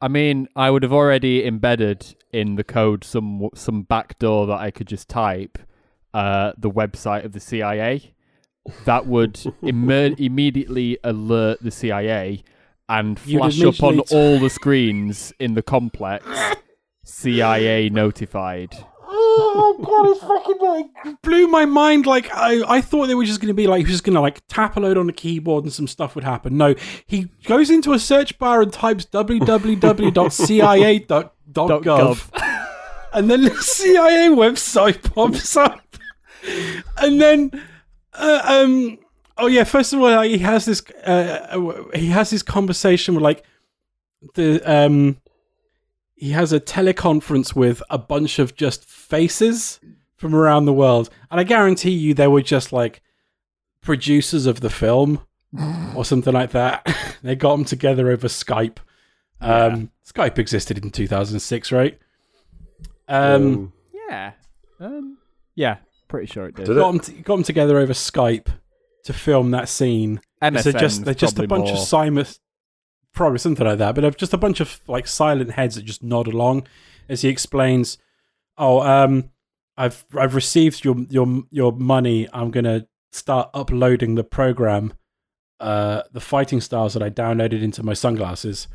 I 0.00 0.08
mean, 0.08 0.48
I 0.56 0.70
would 0.70 0.82
have 0.82 0.92
already 0.92 1.46
embedded 1.46 2.16
in 2.32 2.56
the 2.56 2.64
code 2.64 3.04
some 3.04 3.48
some 3.54 3.82
backdoor 3.82 4.46
that 4.46 4.58
I 4.58 4.70
could 4.70 4.88
just 4.88 5.08
type 5.08 5.58
uh, 6.14 6.52
the 6.58 6.70
website 6.70 7.24
of 7.24 7.32
the 7.32 7.40
CIA. 7.40 8.14
That 8.84 9.06
would 9.06 9.34
imme- 9.62 10.18
immediately 10.20 10.98
alert 11.02 11.58
the 11.62 11.70
CIA 11.70 12.44
and 12.88 13.18
You'd 13.24 13.38
flash 13.38 13.60
up 13.62 13.82
on 13.82 13.94
immediately 13.94 14.18
all 14.18 14.38
the 14.38 14.50
screens 14.50 15.32
in 15.38 15.54
the 15.54 15.62
complex. 15.62 16.26
CIA 17.04 17.88
notified. 17.88 18.76
Oh 19.14 19.76
god, 19.82 20.08
it's 20.10 20.20
fucking 20.20 20.58
like 20.60 21.22
blew 21.22 21.46
my 21.48 21.64
mind. 21.64 22.06
Like 22.06 22.32
I, 22.34 22.62
I 22.76 22.80
thought 22.80 23.06
they 23.08 23.14
were 23.14 23.24
just 23.24 23.40
going 23.40 23.48
to 23.48 23.54
be 23.54 23.66
like 23.66 23.78
he 23.78 23.84
was 23.84 23.92
just 23.92 24.04
going 24.04 24.14
to 24.14 24.20
like 24.20 24.46
tap 24.46 24.76
a 24.76 24.80
load 24.80 24.96
on 24.96 25.06
the 25.06 25.12
keyboard 25.12 25.64
and 25.64 25.72
some 25.72 25.86
stuff 25.88 26.14
would 26.14 26.24
happen. 26.24 26.56
No, 26.56 26.74
he 27.06 27.28
goes 27.44 27.70
into 27.70 27.92
a 27.92 27.98
search 27.98 28.38
bar 28.38 28.62
and 28.62 28.72
types 28.72 29.04
www.cia.gov, 29.06 29.88
and 33.12 33.30
then 33.30 33.42
the 33.42 33.54
CIA 33.56 34.28
website 34.28 35.12
pops 35.12 35.56
up, 35.56 35.96
and 36.98 37.20
then 37.20 37.50
uh, 38.14 38.42
um 38.44 38.98
oh 39.38 39.46
yeah, 39.46 39.64
first 39.64 39.92
of 39.92 40.00
all 40.00 40.10
like, 40.10 40.30
he 40.30 40.38
has 40.38 40.64
this 40.64 40.82
uh, 41.04 41.88
he 41.94 42.08
has 42.08 42.30
this 42.30 42.42
conversation 42.42 43.14
with 43.14 43.22
like 43.22 43.44
the 44.34 44.60
um 44.70 45.18
he 46.14 46.30
has 46.30 46.52
a 46.52 46.60
teleconference 46.60 47.56
with 47.56 47.82
a 47.90 47.98
bunch 47.98 48.38
of 48.38 48.54
just 48.54 48.84
faces 48.84 49.80
from 50.16 50.36
around 50.36 50.66
the 50.66 50.72
world. 50.72 51.10
And 51.32 51.40
I 51.40 51.42
guarantee 51.42 51.90
you 51.90 52.14
they 52.14 52.28
were 52.28 52.42
just 52.42 52.72
like 52.72 53.02
producers 53.80 54.46
of 54.46 54.60
the 54.60 54.70
film 54.70 55.20
or 55.96 56.04
something 56.04 56.32
like 56.32 56.52
that. 56.52 56.86
they 57.22 57.34
got 57.34 57.56
them 57.56 57.64
together 57.64 58.08
over 58.08 58.28
Skype. 58.28 58.78
Um, 59.40 59.90
Skype 60.06 60.38
existed 60.38 60.78
in 60.78 60.90
2006, 60.90 61.72
right? 61.72 61.98
Um, 63.08 63.18
Um, 63.18 63.72
Yeah. 64.08 64.32
Um, 64.78 65.18
yeah, 65.56 65.78
pretty 66.12 66.26
sure 66.26 66.46
it 66.46 66.54
did. 66.54 66.66
Did 66.66 66.76
it? 66.76 66.80
got, 66.80 66.90
them 66.92 67.00
t- 67.00 67.22
got 67.22 67.34
'em 67.38 67.42
together 67.42 67.78
over 67.78 67.94
Skype 67.94 68.48
to 69.04 69.12
film 69.14 69.50
that 69.52 69.68
scene. 69.68 70.20
MSN's 70.42 70.64
they're 70.64 70.72
just 70.74 71.04
they're 71.06 71.14
just 71.14 71.38
a 71.38 71.46
bunch 71.48 71.68
more- 71.70 71.72
of 71.72 71.78
Simus, 71.78 72.38
probably 73.14 73.38
something 73.38 73.66
like 73.66 73.78
that. 73.78 73.94
But 73.94 74.02
they're 74.02 74.10
just 74.10 74.34
a 74.34 74.38
bunch 74.38 74.60
of 74.60 74.80
like 74.86 75.06
silent 75.06 75.52
heads 75.52 75.76
that 75.76 75.84
just 75.86 76.02
nod 76.02 76.26
along 76.26 76.66
as 77.08 77.22
he 77.22 77.28
explains, 77.30 77.96
"Oh, 78.58 78.80
um, 78.82 79.30
I've 79.76 80.04
I've 80.14 80.34
received 80.34 80.84
your 80.84 80.96
your 81.08 81.44
your 81.50 81.72
money. 81.72 82.28
I'm 82.32 82.50
gonna 82.50 82.86
start 83.10 83.48
uploading 83.54 84.14
the 84.14 84.24
program, 84.24 84.92
uh, 85.60 86.02
the 86.12 86.20
fighting 86.20 86.60
styles 86.60 86.92
that 86.92 87.02
I 87.02 87.08
downloaded 87.08 87.62
into 87.62 87.82
my 87.82 87.94
sunglasses." 87.94 88.68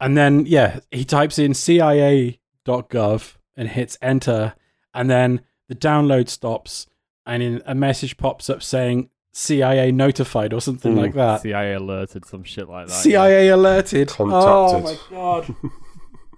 And 0.00 0.16
then 0.16 0.44
yeah, 0.46 0.80
he 0.90 1.04
types 1.04 1.38
in 1.38 1.54
CIA.gov 1.54 3.36
and 3.56 3.68
hits 3.68 3.96
enter, 4.02 4.54
and 4.92 5.08
then 5.08 5.40
the 5.68 5.74
download 5.74 6.28
stops, 6.28 6.86
and 7.24 7.42
in 7.42 7.62
a 7.66 7.74
message 7.74 8.16
pops 8.16 8.48
up 8.50 8.62
saying 8.62 9.10
CIA 9.32 9.90
notified 9.92 10.52
or 10.52 10.60
something 10.60 10.92
Hmm. 10.92 10.98
like 10.98 11.14
that. 11.14 11.42
CIA 11.42 11.74
alerted 11.74 12.24
some 12.24 12.42
shit 12.44 12.68
like 12.68 12.86
that. 12.86 12.94
yeah. 12.94 13.00
CIA 13.02 13.48
alerted. 13.48 14.12
Oh 14.18 14.80
my 14.80 14.96
god. 15.10 15.54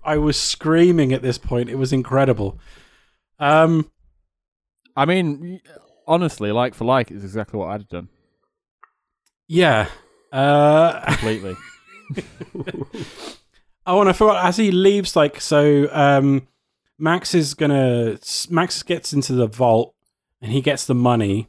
I 0.05 0.17
was 0.17 0.41
screaming 0.41 1.13
at 1.13 1.23
this 1.23 1.39
point. 1.39 1.69
It 1.69 1.77
was 1.77 1.93
incredible. 1.93 2.59
Um 3.39 3.91
I 4.97 5.05
mean, 5.05 5.61
honestly, 6.09 6.51
like 6.51 6.75
for 6.75 6.85
like, 6.87 7.11
is 7.13 7.23
exactly 7.23 7.59
what 7.61 7.69
I'd 7.69 7.81
have 7.83 7.89
done. 7.89 8.09
yeah. 9.47 9.89
Uh 10.33 11.01
Completely. 11.07 11.57
oh 13.87 14.01
and 14.01 14.09
I 14.09 14.13
forgot 14.13 14.45
as 14.45 14.57
he 14.57 14.71
leaves 14.71 15.15
like 15.17 15.41
so 15.41 15.89
um 15.93 16.49
Max 16.99 17.35
is 17.35 17.55
gonna 17.55 18.19
Max 18.51 18.83
gets 18.83 19.13
into 19.13 19.33
the 19.33 19.47
vault 19.47 19.95
and 20.41 20.53
he 20.53 20.61
gets 20.61 20.85
the 20.87 20.95
money 20.95 21.49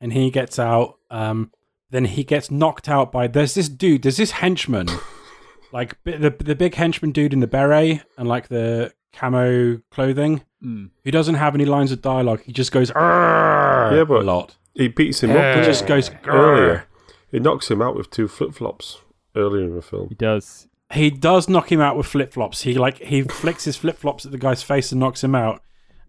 and 0.00 0.12
he 0.12 0.30
gets 0.30 0.58
out 0.58 0.98
um 1.10 1.50
then 1.90 2.04
he 2.06 2.24
gets 2.24 2.50
knocked 2.50 2.88
out 2.88 3.12
by 3.12 3.26
there's 3.26 3.54
this 3.54 3.68
dude 3.68 4.02
there's 4.02 4.16
this 4.16 4.32
henchman 4.32 4.88
like 5.72 5.96
the 6.04 6.34
the 6.40 6.54
big 6.54 6.74
henchman 6.74 7.12
dude 7.12 7.32
in 7.32 7.40
the 7.40 7.46
beret 7.46 8.02
and 8.18 8.26
like 8.28 8.48
the 8.48 8.92
camo 9.12 9.78
clothing 9.90 10.42
Mm. 10.64 10.88
who 11.04 11.10
doesn't 11.10 11.34
have 11.34 11.54
any 11.54 11.66
lines 11.66 11.92
of 11.92 12.00
dialogue 12.00 12.40
he 12.42 12.50
just 12.50 12.72
goes 12.72 12.88
Yeah, 12.88 14.04
but- 14.08 14.22
a 14.22 14.24
lot 14.24 14.56
he 14.74 14.88
beats 14.88 15.22
him 15.22 15.30
he 15.30 15.36
up. 15.36 15.58
He 15.58 15.64
just 15.64 15.86
goes 15.86 16.10
earlier. 16.26 16.78
"Grr." 16.78 16.82
He 17.30 17.38
knocks 17.40 17.70
him 17.70 17.80
out 17.82 17.94
with 17.94 18.10
two 18.10 18.26
flip 18.28 18.52
flops 18.54 18.98
earlier 19.34 19.64
in 19.64 19.74
the 19.74 19.80
film. 19.82 20.08
He 20.08 20.14
does. 20.14 20.65
He 20.92 21.10
does 21.10 21.48
knock 21.48 21.70
him 21.70 21.80
out 21.80 21.96
with 21.96 22.06
flip 22.06 22.32
flops. 22.32 22.62
He 22.62 22.74
like 22.74 22.98
he 22.98 23.22
flicks 23.22 23.64
his 23.64 23.76
flip 23.76 23.98
flops 23.98 24.24
at 24.24 24.32
the 24.32 24.38
guy's 24.38 24.62
face 24.62 24.92
and 24.92 25.00
knocks 25.00 25.22
him 25.24 25.34
out, 25.34 25.62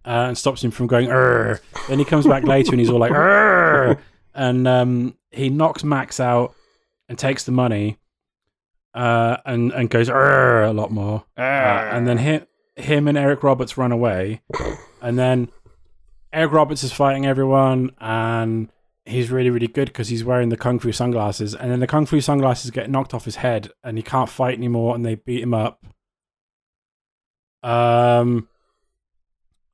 uh, 0.06 0.26
and 0.28 0.38
stops 0.38 0.64
him 0.64 0.72
from 0.72 0.88
going. 0.88 1.10
Then 1.88 2.00
he 2.00 2.06
comes 2.06 2.28
back 2.28 2.44
later 2.44 2.72
and 2.72 2.80
he's 2.80 2.90
all 2.90 3.00
like, 3.00 3.12
and 4.36 4.68
um, 4.68 5.18
he 5.32 5.50
knocks 5.50 5.84
Max 5.84 6.20
out 6.20 6.54
and 7.10 7.18
takes 7.18 7.44
the 7.44 7.52
money, 7.52 7.98
uh, 8.94 9.38
and 9.46 9.72
and 9.72 9.90
goes 9.90 10.10
a 10.70 10.74
lot 10.74 10.92
more. 10.92 11.24
Uh, 11.38 11.42
and 11.96 12.08
then 12.08 12.18
him, 12.20 12.46
him 12.76 13.08
and 13.08 13.18
Eric 13.18 13.42
Roberts 13.44 13.78
run 13.78 13.92
away, 13.92 14.42
and 15.02 15.18
then 15.18 15.50
Eric 16.32 16.52
Roberts 16.52 16.84
is 16.84 16.92
fighting 16.92 17.26
everyone, 17.26 17.92
and 18.00 18.70
he's 19.08 19.32
really 19.32 19.50
really 19.50 19.68
good 19.68 19.88
because 19.88 20.10
he's 20.10 20.24
wearing 20.24 20.50
the 20.50 20.58
kung 20.58 20.80
fu 20.80 20.92
sunglasses, 20.92 21.56
and 21.56 21.72
then 21.72 21.80
the 21.80 21.88
kung 21.88 22.06
fu 22.06 22.20
sunglasses 22.22 22.72
get 22.72 22.90
knocked 22.90 23.14
off 23.14 23.26
his 23.26 23.38
head, 23.38 23.70
and 23.84 23.98
he 23.98 24.04
can't 24.04 24.30
fight 24.30 24.58
anymore, 24.58 24.96
and 24.96 25.06
they 25.06 25.16
beat 25.16 25.42
him 25.42 25.54
up. 25.54 25.84
Um. 27.64 28.48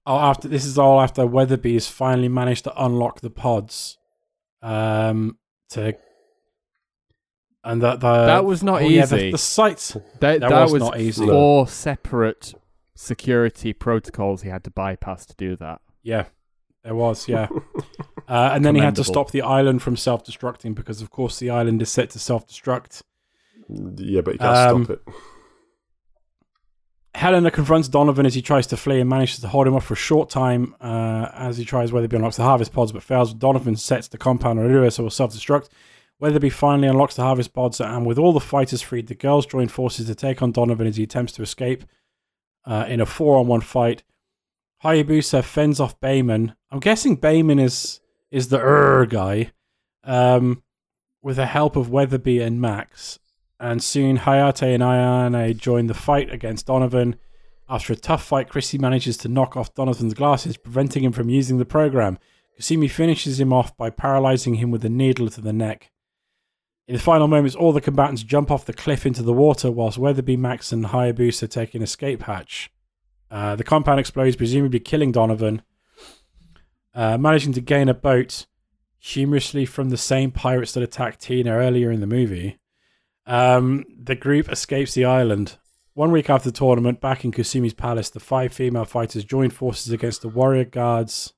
Oh, 0.06 0.18
after 0.18 0.50
this 0.50 0.66
is 0.66 0.78
all 0.78 1.00
after 1.00 1.26
Weatherby's 1.26 1.88
finally 1.88 2.28
managed 2.28 2.66
to 2.66 2.84
unlock 2.84 3.22
the 3.22 3.30
pods, 3.30 3.98
um, 4.62 5.38
to, 5.70 5.96
and 7.64 7.82
that 7.82 8.02
the 8.02 8.26
That 8.26 8.44
was 8.44 8.62
not 8.64 8.82
oh, 8.82 8.86
yeah, 8.90 9.06
the- 9.06 9.16
easy. 9.16 9.32
the 9.32 9.38
sites 9.38 9.94
That, 10.20 10.42
That 10.42 10.50
that 10.50 10.64
was 10.64 10.74
was, 10.74 10.82
not 10.84 11.00
easy. 11.00 11.26
four 11.26 11.68
separate 11.70 12.54
security 12.96 13.72
protocols 13.72 14.42
he 14.42 14.50
had 14.50 14.66
to 14.66 14.72
bypass 14.72 15.26
to 15.28 15.36
do 15.38 15.56
that. 15.56 15.80
Yeah, 16.02 16.26
There 16.84 16.96
was, 16.96 17.30
yeah. 17.30 17.48
uh, 18.28 18.52
and 18.54 18.64
then 18.66 18.76
he 18.76 18.82
had 18.82 18.96
to 18.96 19.04
stop 19.04 19.32
the 19.32 19.42
island 19.42 19.82
from 19.82 19.96
self-destructing 19.98 20.76
because, 20.76 21.02
of 21.02 21.10
course, 21.10 21.40
the 21.40 21.50
island 21.50 21.82
is 21.82 21.90
set 21.90 22.10
to 22.12 22.20
self-destruct. 22.20 23.02
Yeah, 23.70 24.22
but 24.22 24.34
he 24.34 24.38
can't 24.38 24.58
Um, 24.58 24.86
stop 24.86 24.98
it. 24.98 25.14
Helena 27.16 27.52
confronts 27.52 27.88
Donovan 27.88 28.26
as 28.26 28.34
he 28.34 28.42
tries 28.42 28.66
to 28.68 28.78
flee 28.78 29.00
and 29.00 29.10
manages 29.10 29.40
to 29.40 29.48
hold 29.48 29.68
him 29.68 29.76
off 29.76 29.86
for 29.86 29.94
a 29.94 29.98
short 29.98 30.30
time 30.32 30.76
uh, 30.82 31.30
as 31.34 31.58
he 31.58 31.64
tries 31.66 31.92
Weatherby 31.92 32.16
unlocks 32.16 32.38
the 32.38 32.44
harvest 32.44 32.74
pods 32.74 32.92
but 32.92 33.04
fails. 33.04 33.34
Donovan 33.34 33.76
sets 33.76 34.08
the 34.08 34.18
compound 34.18 34.60
on 34.60 34.66
Urua 34.68 34.92
so 34.92 35.04
will 35.04 35.10
self-destruct. 35.12 35.70
Weatherby 36.20 36.50
finally 36.50 36.88
unlocks 36.88 37.16
the 37.16 37.22
harvest 37.22 37.54
pods 37.54 37.80
and 37.80 38.06
with 38.06 38.18
all 38.18 38.34
the 38.34 38.40
fighters 38.40 38.82
freed, 38.82 39.08
the 39.08 39.16
girls 39.16 39.46
join 39.46 39.68
forces 39.68 40.08
to 40.08 40.16
take 40.16 40.42
on 40.42 40.52
Donovan 40.52 40.88
as 40.88 40.98
he 40.98 41.04
attempts 41.04 41.34
to 41.34 41.44
escape 41.44 41.84
uh, 42.66 42.86
in 42.88 43.00
a 43.00 43.06
four-on-one 43.06 43.62
fight. 43.62 44.02
Hayabusa 44.84 45.44
fends 45.44 45.80
off 45.80 46.00
Bayman. 46.02 46.56
I'm 46.72 46.80
guessing 46.80 47.18
Bayman 47.18 47.62
is 47.62 48.00
is 48.34 48.48
the 48.48 48.60
Ur 48.60 49.06
guy, 49.06 49.52
um, 50.04 50.64
with 51.22 51.36
the 51.36 51.46
help 51.46 51.76
of 51.76 51.92
Weatherby 51.92 52.40
and 52.40 52.60
Max. 52.60 53.20
And 53.60 53.82
soon 53.82 54.18
Hayate 54.18 54.74
and 54.74 54.82
Ayane 54.82 55.56
join 55.56 55.86
the 55.86 55.94
fight 55.94 56.34
against 56.34 56.66
Donovan. 56.66 57.16
After 57.70 57.94
a 57.94 57.96
tough 57.96 58.24
fight, 58.24 58.50
Chrissy 58.50 58.80
manages 58.80 59.18
to 59.18 59.30
knock 59.30 59.56
off 59.56 59.76
Donovan's 59.76 60.16
glasses, 60.16 60.58
preventing 60.58 61.04
him 61.04 61.12
from 61.12 61.30
using 61.30 61.60
the 61.60 61.64
program. 61.66 62.18
Kasumi 62.60 62.90
finishes 62.90 63.40
him 63.40 63.54
off 63.54 63.78
by 63.78 63.92
paralyzing 63.92 64.56
him 64.56 64.72
with 64.72 64.84
a 64.84 64.90
needle 64.90 65.30
to 65.30 65.40
the 65.40 65.54
neck. 65.54 65.92
In 66.88 66.96
the 66.96 67.02
final 67.02 67.28
moments, 67.28 67.56
all 67.56 67.72
the 67.72 67.82
combatants 67.82 68.24
jump 68.24 68.50
off 68.50 68.66
the 68.66 68.74
cliff 68.74 69.06
into 69.06 69.22
the 69.22 69.32
water, 69.32 69.72
whilst 69.72 70.00
Weatherby, 70.00 70.38
Max, 70.38 70.72
and 70.72 70.86
Hayabusa 70.86 71.50
take 71.50 71.76
an 71.76 71.84
escape 71.84 72.24
hatch. 72.24 72.72
Uh, 73.30 73.56
the 73.56 73.64
compound 73.64 74.00
explodes, 74.00 74.36
presumably 74.36 74.80
killing 74.80 75.12
Donovan. 75.12 75.62
Uh, 76.96 77.18
managing 77.18 77.54
to 77.54 77.62
gain 77.62 77.90
a 77.90 77.94
boat, 77.94 78.46
humorously 79.00 79.66
from 79.66 79.90
the 79.90 79.98
same 79.98 80.32
pirates 80.32 80.74
that 80.74 80.84
attacked 80.84 81.22
Tina 81.22 81.52
earlier 81.52 81.92
in 81.92 82.00
the 82.00 82.08
movie. 82.08 82.60
Um, 83.26 83.86
the 83.98 84.16
group 84.16 84.52
escapes 84.52 84.94
the 84.94 85.06
island. 85.06 85.58
One 85.94 86.12
week 86.12 86.30
after 86.30 86.50
the 86.50 86.58
tournament, 86.58 87.02
back 87.02 87.24
in 87.24 87.32
Kasumi's 87.32 87.74
palace, 87.74 88.10
the 88.10 88.20
five 88.20 88.54
female 88.54 88.86
fighters 88.86 89.24
join 89.24 89.50
forces 89.50 89.92
against 89.92 90.22
the 90.22 90.30
warrior 90.30 90.66
guards 90.66 91.34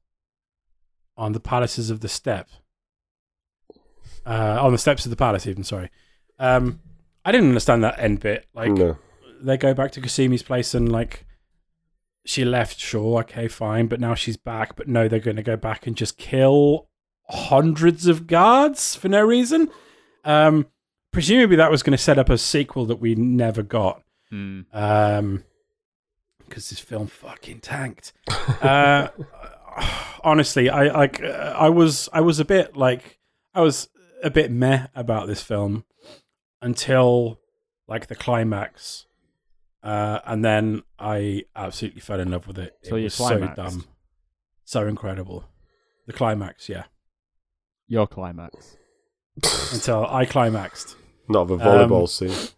on 1.17 1.33
the 1.33 1.39
palaces 1.39 1.89
of 1.89 2.01
the 2.01 2.07
steppe. 2.07 2.49
Uh, 4.25 4.57
on 4.59 4.71
the 4.71 4.77
steps 4.77 5.05
of 5.05 5.09
the 5.09 5.15
palace, 5.15 5.45
even 5.45 5.63
sorry. 5.63 5.89
Um, 6.39 6.81
I 7.23 7.31
didn't 7.31 7.49
understand 7.49 7.83
that 7.83 7.99
end 7.99 8.19
bit. 8.19 8.45
Like 8.53 8.71
no. 8.71 8.97
they 9.41 9.57
go 9.57 9.73
back 9.73 9.91
to 9.93 10.01
Kasumi's 10.01 10.43
place 10.43 10.73
and 10.73 10.91
like 10.91 11.24
she 12.25 12.43
left, 12.43 12.79
sure, 12.79 13.19
okay, 13.21 13.47
fine, 13.47 13.87
but 13.87 13.99
now 13.99 14.15
she's 14.15 14.37
back. 14.37 14.75
But 14.75 14.87
no, 14.87 15.07
they're 15.07 15.19
going 15.19 15.37
to 15.37 15.43
go 15.43 15.55
back 15.55 15.87
and 15.87 15.95
just 15.95 16.17
kill 16.17 16.89
hundreds 17.29 18.07
of 18.07 18.27
guards 18.27 18.95
for 18.95 19.07
no 19.07 19.21
reason. 19.21 19.69
Um, 20.23 20.67
presumably 21.11 21.55
that 21.55 21.71
was 21.71 21.83
going 21.83 21.95
to 21.95 22.03
set 22.03 22.19
up 22.19 22.29
a 22.29 22.37
sequel 22.37 22.85
that 22.87 22.97
we 22.97 23.15
never 23.15 23.63
got. 23.63 24.01
Hmm. 24.29 24.61
Um, 24.73 25.43
because 26.47 26.69
this 26.69 26.79
film 26.79 27.07
fucking 27.07 27.59
tanked. 27.61 28.13
uh, 28.61 29.07
honestly, 30.23 30.69
I 30.69 30.87
like 30.87 31.23
I 31.23 31.69
was 31.69 32.09
I 32.13 32.21
was 32.21 32.39
a 32.39 32.45
bit 32.45 32.75
like 32.75 33.19
I 33.53 33.61
was 33.61 33.89
a 34.23 34.29
bit 34.29 34.51
meh 34.51 34.87
about 34.95 35.27
this 35.27 35.41
film 35.41 35.85
until 36.61 37.39
like 37.87 38.07
the 38.07 38.15
climax. 38.15 39.05
Uh, 39.85 40.19
and 40.25 40.43
then 40.43 40.81
I 40.99 41.43
absolutely 41.55 42.01
fell 42.01 42.19
in 42.19 42.31
love 42.31 42.47
with 42.47 42.57
it. 42.57 42.75
So 42.83 42.95
it 42.95 42.99
you 42.99 43.03
was 43.05 43.13
so 43.13 43.27
climaxed? 43.27 43.55
dumb, 43.55 43.85
so 44.63 44.87
incredible. 44.87 45.45
The 46.07 46.13
climax, 46.13 46.67
yeah. 46.69 46.85
Your 47.87 48.07
climax. 48.07 48.77
Until 49.71 50.05
I 50.07 50.25
climaxed. 50.25 50.95
Not 51.29 51.41
of 51.41 51.51
a 51.51 51.57
volleyball 51.57 52.01
Um, 52.01 52.07
scene. 52.07 52.49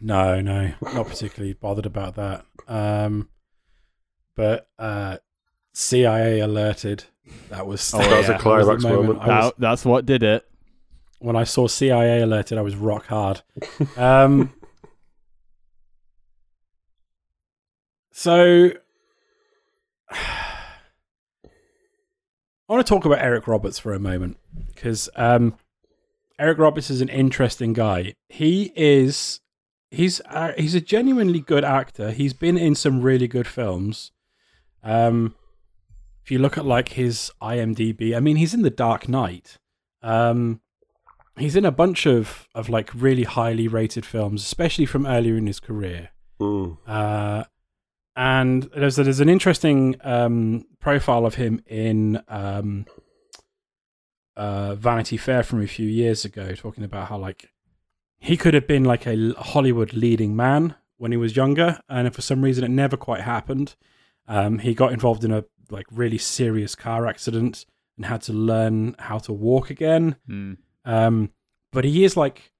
No, 0.00 0.40
no, 0.40 0.70
not 0.80 1.08
particularly 1.08 1.54
bothered 1.54 1.84
about 1.86 2.14
that. 2.14 2.44
Um, 2.68 3.28
but 4.36 4.68
uh, 4.78 5.16
CIA 5.74 6.38
alerted. 6.38 7.04
That 7.50 7.66
was 7.66 7.92
Oh, 7.92 7.98
That 7.98 8.16
was 8.18 8.28
a 8.28 8.32
the 8.34 8.38
climax 8.38 8.84
moment. 8.84 9.18
I 9.20 9.46
was- 9.46 9.52
that's 9.58 9.84
what 9.84 10.06
did 10.06 10.22
it. 10.22 10.44
when 11.18 11.34
I 11.34 11.42
saw 11.42 11.66
CIA 11.66 12.22
alerted, 12.22 12.58
I 12.58 12.62
was 12.62 12.76
rock 12.76 13.06
hard. 13.06 13.42
Um, 13.96 14.52
so 18.12 18.70
I 20.10 20.16
want 22.68 22.86
to 22.86 22.94
talk 22.94 23.04
about 23.04 23.20
Eric 23.20 23.48
Roberts 23.48 23.78
for 23.78 23.94
a 23.94 23.98
moment 23.98 24.36
because 24.74 25.08
um, 25.16 25.56
Eric 26.38 26.58
Roberts 26.58 26.90
is 26.90 27.00
an 27.00 27.08
interesting 27.08 27.72
guy. 27.72 28.14
He 28.28 28.72
is 28.76 29.40
he's 29.90 30.20
uh, 30.26 30.52
he's 30.56 30.74
a 30.74 30.80
genuinely 30.80 31.40
good 31.40 31.64
actor. 31.64 32.10
He's 32.10 32.32
been 32.32 32.58
in 32.58 32.74
some 32.74 33.00
really 33.00 33.28
good 33.28 33.46
films. 33.46 34.12
Um, 34.82 35.34
if 36.22 36.30
you 36.30 36.38
look 36.38 36.58
at 36.58 36.66
like 36.66 36.90
his 36.90 37.32
IMDb, 37.42 38.14
I 38.14 38.20
mean, 38.20 38.36
he's 38.36 38.54
in 38.54 38.62
The 38.62 38.70
Dark 38.70 39.08
Knight. 39.08 39.58
Um, 40.02 40.60
he's 41.38 41.56
in 41.56 41.64
a 41.64 41.72
bunch 41.72 42.06
of 42.06 42.48
of 42.54 42.68
like 42.68 42.90
really 42.94 43.24
highly 43.24 43.66
rated 43.66 44.04
films, 44.04 44.42
especially 44.42 44.86
from 44.86 45.06
earlier 45.06 45.36
in 45.36 45.46
his 45.46 45.58
career. 45.58 46.10
Mm. 46.40 46.78
Uh, 46.86 47.44
and 48.18 48.64
there's 48.74 48.96
there's 48.96 49.20
an 49.20 49.28
interesting 49.28 49.94
um, 50.02 50.66
profile 50.80 51.24
of 51.24 51.36
him 51.36 51.62
in 51.68 52.20
um, 52.26 52.84
uh, 54.36 54.74
Vanity 54.74 55.16
Fair 55.16 55.44
from 55.44 55.62
a 55.62 55.68
few 55.68 55.86
years 55.86 56.24
ago, 56.24 56.52
talking 56.52 56.82
about 56.82 57.08
how 57.08 57.16
like 57.16 57.50
he 58.18 58.36
could 58.36 58.54
have 58.54 58.66
been 58.66 58.82
like 58.82 59.06
a 59.06 59.34
Hollywood 59.38 59.92
leading 59.92 60.34
man 60.34 60.74
when 60.96 61.12
he 61.12 61.16
was 61.16 61.36
younger, 61.36 61.78
and 61.88 62.12
for 62.12 62.20
some 62.20 62.42
reason 62.42 62.64
it 62.64 62.70
never 62.70 62.96
quite 62.96 63.20
happened. 63.20 63.76
Um, 64.26 64.58
he 64.58 64.74
got 64.74 64.92
involved 64.92 65.22
in 65.22 65.30
a 65.30 65.44
like 65.70 65.86
really 65.92 66.18
serious 66.18 66.74
car 66.74 67.06
accident 67.06 67.66
and 67.96 68.06
had 68.06 68.22
to 68.22 68.32
learn 68.32 68.96
how 68.98 69.18
to 69.18 69.32
walk 69.32 69.70
again. 69.70 70.16
Hmm. 70.26 70.54
Um, 70.84 71.30
but 71.70 71.84
he 71.84 72.02
is 72.02 72.16
like 72.16 72.50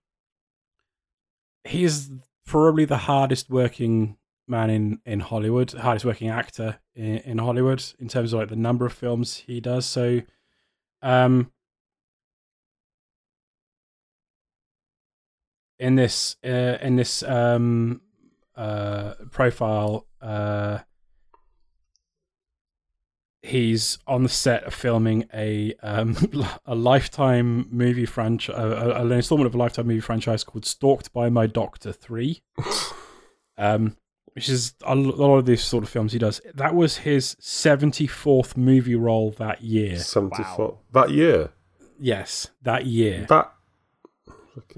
he 1.64 1.82
is 1.82 2.12
probably 2.46 2.84
the 2.84 2.96
hardest 2.96 3.50
working 3.50 4.17
man 4.48 4.70
in 4.70 5.00
in 5.04 5.20
Hollywood, 5.20 5.72
hardest 5.72 6.04
working 6.04 6.28
actor 6.28 6.80
in, 6.94 7.18
in 7.18 7.38
Hollywood 7.38 7.84
in 7.98 8.08
terms 8.08 8.32
of 8.32 8.40
like 8.40 8.48
the 8.48 8.56
number 8.56 8.86
of 8.86 8.92
films 8.92 9.36
he 9.46 9.60
does. 9.60 9.86
So, 9.86 10.22
um, 11.02 11.52
in 15.78 15.94
this 15.94 16.36
uh, 16.44 16.78
in 16.80 16.96
this 16.96 17.22
um 17.22 18.00
uh 18.56 19.14
profile, 19.30 20.06
uh, 20.20 20.78
he's 23.42 23.98
on 24.06 24.22
the 24.24 24.28
set 24.28 24.64
of 24.64 24.74
filming 24.74 25.28
a 25.32 25.74
um 25.82 26.16
a 26.66 26.74
lifetime 26.74 27.68
movie 27.70 28.06
franchise, 28.06 28.56
an 28.56 29.12
installment 29.12 29.46
of 29.46 29.54
a 29.54 29.58
lifetime 29.58 29.86
movie 29.86 30.00
franchise 30.00 30.44
called 30.44 30.66
"Stalked 30.66 31.12
by 31.12 31.28
My 31.28 31.46
Doctor 31.46 31.92
3. 31.92 32.42
um, 33.58 33.96
which 34.34 34.48
is 34.48 34.74
a 34.84 34.94
lot 34.94 35.36
of 35.38 35.46
these 35.46 35.62
sort 35.62 35.84
of 35.84 35.90
films 35.90 36.12
he 36.12 36.18
does. 36.18 36.40
That 36.54 36.74
was 36.74 36.98
his 36.98 37.36
seventy 37.40 38.06
fourth 38.06 38.56
movie 38.56 38.94
role 38.94 39.30
that 39.38 39.62
year. 39.62 39.98
74. 39.98 40.78
That 40.92 41.10
year? 41.10 41.50
Yes, 41.98 42.48
that 42.62 42.86
year. 42.86 43.26
That. 43.28 43.52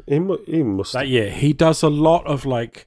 He, 0.07 0.21
he 0.47 0.63
must. 0.63 0.93
that 0.93 1.09
year. 1.09 1.31
He 1.31 1.53
does 1.53 1.83
a 1.83 1.89
lot 1.89 2.27
of 2.27 2.45
like 2.45 2.87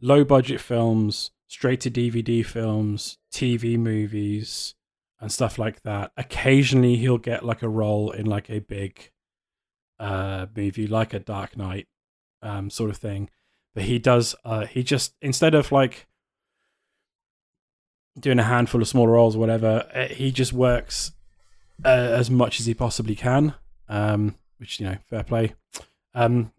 low 0.00 0.24
budget 0.24 0.60
films, 0.60 1.30
straight 1.48 1.80
to 1.82 1.90
DVD 1.90 2.44
films, 2.44 3.18
TV 3.32 3.76
movies, 3.78 4.74
and 5.20 5.32
stuff 5.32 5.58
like 5.58 5.82
that. 5.82 6.12
Occasionally 6.16 6.96
he'll 6.96 7.18
get 7.18 7.44
like 7.44 7.62
a 7.62 7.68
role 7.68 8.10
in 8.12 8.26
like 8.26 8.48
a 8.50 8.60
big 8.60 9.10
uh 9.98 10.46
movie 10.56 10.86
like 10.86 11.12
a 11.12 11.18
Dark 11.18 11.56
Knight 11.56 11.88
um 12.42 12.70
sort 12.70 12.90
of 12.90 12.96
thing. 12.96 13.30
But 13.78 13.84
he 13.84 14.00
does 14.00 14.34
uh 14.44 14.66
he 14.66 14.82
just 14.82 15.14
instead 15.22 15.54
of 15.54 15.70
like 15.70 16.08
doing 18.18 18.40
a 18.40 18.42
handful 18.42 18.82
of 18.82 18.88
smaller 18.88 19.12
roles 19.12 19.36
or 19.36 19.38
whatever, 19.38 19.88
uh, 19.94 20.08
he 20.08 20.32
just 20.32 20.52
works 20.52 21.12
uh, 21.84 21.88
as 21.88 22.28
much 22.28 22.58
as 22.58 22.66
he 22.66 22.74
possibly 22.74 23.14
can. 23.14 23.54
Um 23.88 24.34
which 24.58 24.80
you 24.80 24.86
know, 24.86 24.96
fair 25.08 25.22
play. 25.22 25.54
Um, 26.12 26.50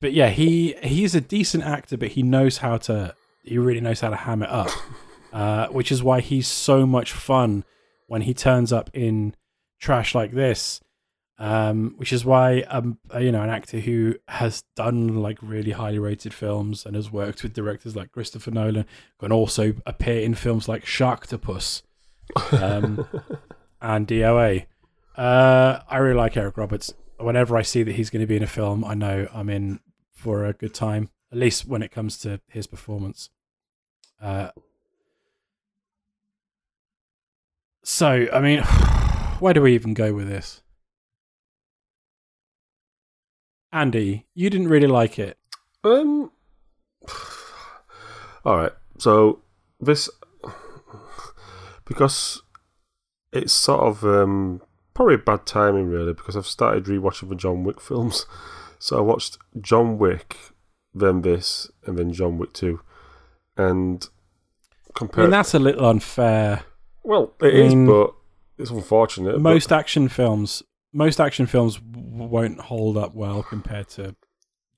but 0.00 0.12
yeah, 0.12 0.30
he 0.30 0.74
he's 0.82 1.14
a 1.14 1.20
decent 1.20 1.62
actor, 1.62 1.96
but 1.96 2.08
he 2.08 2.22
knows 2.24 2.58
how 2.58 2.76
to. 2.78 3.14
He 3.44 3.56
really 3.56 3.80
knows 3.80 4.00
how 4.00 4.10
to 4.10 4.16
ham 4.16 4.42
it 4.42 4.50
up, 4.50 4.70
uh, 5.32 5.68
which 5.68 5.92
is 5.92 6.02
why 6.02 6.20
he's 6.20 6.48
so 6.48 6.86
much 6.86 7.12
fun 7.12 7.62
when 8.08 8.22
he 8.22 8.34
turns 8.34 8.72
up 8.72 8.90
in 8.92 9.36
trash 9.78 10.12
like 10.12 10.32
this. 10.32 10.80
Um, 11.36 11.94
which 11.96 12.12
is 12.12 12.24
why 12.24 12.60
um, 12.60 12.98
uh, 13.12 13.18
you 13.18 13.32
know, 13.32 13.42
an 13.42 13.50
actor 13.50 13.80
who 13.80 14.14
has 14.28 14.62
done 14.76 15.16
like 15.16 15.38
really 15.42 15.72
highly 15.72 15.98
rated 15.98 16.32
films 16.32 16.86
and 16.86 16.94
has 16.94 17.10
worked 17.10 17.42
with 17.42 17.54
directors 17.54 17.96
like 17.96 18.12
Christopher 18.12 18.52
Nolan 18.52 18.86
can 19.18 19.32
also 19.32 19.74
appear 19.84 20.20
in 20.20 20.34
films 20.34 20.68
like 20.68 20.84
Sharktopus. 20.84 21.82
Um, 22.52 23.06
and 23.84 24.08
DOA. 24.08 24.66
Uh, 25.16 25.80
I 25.88 25.98
really 25.98 26.16
like 26.16 26.36
Eric 26.36 26.56
Roberts. 26.56 26.92
Whenever 27.18 27.56
I 27.56 27.62
see 27.62 27.82
that 27.82 27.94
he's 27.94 28.10
going 28.10 28.20
to 28.20 28.26
be 28.26 28.36
in 28.36 28.42
a 28.42 28.48
film, 28.48 28.84
I 28.84 28.94
know 28.94 29.28
I'm 29.32 29.48
in 29.48 29.80
for 30.12 30.44
a 30.44 30.52
good 30.52 30.74
time. 30.74 31.10
At 31.30 31.38
least 31.38 31.66
when 31.66 31.82
it 31.82 31.90
comes 31.90 32.18
to 32.18 32.40
his 32.48 32.66
performance. 32.66 33.30
Uh, 34.20 34.50
so, 37.82 38.26
I 38.32 38.40
mean, 38.40 38.60
where 39.38 39.54
do 39.54 39.60
we 39.62 39.74
even 39.74 39.94
go 39.94 40.14
with 40.14 40.28
this? 40.28 40.62
Andy, 43.74 44.24
you 44.34 44.48
didn't 44.48 44.68
really 44.68 44.86
like 44.86 45.18
it. 45.18 45.36
Um. 45.82 46.30
All 48.44 48.56
right. 48.56 48.72
So 48.98 49.40
this 49.80 50.08
because 51.84 52.42
it's 53.32 53.52
sort 53.52 53.80
of 53.80 54.04
um, 54.04 54.62
probably 54.94 55.16
bad 55.16 55.44
timing 55.44 55.88
really 55.88 56.12
because 56.12 56.36
I've 56.36 56.46
started 56.46 56.84
rewatching 56.84 57.28
the 57.28 57.34
John 57.34 57.64
Wick 57.64 57.80
films. 57.80 58.26
So 58.80 58.98
I 58.98 59.00
watched 59.00 59.38
John 59.62 59.96
Wick, 59.96 60.36
then 60.92 61.22
this, 61.22 61.70
and 61.86 61.96
then 61.96 62.12
John 62.12 62.36
Wick 62.36 62.52
Two, 62.52 62.80
and 63.56 64.06
I 64.90 64.98
compared. 64.98 65.24
mean, 65.24 65.30
that's 65.30 65.54
a 65.54 65.58
little 65.58 65.86
unfair. 65.86 66.64
well, 67.02 67.32
it 67.40 67.54
I 67.54 67.56
is, 67.66 67.74
but 67.74 68.12
it's 68.58 68.70
unfortunate. 68.70 69.40
Most 69.40 69.72
action 69.72 70.08
films, 70.08 70.62
most 70.94 71.20
action 71.20 71.46
films 71.46 71.80
won't 71.82 72.60
hold 72.60 72.96
up 72.96 73.14
well 73.14 73.42
compared 73.42 73.88
to 73.90 74.14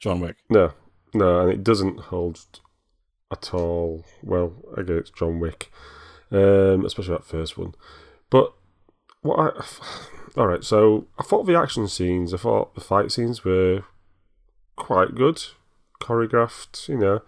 John 0.01 0.19
Wick. 0.19 0.37
no, 0.51 0.73
no, 1.15 1.41
and 1.41 1.53
it 1.53 1.63
doesn't 1.63 2.01
hold 2.01 2.41
at 3.31 3.53
all 3.55 4.05
well 4.23 4.55
against 4.77 5.15
John 5.15 5.39
Wick, 5.39 5.71
um, 6.33 6.85
especially 6.85 7.15
that 7.15 7.25
first 7.25 7.57
one. 7.59 7.75
But 8.31 8.53
what 9.21 9.39
I 9.39 9.65
all 10.41 10.47
right, 10.49 10.65
so 10.65 11.07
I 11.19 11.23
thought 11.23 11.47
the 11.47 11.59
action 11.59 11.87
scenes, 11.87 12.33
I 12.35 12.39
thought 12.39 12.75
the 12.75 12.81
fight 12.81 13.13
scenes 13.13 13.45
were 13.45 13.85
quite 14.77 15.15
good, 15.15 15.43
choreographed, 16.01 16.89
you 16.89 16.99
know, 16.99 17.21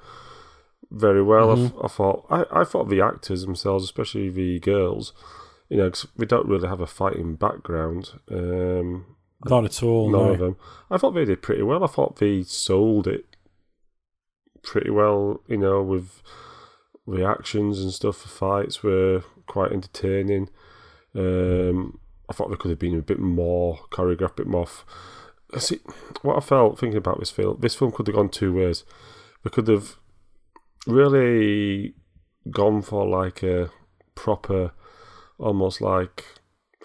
very 0.90 1.22
well. 1.22 1.50
I 1.50 1.84
I, 1.84 1.88
thought 1.88 2.26
I, 2.30 2.44
I 2.50 2.64
thought 2.64 2.88
the 2.88 3.02
actors 3.02 3.42
themselves, 3.42 3.84
especially 3.84 4.30
the 4.30 4.58
girls, 4.60 5.12
you 5.68 5.76
know, 5.76 5.90
'cause 5.90 6.06
we 6.16 6.26
don't 6.26 6.46
really 6.48 6.68
have 6.68 6.80
a 6.80 6.86
fighting 6.86 7.34
background. 7.36 8.18
Um, 8.30 9.16
Not 9.44 9.64
at 9.64 9.82
all. 9.82 10.10
none 10.10 10.26
no. 10.26 10.32
of 10.32 10.38
them. 10.38 10.56
I 10.90 10.98
thought 10.98 11.12
they 11.12 11.24
did 11.24 11.42
pretty 11.42 11.62
well. 11.62 11.84
I 11.84 11.88
thought 11.88 12.16
they 12.16 12.42
sold 12.42 13.06
it 13.06 13.24
pretty 14.62 14.90
well, 14.90 15.40
you 15.46 15.56
know, 15.58 15.82
with 15.82 16.22
reactions 17.06 17.80
and 17.80 17.92
stuff 17.92 18.16
for 18.18 18.28
fights 18.28 18.82
were 18.82 19.22
quite 19.46 19.72
entertaining. 19.72 20.50
Um, 21.14 21.98
I 22.28 22.32
thought 22.34 22.50
they 22.50 22.56
could 22.56 22.70
have 22.70 22.78
been 22.78 22.98
a 22.98 23.02
bit 23.02 23.18
more 23.18 23.78
choreographed, 23.90 24.32
a 24.32 24.42
bit 24.42 24.46
more. 24.46 24.62
F- 24.64 24.84
See, 25.56 25.80
what 26.20 26.36
I 26.36 26.40
felt 26.40 26.78
thinking 26.78 26.98
about 26.98 27.18
this 27.18 27.30
film, 27.30 27.56
this 27.60 27.74
film 27.74 27.90
could 27.92 28.06
have 28.06 28.16
gone 28.16 28.28
two 28.28 28.52
ways. 28.52 28.84
We 29.44 29.50
could 29.50 29.66
have 29.68 29.96
really 30.86 31.94
gone 32.50 32.82
for 32.82 33.06
like 33.06 33.42
a 33.42 33.70
proper, 34.14 34.72
almost 35.38 35.80
like 35.80 36.24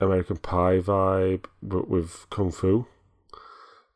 American 0.02 0.38
Pie 0.38 0.80
vibe, 0.80 1.46
but 1.62 1.88
with 1.90 2.28
kung 2.30 2.52
fu 2.52 2.86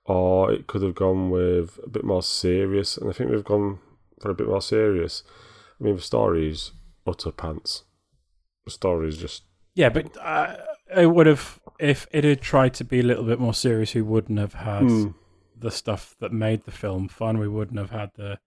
or 0.06 0.52
it 0.54 0.68
could 0.68 0.82
have 0.82 0.96
gone 0.96 1.30
with 1.30 1.80
a 1.84 1.90
bit 1.90 2.04
more 2.06 2.24
serious, 2.24 2.96
and 2.98 3.10
I 3.10 3.14
think 3.14 3.30
we've 3.30 3.44
gone 3.44 3.80
for 4.22 4.30
a 4.32 4.34
bit 4.34 4.48
more 4.48 4.62
serious. 4.62 5.24
I 5.80 5.84
mean, 5.84 5.98
the 5.98 6.02
story 6.02 6.50
is 6.50 6.72
utter 7.06 7.32
pants. 7.32 7.84
The 8.66 8.72
story 8.72 9.10
is 9.10 9.18
just 9.18 9.44
Yeah, 9.76 9.90
but 9.90 10.16
uh, 10.18 10.56
it 10.96 11.08
would 11.08 11.28
have 11.28 11.60
if 11.80 12.08
it 12.12 12.24
had 12.24 12.42
tried 12.42 12.74
to 12.76 12.84
be 12.86 13.00
a 13.02 13.04
little 13.04 13.26
bit 13.26 13.40
more 13.40 13.54
serious. 13.54 13.94
We 13.94 14.02
wouldn't 14.02 14.40
have 14.40 14.54
had 14.54 14.84
Hmm. 14.84 15.08
the 15.60 15.72
stuff 15.72 16.16
that 16.20 16.32
made 16.32 16.64
the 16.64 16.72
film 16.72 17.10
fun. 17.10 17.38
We 17.38 17.48
wouldn't 17.50 17.78
have 17.78 17.92
had 17.92 18.12
the 18.16 18.40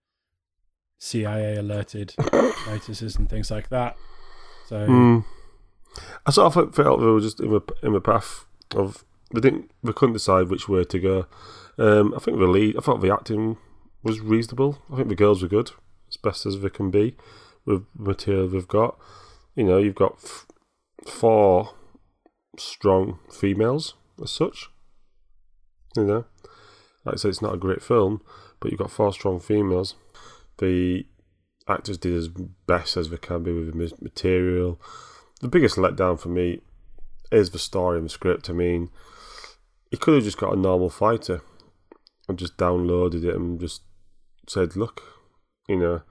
CIA 0.97 1.57
alerted 1.57 2.15
notices 2.67 3.15
and 3.17 3.29
things 3.29 3.51
like 3.51 3.69
that. 3.69 3.97
So 4.67 4.85
Hmm. 4.87 5.19
I 6.25 6.31
sort 6.31 6.55
of 6.55 6.75
felt 6.75 6.99
they 6.99 7.05
were 7.05 7.19
just 7.19 7.39
in 7.39 7.51
the 7.51 7.61
in 7.83 7.93
the 7.93 8.01
path 8.01 8.45
of 8.75 9.03
they 9.33 9.41
didn't 9.41 9.71
they 9.83 9.93
couldn't 9.93 10.13
decide 10.13 10.49
which 10.49 10.69
way 10.69 10.83
to 10.83 10.99
go. 10.99 11.25
Um, 11.77 12.13
I 12.15 12.19
think 12.19 12.37
the 12.37 12.45
lead, 12.47 12.77
I 12.77 12.81
thought 12.81 13.01
the 13.01 13.13
acting 13.13 13.57
was 14.03 14.19
reasonable. 14.19 14.79
I 14.91 14.97
think 14.97 15.09
the 15.09 15.15
girls 15.15 15.41
were 15.41 15.47
good, 15.47 15.71
as 16.09 16.17
best 16.17 16.45
as 16.45 16.59
they 16.59 16.69
can 16.69 16.91
be 16.91 17.15
with 17.65 17.85
the 17.95 18.09
material 18.09 18.47
they've 18.47 18.67
got. 18.67 18.97
You 19.55 19.63
know, 19.63 19.77
you've 19.77 19.95
got 19.95 20.13
f- 20.23 20.45
four 21.07 21.73
strong 22.57 23.19
females 23.31 23.95
as 24.21 24.31
such. 24.31 24.69
You 25.95 26.03
know, 26.03 26.25
like 27.05 27.15
I 27.15 27.17
said, 27.17 27.29
it's 27.29 27.41
not 27.41 27.55
a 27.55 27.57
great 27.57 27.81
film, 27.81 28.21
but 28.59 28.71
you've 28.71 28.79
got 28.79 28.91
four 28.91 29.11
strong 29.13 29.39
females. 29.39 29.95
The 30.57 31.05
actors 31.67 31.97
did 31.97 32.13
as 32.13 32.27
best 32.67 32.97
as 32.97 33.09
they 33.09 33.17
can 33.17 33.43
be 33.43 33.51
with 33.51 33.71
the 33.71 33.95
material. 34.01 34.79
The 35.41 35.47
biggest 35.47 35.75
letdown 35.77 36.19
for 36.19 36.29
me 36.29 36.61
is 37.31 37.49
the 37.49 37.59
story 37.59 37.97
and 37.97 38.05
the 38.05 38.09
script. 38.09 38.49
I 38.49 38.53
mean, 38.53 38.89
he 39.89 39.97
could 39.97 40.15
have 40.15 40.23
just 40.23 40.37
got 40.37 40.53
a 40.53 40.59
normal 40.59 40.89
fighter 40.89 41.41
and 42.27 42.37
just 42.37 42.57
downloaded 42.57 43.23
it 43.23 43.35
and 43.35 43.59
just 43.59 43.81
said, 44.47 44.75
"Look, 44.75 45.01
you 45.67 45.77
know, 45.77 46.01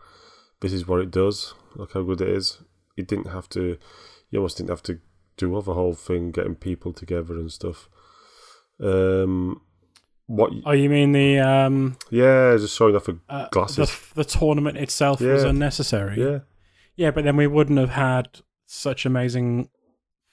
this 0.60 0.72
is 0.72 0.86
what 0.86 1.00
it 1.00 1.10
does. 1.10 1.54
Look 1.76 1.92
how 1.94 2.02
good 2.02 2.20
it 2.20 2.28
is." 2.28 2.58
He 2.96 3.02
didn't 3.02 3.28
have 3.28 3.48
to. 3.50 3.78
You 4.30 4.38
almost 4.38 4.56
didn't 4.58 4.70
have 4.70 4.82
to 4.84 5.00
do 5.36 5.54
all 5.54 5.62
the 5.62 5.74
whole 5.74 5.94
thing, 5.94 6.30
getting 6.32 6.54
people 6.54 6.92
together 6.92 7.34
and 7.34 7.50
stuff. 7.52 7.88
Um, 8.82 9.60
what? 10.26 10.52
Oh, 10.64 10.72
you 10.72 10.88
mean 10.88 11.12
the 11.12 11.38
um 11.38 11.96
Yeah, 12.10 12.56
just 12.56 12.76
showing 12.76 12.96
off 12.96 13.04
the 13.04 13.18
uh, 13.28 13.48
glasses. 13.50 13.76
the 14.14 14.22
the 14.22 14.24
tournament 14.24 14.76
itself 14.78 15.20
was 15.20 15.44
unnecessary. 15.44 16.20
yeah, 16.20 16.38
Yeah, 16.96 17.10
but 17.10 17.24
then 17.24 17.36
we 17.36 17.46
wouldn't 17.46 17.78
have 17.78 17.90
had 17.90 18.40
such 18.72 19.04
amazing 19.04 19.68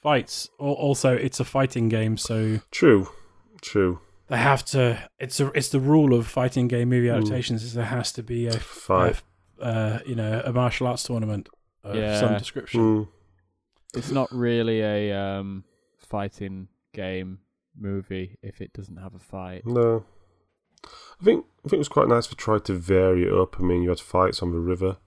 fights. 0.02 0.48
Also, 0.60 1.14
it's 1.16 1.40
a 1.40 1.44
fighting 1.46 1.90
game, 1.90 2.18
so 2.18 2.60
true, 2.72 3.10
true. 3.62 4.00
they 4.28 4.38
have 4.38 4.64
to. 4.66 5.10
It's 5.20 5.40
a 5.40 5.52
it's 5.56 5.70
the 5.70 5.80
rule 5.80 6.14
of 6.14 6.28
fighting 6.28 6.68
game 6.68 6.90
movie 6.90 7.10
adaptations 7.10 7.64
is 7.64 7.74
there 7.74 7.86
has 7.86 8.12
to 8.14 8.24
be 8.24 8.46
a 8.48 8.54
Fight. 8.60 9.22
a 9.60 9.66
uh, 9.66 10.00
you 10.06 10.16
know 10.16 10.42
a 10.46 10.54
martial 10.54 10.86
arts 10.88 11.04
tournament 11.04 11.50
of 11.84 11.96
Yeah. 11.96 12.20
some 12.20 12.38
description. 12.38 12.82
Mm. 12.82 13.08
It's 13.96 14.12
not 14.12 14.32
really 14.32 14.82
a 14.82 15.14
um, 15.14 15.64
fighting 15.98 16.68
game 16.94 17.40
movie 17.76 18.38
if 18.44 18.62
it 18.62 18.72
doesn't 18.74 18.98
have 18.98 19.16
a 19.16 19.20
fight. 19.20 19.66
No. 19.66 20.06
I 20.86 21.24
think 21.24 21.46
I 21.66 21.70
think 21.70 21.74
it 21.74 21.78
was 21.80 21.88
quite 21.88 22.08
nice 22.08 22.28
to 22.28 22.36
try 22.36 22.60
to 22.60 22.74
vary 22.74 23.24
it 23.26 23.34
up. 23.34 23.60
I 23.60 23.64
mean, 23.64 23.82
you 23.82 23.90
had 23.90 24.00
fights 24.00 24.44
on 24.44 24.52
the 24.52 24.60
river. 24.60 24.98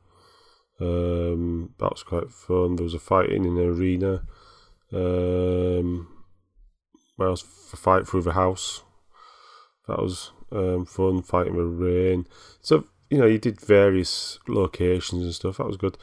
Um, 0.81 1.75
that 1.79 1.91
was 1.91 2.03
quite 2.03 2.31
fun. 2.31 2.77
There 2.77 2.85
was 2.85 2.95
a 2.95 2.99
fight 2.99 3.31
in 3.31 3.45
an 3.45 3.59
arena. 3.59 4.23
Um, 4.93 6.09
where 7.17 7.29
else? 7.29 7.45
A 7.73 7.77
fight 7.77 8.09
through 8.09 8.23
the 8.23 8.33
house. 8.33 8.83
That 9.87 9.99
was 9.99 10.33
um, 10.51 10.87
fun. 10.87 11.23
Fighting 11.23 11.55
with 11.55 11.81
rain. 11.81 12.27
So 12.63 12.85
you 13.11 13.19
know, 13.19 13.27
you 13.27 13.39
did 13.39 13.61
various 13.61 14.39
locations 14.49 15.23
and 15.25 15.35
stuff. 15.35 15.59
That 15.59 15.67
was 15.67 15.77
good. 15.77 15.99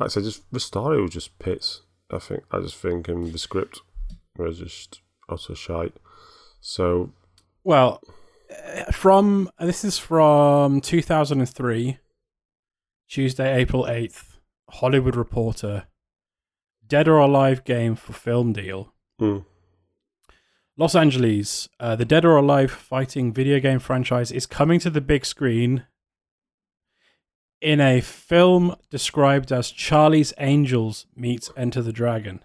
Like 0.00 0.08
I 0.08 0.12
said, 0.12 0.24
just 0.24 0.50
the 0.50 0.60
story 0.60 1.00
was 1.00 1.12
just 1.12 1.38
pits. 1.38 1.82
I 2.10 2.18
think 2.18 2.42
I 2.50 2.60
just 2.60 2.76
think, 2.76 3.06
and 3.08 3.32
the 3.32 3.38
script 3.38 3.80
was 4.36 4.58
just 4.58 5.00
utter 5.28 5.54
shite. 5.54 5.94
So 6.60 7.12
Well, 7.64 8.00
uh, 8.50 8.90
from 8.92 9.50
this 9.60 9.84
is 9.84 9.98
from 9.98 10.80
2003, 10.80 11.98
Tuesday, 13.08 13.56
April 13.56 13.84
8th. 13.84 14.38
Hollywood 14.70 15.16
Reporter, 15.16 15.86
Dead 16.86 17.08
or 17.08 17.18
Alive 17.18 17.64
game 17.64 17.94
for 17.94 18.12
film 18.12 18.52
deal. 18.52 18.92
mm, 19.20 19.44
Los 20.76 20.94
Angeles, 20.94 21.68
uh, 21.80 21.96
the 21.96 22.04
Dead 22.04 22.24
or 22.24 22.36
Alive 22.36 22.70
fighting 22.70 23.32
video 23.32 23.60
game 23.60 23.78
franchise 23.78 24.30
is 24.30 24.46
coming 24.46 24.78
to 24.80 24.90
the 24.90 25.00
big 25.00 25.24
screen 25.24 25.84
in 27.60 27.80
a 27.80 28.00
film 28.00 28.76
described 28.90 29.50
as 29.50 29.70
Charlie's 29.70 30.32
Angels 30.38 31.06
meets 31.16 31.50
Enter 31.56 31.82
the 31.82 31.92
Dragon, 31.92 32.44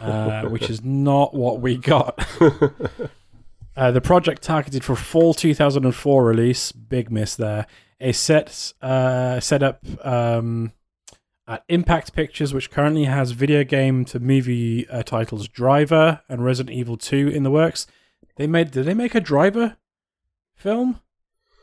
uh, 0.00 0.42
which 0.48 0.70
is 0.70 0.82
not 0.82 1.34
what 1.34 1.60
we 1.60 1.76
got. 1.76 2.26
Uh, 3.76 3.90
the 3.90 4.00
project 4.00 4.40
targeted 4.40 4.84
for 4.84 4.94
fall 4.94 5.34
2004 5.34 6.24
release, 6.24 6.70
big 6.70 7.10
miss 7.10 7.34
there, 7.34 7.66
is 8.00 8.18
set 8.18 8.72
uh, 8.82 9.40
set 9.40 9.62
up 9.62 9.84
um, 10.04 10.72
at 11.46 11.64
Impact 11.68 12.12
Pictures, 12.12 12.54
which 12.54 12.70
currently 12.70 13.04
has 13.04 13.32
video 13.32 13.64
game 13.64 14.04
to 14.06 14.18
movie 14.18 14.88
uh, 14.88 15.02
titles 15.02 15.48
Driver 15.48 16.22
and 16.28 16.44
Resident 16.44 16.76
Evil 16.76 16.96
2 16.96 17.28
in 17.28 17.42
the 17.42 17.50
works. 17.50 17.86
They 18.36 18.46
made 18.46 18.70
did 18.70 18.84
they 18.86 18.94
make 18.94 19.14
a 19.14 19.20
Driver 19.20 19.76
film? 20.54 21.00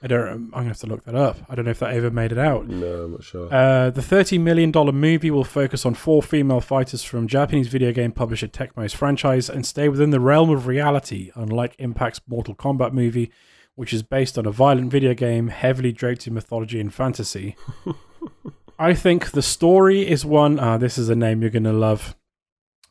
I 0.04 0.08
don't. 0.08 0.28
I'm 0.28 0.50
gonna 0.50 0.68
have 0.70 0.80
to 0.80 0.88
look 0.88 1.04
that 1.04 1.14
up. 1.14 1.38
I 1.48 1.54
don't 1.54 1.66
know 1.66 1.72
if 1.72 1.80
that 1.80 1.94
ever 1.94 2.10
made 2.10 2.32
it 2.32 2.40
out. 2.40 2.68
No, 2.68 3.04
I'm 3.04 3.12
not 3.12 3.24
sure. 3.24 3.54
Uh, 3.54 3.92
the 3.92 4.02
$30 4.02 4.40
million 4.40 4.72
movie 4.72 5.30
will 5.30 5.44
focus 5.44 5.86
on 5.86 5.94
four 5.94 6.24
female 6.24 6.60
fighters 6.60 7.04
from 7.04 7.28
Japanese 7.28 7.68
video 7.68 7.92
game 7.92 8.12
publisher 8.12 8.48
Tecmo's 8.48 8.94
franchise 8.94 9.48
and 9.48 9.64
stay 9.64 9.90
within 9.90 10.10
the 10.10 10.20
realm 10.20 10.50
of 10.50 10.66
reality, 10.66 11.32
unlike 11.36 11.76
Impact's 11.78 12.22
Mortal 12.28 12.56
Kombat 12.56 12.94
movie, 12.94 13.32
which 13.76 13.94
is 13.94 14.04
based 14.04 14.38
on 14.38 14.46
a 14.46 14.52
violent 14.52 14.92
video 14.92 15.14
game 15.14 15.48
heavily 15.48 15.92
draped 15.92 16.28
in 16.28 16.34
mythology 16.34 16.80
and 16.80 16.94
fantasy. 16.94 17.56
I 18.80 18.94
think 18.94 19.32
the 19.32 19.42
story 19.42 20.08
is 20.10 20.26
one. 20.26 20.60
Ah, 20.60 20.78
this 20.78 20.98
is 20.98 21.10
a 21.10 21.16
name 21.16 21.42
you're 21.42 21.52
going 21.52 21.64
to 21.64 21.74
love 21.74 22.16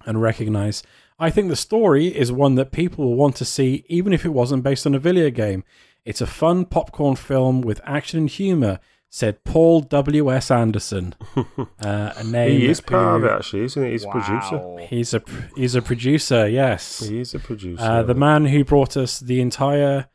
and 0.06 0.22
recognize. 0.22 0.82
I 1.18 1.30
think 1.30 1.48
the 1.48 1.56
story 1.56 2.06
is 2.06 2.32
one 2.32 2.54
that 2.54 2.72
people 2.72 3.04
will 3.04 3.16
want 3.16 3.36
to 3.36 3.44
see, 3.44 3.84
even 3.88 4.12
if 4.12 4.24
it 4.24 4.30
wasn't 4.30 4.62
based 4.62 4.86
on 4.86 4.94
a 4.94 4.98
video 4.98 5.30
game. 5.30 5.64
It's 6.04 6.20
a 6.22 6.26
fun 6.26 6.64
popcorn 6.64 7.16
film 7.16 7.60
with 7.60 7.80
action 7.84 8.20
and 8.20 8.30
humor, 8.30 8.78
said 9.10 9.44
Paul 9.44 9.80
W.S. 9.80 10.50
Anderson. 10.50 11.14
Uh, 11.82 12.12
a 12.16 12.24
name 12.24 12.60
he 12.60 12.66
is 12.66 12.80
part 12.80 13.16
of 13.16 13.24
it, 13.24 13.30
actually, 13.32 13.64
isn't 13.64 13.82
he? 13.84 13.90
He's 13.92 14.04
a 14.04 14.08
producer. 14.10 14.76
He's 14.86 15.14
a 15.14 15.22
he's 15.56 15.74
a 15.74 15.80
producer. 15.82 16.46
Yes, 16.48 17.00
he's 17.00 17.34
a 17.34 17.38
producer. 17.38 17.82
uh, 17.82 18.02
the 18.02 18.14
man 18.14 18.44
who 18.44 18.64
brought 18.64 18.98
us 18.98 19.18
the 19.18 19.40
entire 19.40 20.08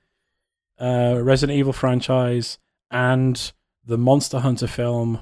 uh, 0.79 1.19
Resident 1.21 1.57
Evil 1.57 1.73
franchise 1.73 2.57
and 2.91 3.51
the 3.85 3.97
Monster 3.97 4.39
Hunter 4.39 4.67
film, 4.67 5.21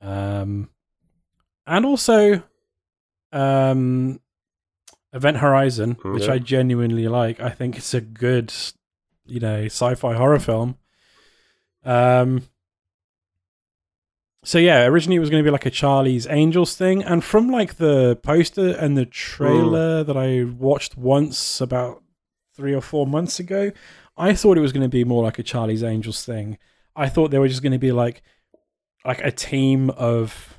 um, 0.00 0.70
and 1.66 1.86
also 1.86 2.42
um, 3.32 4.20
Event 5.12 5.38
Horizon, 5.38 5.96
which. 6.02 6.28
I 6.28 6.38
genuinely 6.38 7.08
like. 7.08 7.40
I 7.40 7.50
think 7.50 7.76
it's 7.76 7.94
a 7.94 8.00
good, 8.00 8.52
you 9.26 9.40
know, 9.40 9.64
sci-fi 9.64 10.14
horror 10.14 10.38
film. 10.38 10.76
Um. 11.84 12.42
So 14.46 14.58
yeah, 14.58 14.84
originally 14.84 15.16
it 15.16 15.20
was 15.20 15.30
going 15.30 15.42
to 15.42 15.46
be 15.46 15.50
like 15.52 15.64
a 15.64 15.70
Charlie's 15.70 16.26
Angels 16.26 16.76
thing, 16.76 17.02
and 17.02 17.24
from 17.24 17.48
like 17.48 17.76
the 17.76 18.16
poster 18.16 18.76
and 18.76 18.96
the 18.96 19.06
trailer 19.06 20.04
that 20.04 20.18
I 20.18 20.44
watched 20.44 20.98
once 20.98 21.62
about 21.62 22.02
three 22.54 22.74
or 22.74 22.82
four 22.82 23.06
months 23.06 23.40
ago, 23.40 23.72
I 24.16 24.34
thought 24.34 24.56
it 24.58 24.60
was 24.60 24.72
going 24.72 24.82
to 24.82 24.88
be 24.88 25.04
more 25.04 25.22
like 25.24 25.38
a 25.38 25.42
Charlie's 25.42 25.82
Angels 25.82 26.24
thing. 26.24 26.58
I 26.96 27.08
thought 27.08 27.30
they 27.30 27.38
were 27.38 27.48
just 27.48 27.62
going 27.62 27.72
to 27.72 27.78
be 27.78 27.92
like 27.92 28.22
like 29.04 29.20
a 29.22 29.30
team 29.32 29.90
of 29.90 30.56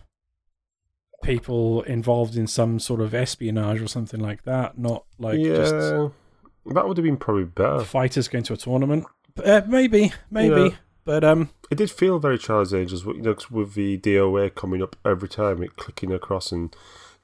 people 1.24 1.82
involved 1.84 2.36
in 2.36 2.46
some 2.48 2.80
sort 2.80 3.02
of 3.02 3.14
espionage 3.14 3.82
or 3.82 3.88
something 3.88 4.20
like 4.20 4.44
that, 4.44 4.78
not 4.78 5.06
like 5.18 5.40
yeah, 5.40 5.56
just 5.56 5.72
that 5.74 6.88
would 6.88 6.98
have 6.98 7.04
been 7.04 7.18
probably 7.18 7.46
better. 7.46 7.80
fighters 7.84 8.28
going 8.28 8.44
to 8.44 8.54
a 8.54 8.58
tournament. 8.58 9.06
Uh, 9.44 9.62
maybe, 9.68 10.14
maybe, 10.30 10.62
Yeah. 10.62 10.70
but 11.04 11.24
um, 11.24 11.50
It 11.72 11.76
did 11.78 11.90
feel 11.92 12.20
very 12.20 12.38
Charlie's 12.38 12.74
Angels, 12.74 13.06
you 13.06 13.22
know, 13.22 13.34
'cause 13.34 13.50
with 13.52 13.74
the 13.74 13.98
DOA 13.98 14.50
coming 14.54 14.82
up 14.84 14.96
every 15.04 15.28
time, 15.28 15.64
it 15.64 15.76
clicking 15.78 16.12
across 16.14 16.52
and 16.52 16.76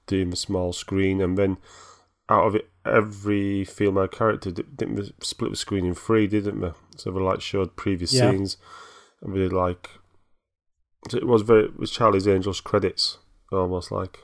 doing 0.08 0.30
the 0.32 0.36
small 0.36 0.74
screen, 0.74 1.22
and 1.22 1.38
then 1.38 1.58
out 2.28 2.48
of 2.48 2.56
it, 2.56 2.70
every 2.86 3.64
female 3.66 4.08
character 4.08 4.52
didn't 4.52 4.96
we 4.96 5.14
split 5.22 5.52
the 5.52 5.58
screen 5.58 5.86
in 5.86 5.94
three, 5.96 6.28
didn't 6.28 6.60
we? 6.60 6.70
So 6.98 7.12
they 7.12 7.20
like 7.20 7.42
showed 7.42 7.76
previous 7.76 8.14
Yeah. 8.14 8.32
scenes, 8.32 8.58
and 9.22 9.34
we 9.34 9.40
did 9.40 9.54
like. 9.54 9.90
so 11.10 11.18
It 11.18 11.28
was 11.28 11.42
very 11.44 11.66
it 11.66 11.78
was 11.80 11.92
Charlie's 11.92 12.28
Angels 12.28 12.62
credits, 12.62 13.18
almost 13.52 13.92
like. 13.92 14.20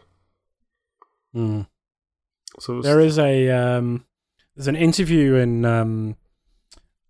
hmm. 1.34 1.62
So 2.60 2.76
was, 2.76 2.86
There 2.86 3.00
is 3.00 3.20
a 3.20 3.50
um, 3.50 4.06
there's 4.56 4.68
an 4.68 4.76
interview 4.76 5.36
in 5.36 5.64
um, 5.66 6.16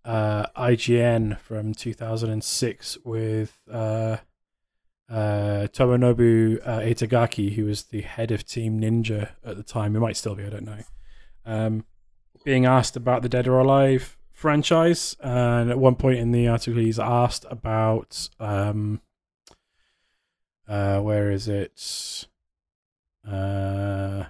uh, 0.04 0.46
IGN 0.56 1.38
from 1.40 1.72
2006 1.74 2.98
with 3.04 3.56
uh, 3.70 4.18
uh, 5.08 5.68
Tomonobu 5.72 6.60
uh, 6.66 6.80
Itagaki, 6.80 7.54
who 7.54 7.64
was 7.64 7.84
the 7.84 8.02
head 8.02 8.30
of 8.30 8.44
Team 8.46 8.80
Ninja 8.80 9.30
at 9.44 9.56
the 9.56 9.62
time. 9.62 9.94
He 9.94 10.00
might 10.00 10.16
still 10.18 10.34
be, 10.34 10.44
I 10.44 10.50
don't 10.50 10.66
know. 10.66 10.82
Um, 11.48 11.84
being 12.44 12.66
asked 12.66 12.94
about 12.94 13.22
the 13.22 13.28
Dead 13.28 13.48
or 13.48 13.58
Alive 13.58 14.16
franchise, 14.30 15.16
and 15.20 15.70
at 15.70 15.78
one 15.78 15.96
point 15.96 16.18
in 16.18 16.30
the 16.30 16.46
article, 16.46 16.80
he's 16.80 16.98
asked 16.98 17.46
about 17.50 18.28
um, 18.38 19.00
uh, 20.68 21.00
where 21.00 21.30
is 21.30 21.48
it? 21.48 22.26
Uh, 23.26 24.24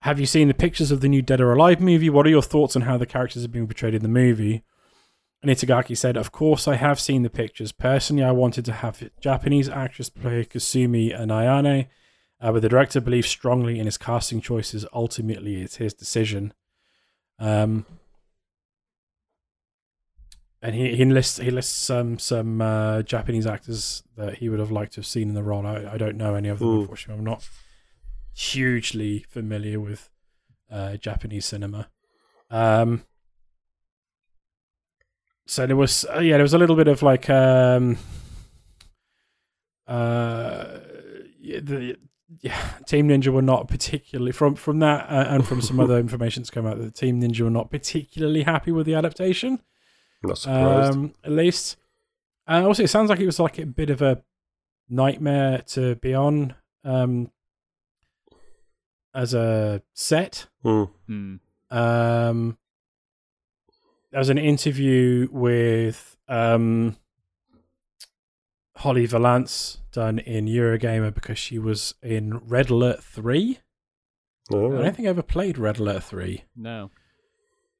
have 0.00 0.18
you 0.18 0.26
seen 0.26 0.48
the 0.48 0.54
pictures 0.54 0.90
of 0.90 1.00
the 1.00 1.08
new 1.08 1.22
Dead 1.22 1.40
or 1.40 1.52
Alive 1.52 1.80
movie? 1.80 2.10
What 2.10 2.26
are 2.26 2.30
your 2.30 2.42
thoughts 2.42 2.74
on 2.74 2.82
how 2.82 2.98
the 2.98 3.06
characters 3.06 3.42
have 3.42 3.52
been 3.52 3.68
portrayed 3.68 3.94
in 3.94 4.02
the 4.02 4.08
movie? 4.08 4.64
And 5.42 5.50
Itagaki 5.50 5.96
said, 5.96 6.16
Of 6.16 6.32
course, 6.32 6.66
I 6.66 6.74
have 6.74 7.00
seen 7.00 7.22
the 7.22 7.30
pictures. 7.30 7.70
Personally, 7.70 8.24
I 8.24 8.32
wanted 8.32 8.64
to 8.64 8.72
have 8.72 9.08
Japanese 9.20 9.68
actress 9.68 10.08
play 10.08 10.44
Kasumi 10.44 11.18
and 11.18 11.30
Ayane, 11.30 11.86
uh, 12.42 12.50
but 12.50 12.60
the 12.60 12.68
director 12.68 13.00
believes 13.00 13.28
strongly 13.28 13.78
in 13.78 13.86
his 13.86 13.96
casting 13.96 14.40
choices. 14.40 14.84
Ultimately, 14.92 15.62
it's 15.62 15.76
his 15.76 15.94
decision. 15.94 16.52
Um, 17.38 17.86
and 20.60 20.74
he, 20.74 20.96
he 20.96 21.04
lists 21.04 21.38
he 21.38 21.50
lists 21.52 21.72
some 21.72 22.18
some 22.18 22.60
uh, 22.60 23.02
Japanese 23.02 23.46
actors 23.46 24.02
that 24.16 24.38
he 24.38 24.48
would 24.48 24.58
have 24.58 24.72
liked 24.72 24.94
to 24.94 25.00
have 25.00 25.06
seen 25.06 25.28
in 25.28 25.34
the 25.34 25.42
role. 25.42 25.64
I, 25.64 25.92
I 25.92 25.96
don't 25.96 26.16
know 26.16 26.34
any 26.34 26.48
of 26.48 26.58
them, 26.58 26.68
Ooh. 26.68 26.80
unfortunately. 26.80 27.20
I'm 27.20 27.24
not 27.24 27.48
hugely 28.34 29.20
familiar 29.28 29.78
with 29.78 30.10
uh, 30.70 30.96
Japanese 30.96 31.46
cinema. 31.46 31.90
Um, 32.50 33.04
so 35.46 35.66
there 35.66 35.76
was 35.76 36.04
uh, 36.12 36.18
yeah, 36.18 36.34
there 36.38 36.42
was 36.42 36.54
a 36.54 36.58
little 36.58 36.76
bit 36.76 36.88
of 36.88 37.02
like 37.02 37.30
um, 37.30 37.98
uh, 39.86 40.78
the 41.40 41.96
yeah, 42.40 42.58
Team 42.86 43.08
Ninja 43.08 43.28
were 43.28 43.42
not 43.42 43.68
particularly 43.68 44.32
from 44.32 44.54
from 44.54 44.78
that 44.80 45.08
uh, 45.08 45.26
and 45.28 45.46
from 45.46 45.60
some 45.60 45.80
other 45.80 45.98
information 46.00 46.42
that's 46.42 46.50
come 46.50 46.66
out 46.66 46.78
that 46.78 46.94
Team 46.94 47.20
Ninja 47.20 47.40
were 47.42 47.50
not 47.50 47.70
particularly 47.70 48.42
happy 48.42 48.72
with 48.72 48.86
the 48.86 48.94
adaptation. 48.94 49.60
not 50.22 50.38
surprised. 50.38 50.92
Um, 50.92 51.14
at 51.24 51.32
least, 51.32 51.76
and 52.46 52.64
also 52.64 52.84
it 52.84 52.88
sounds 52.88 53.10
like 53.10 53.20
it 53.20 53.26
was 53.26 53.40
like 53.40 53.58
a 53.58 53.66
bit 53.66 53.90
of 53.90 54.02
a 54.02 54.22
nightmare 54.88 55.62
to 55.68 55.96
be 55.96 56.14
on 56.14 56.54
um, 56.84 57.30
as 59.14 59.34
a 59.34 59.82
set. 59.94 60.46
Hmm. 60.62 60.84
Um, 61.70 62.58
there 64.10 64.18
was 64.18 64.28
an 64.28 64.38
interview 64.38 65.28
with 65.30 66.16
um, 66.28 66.96
Holly 68.82 69.06
Valance 69.06 69.78
done 69.92 70.18
in 70.18 70.46
Eurogamer 70.46 71.14
because 71.14 71.38
she 71.38 71.56
was 71.56 71.94
in 72.02 72.38
Red 72.38 72.68
Alert 72.68 73.00
3. 73.00 73.60
Oh, 74.52 74.76
I 74.76 74.82
don't 74.82 74.96
think 74.96 75.06
I 75.06 75.10
ever 75.10 75.22
played 75.22 75.56
Red 75.56 75.78
Alert 75.78 76.02
3. 76.02 76.42
No. 76.56 76.90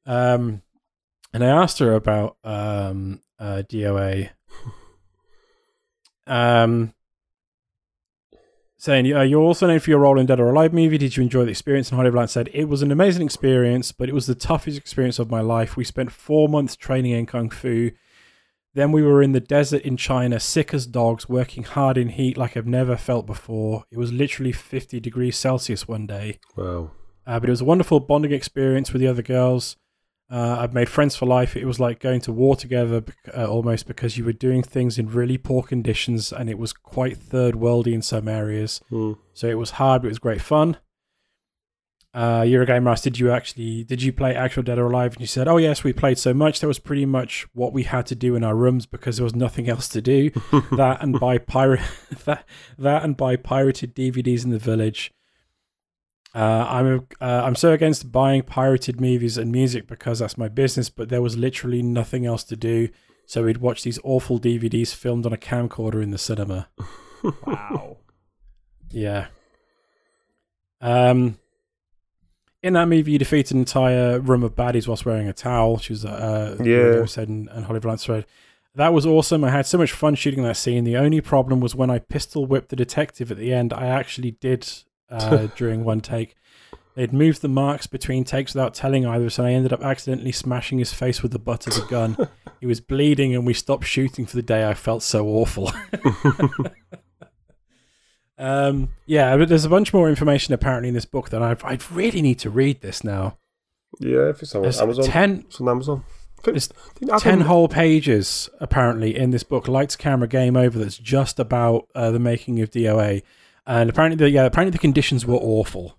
Um, 0.05 0.61
and 1.33 1.43
I 1.43 1.47
asked 1.47 1.79
her 1.79 1.93
about 1.93 2.37
um, 2.45 3.19
uh, 3.37 3.63
DOA. 3.69 4.29
Um, 6.25 6.93
saying, 8.77 9.13
uh, 9.13 9.23
You're 9.23 9.41
also 9.41 9.67
known 9.67 9.81
for 9.81 9.89
your 9.89 9.99
role 9.99 10.17
in 10.17 10.25
Dead 10.25 10.39
or 10.39 10.51
Alive 10.51 10.71
movie. 10.71 10.97
Did 10.97 11.17
you 11.17 11.23
enjoy 11.23 11.43
the 11.43 11.51
experience? 11.51 11.89
And 11.89 11.97
Holly 11.97 12.11
Valance 12.11 12.31
said, 12.31 12.49
It 12.53 12.69
was 12.69 12.81
an 12.81 12.93
amazing 12.93 13.25
experience, 13.25 13.91
but 13.91 14.07
it 14.07 14.15
was 14.15 14.27
the 14.27 14.35
toughest 14.35 14.77
experience 14.77 15.19
of 15.19 15.29
my 15.29 15.41
life. 15.41 15.75
We 15.75 15.83
spent 15.83 16.13
four 16.13 16.47
months 16.47 16.77
training 16.77 17.11
in 17.11 17.25
Kung 17.25 17.49
Fu. 17.49 17.91
Then 18.75 18.91
we 18.91 19.03
were 19.03 19.21
in 19.21 19.33
the 19.33 19.39
desert 19.39 19.83
in 19.83 19.97
China, 19.97 20.39
sick 20.39 20.73
as 20.73 20.87
dogs, 20.87 21.29
working 21.29 21.63
hard 21.63 21.97
in 21.97 22.09
heat 22.09 22.37
like 22.37 22.57
I've 22.57 22.65
never 22.65 22.97
felt 22.97 23.25
before. 23.25 23.83
It 23.91 23.97
was 23.97 24.11
literally 24.11 24.51
50 24.51 24.99
degrees 24.99 25.37
Celsius 25.37 25.87
one 25.87 26.07
day. 26.07 26.39
wow. 26.55 26.91
Uh, 27.25 27.39
but 27.39 27.47
it 27.47 27.51
was 27.51 27.61
a 27.61 27.65
wonderful 27.65 28.01
bonding 28.01 28.33
experience 28.33 28.91
with 28.91 29.01
the 29.01 29.07
other 29.07 29.21
girls. 29.21 29.77
Uh, 30.29 30.57
I've 30.59 30.73
made 30.73 30.89
friends 30.89 31.15
for 31.15 31.25
life. 31.25 31.55
It 31.55 31.65
was 31.65 31.79
like 31.79 31.99
going 31.99 32.21
to 32.21 32.33
war 32.33 32.55
together 32.55 33.03
uh, 33.35 33.45
almost 33.45 33.87
because 33.87 34.17
you 34.17 34.25
were 34.25 34.33
doing 34.33 34.63
things 34.63 34.97
in 34.97 35.07
really 35.07 35.37
poor 35.37 35.63
conditions 35.63 36.33
and 36.33 36.49
it 36.49 36.57
was 36.57 36.73
quite 36.73 37.17
third 37.17 37.55
worldy 37.55 37.93
in 37.93 38.01
some 38.01 38.27
areas. 38.27 38.81
Hmm. 38.89 39.13
So 39.33 39.47
it 39.47 39.57
was 39.57 39.71
hard, 39.71 40.01
but 40.01 40.07
it 40.07 40.11
was 40.11 40.19
great 40.19 40.41
fun. 40.41 40.77
Uh, 42.13 42.41
Eurogame 42.41 42.89
asked, 42.89 43.03
did 43.03 43.17
you 43.17 43.31
actually, 43.31 43.83
did 43.83 44.03
you 44.03 44.13
play 44.13 44.35
actual 44.35 44.61
Dead 44.61 44.77
or 44.77 44.85
Alive? 44.85 45.13
And 45.13 45.21
you 45.21 45.27
said, 45.27 45.47
oh 45.47 45.57
yes, 45.57 45.83
we 45.83 45.93
played 45.93 46.19
so 46.19 46.33
much. 46.33 46.59
That 46.59 46.67
was 46.67 46.77
pretty 46.77 47.07
much 47.07 47.47
what 47.53 47.73
we 47.73 47.83
had 47.83 48.05
to 48.07 48.15
do 48.15 48.35
in 48.35 48.43
our 48.43 48.55
rooms 48.55 48.85
because 48.85 49.17
there 49.17 49.23
was 49.23 49.35
nothing 49.35 49.67
else 49.67 49.87
to 49.89 50.01
do. 50.01 50.29
that 50.71 50.97
and 51.01 51.19
buy 51.19 51.39
pirate, 51.39 51.81
that, 52.25 52.47
that 52.77 53.03
and 53.03 53.17
buy 53.17 53.35
pirated 53.35 53.95
DVDs 53.95 54.43
in 54.43 54.51
the 54.51 54.59
village. 54.59 55.11
Uh, 56.35 56.65
I'm 56.67 57.07
uh, 57.21 57.43
I'm 57.45 57.55
so 57.55 57.73
against 57.73 58.11
buying 58.11 58.41
pirated 58.41 58.99
movies 58.99 59.37
and 59.37 59.51
music 59.51 59.87
because 59.87 60.17
that's 60.19 60.37
my 60.37 60.47
business, 60.47 60.89
but 60.89 61.09
there 61.09 61.21
was 61.21 61.37
literally 61.37 61.83
nothing 61.83 62.25
else 62.25 62.43
to 62.45 62.55
do. 62.55 62.89
So 63.25 63.43
we'd 63.43 63.57
watch 63.57 63.83
these 63.83 63.99
awful 64.03 64.39
DVDs 64.39 64.93
filmed 64.93 65.25
on 65.25 65.33
a 65.33 65.37
camcorder 65.37 66.01
in 66.01 66.11
the 66.11 66.17
cinema. 66.17 66.69
Wow. 67.47 67.99
Yeah. 68.91 69.27
Um, 70.81 71.37
in 72.63 72.73
that 72.73 72.87
movie, 72.87 73.11
you 73.11 73.19
defeat 73.19 73.51
an 73.51 73.57
entire 73.59 74.19
room 74.19 74.41
of 74.41 74.55
baddies 74.55 74.87
whilst 74.87 75.05
wearing 75.05 75.27
a 75.27 75.33
towel. 75.33 75.77
She 75.77 75.93
was 75.93 76.05
uh, 76.05 76.57
Yeah. 76.63 77.05
said 77.05 77.27
and, 77.27 77.49
and 77.49 77.65
Holly 77.65 77.79
Valance 77.79 78.05
Thread. 78.05 78.25
That 78.75 78.93
was 78.93 79.05
awesome. 79.05 79.43
I 79.43 79.51
had 79.51 79.67
so 79.67 79.77
much 79.77 79.91
fun 79.91 80.15
shooting 80.15 80.43
that 80.43 80.57
scene. 80.57 80.83
The 80.83 80.97
only 80.97 81.21
problem 81.21 81.59
was 81.59 81.75
when 81.75 81.91
I 81.91 81.99
pistol 81.99 82.45
whipped 82.47 82.69
the 82.69 82.75
detective 82.75 83.29
at 83.29 83.37
the 83.37 83.53
end. 83.53 83.71
I 83.71 83.85
actually 83.85 84.31
did 84.31 84.67
uh, 85.11 85.47
during 85.55 85.83
one 85.83 86.01
take. 86.01 86.35
They'd 86.95 87.11
moved 87.13 87.41
the 87.41 87.47
marks 87.49 87.85
between 87.87 88.23
takes 88.23 88.53
without 88.53 88.73
telling 88.75 89.05
either, 89.05 89.29
so 89.29 89.43
I 89.43 89.51
ended 89.51 89.73
up 89.73 89.81
accidentally 89.81 90.31
smashing 90.31 90.77
his 90.79 90.93
face 90.93 91.21
with 91.23 91.31
the 91.31 91.39
butt 91.39 91.65
of 91.67 91.73
the 91.73 91.85
gun. 91.89 92.15
he 92.59 92.67
was 92.67 92.81
bleeding, 92.81 93.33
and 93.35 93.45
we 93.47 93.53
stopped 93.55 93.85
shooting 93.85 94.25
for 94.27 94.35
the 94.35 94.43
day. 94.43 94.67
I 94.67 94.73
felt 94.75 95.01
so 95.03 95.27
awful. 95.27 95.71
um, 98.37 98.89
yeah, 99.05 99.37
but 99.37 99.49
there's 99.49 99.65
a 99.65 99.69
bunch 99.69 99.93
more 99.93 100.09
information 100.09 100.53
apparently 100.53 100.87
in 100.89 100.93
this 100.95 101.05
book 101.05 101.29
that 101.29 101.41
I've, 101.41 101.63
I 101.63 101.77
really 101.91 102.21
need 102.21 102.39
to 102.39 102.49
read 102.49 102.81
this 102.81 103.03
now. 103.03 103.37
Yeah, 103.99 104.29
if 104.29 104.41
it's 104.41 104.55
on 104.55 104.63
There's 104.63 104.81
Amazon. 104.81 105.05
ten 105.05 105.43
It's 105.47 105.61
on 105.61 105.69
Amazon. 105.69 106.03
I 106.45 106.51
There's 106.51 106.69
I 107.09 107.19
10 107.19 107.41
whole 107.41 107.69
pages 107.69 108.49
apparently 108.59 109.15
in 109.15 109.29
this 109.29 109.43
book 109.43 109.67
lights 109.69 109.95
camera 109.95 110.27
game 110.27 110.57
over 110.57 110.77
that's 110.77 110.97
just 110.97 111.39
about 111.39 111.87
uh, 111.95 112.11
the 112.11 112.19
making 112.19 112.59
of 112.59 112.69
doa 112.71 113.21
and 113.65 113.89
apparently 113.89 114.17
the 114.17 114.29
yeah 114.29 114.43
apparently 114.43 114.71
the 114.71 114.77
conditions 114.77 115.25
were 115.25 115.37
awful 115.37 115.97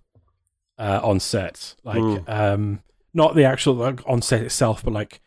uh, 0.79 1.01
on 1.03 1.19
set 1.19 1.75
like 1.83 1.97
Mm. 1.97 2.29
um 2.29 2.83
not 3.15 3.35
the 3.37 3.45
actual 3.45 3.75
like, 3.75 4.01
on 4.07 4.21
set 4.21 4.43
itself 4.43 4.85
but 4.85 4.93
like 4.93 5.23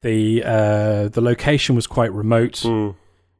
the 0.00 0.42
uh 0.42 1.08
the 1.08 1.20
location 1.20 1.74
was 1.76 1.86
quite 1.86 2.10
remote 2.12 2.54
Mm. 2.64 2.94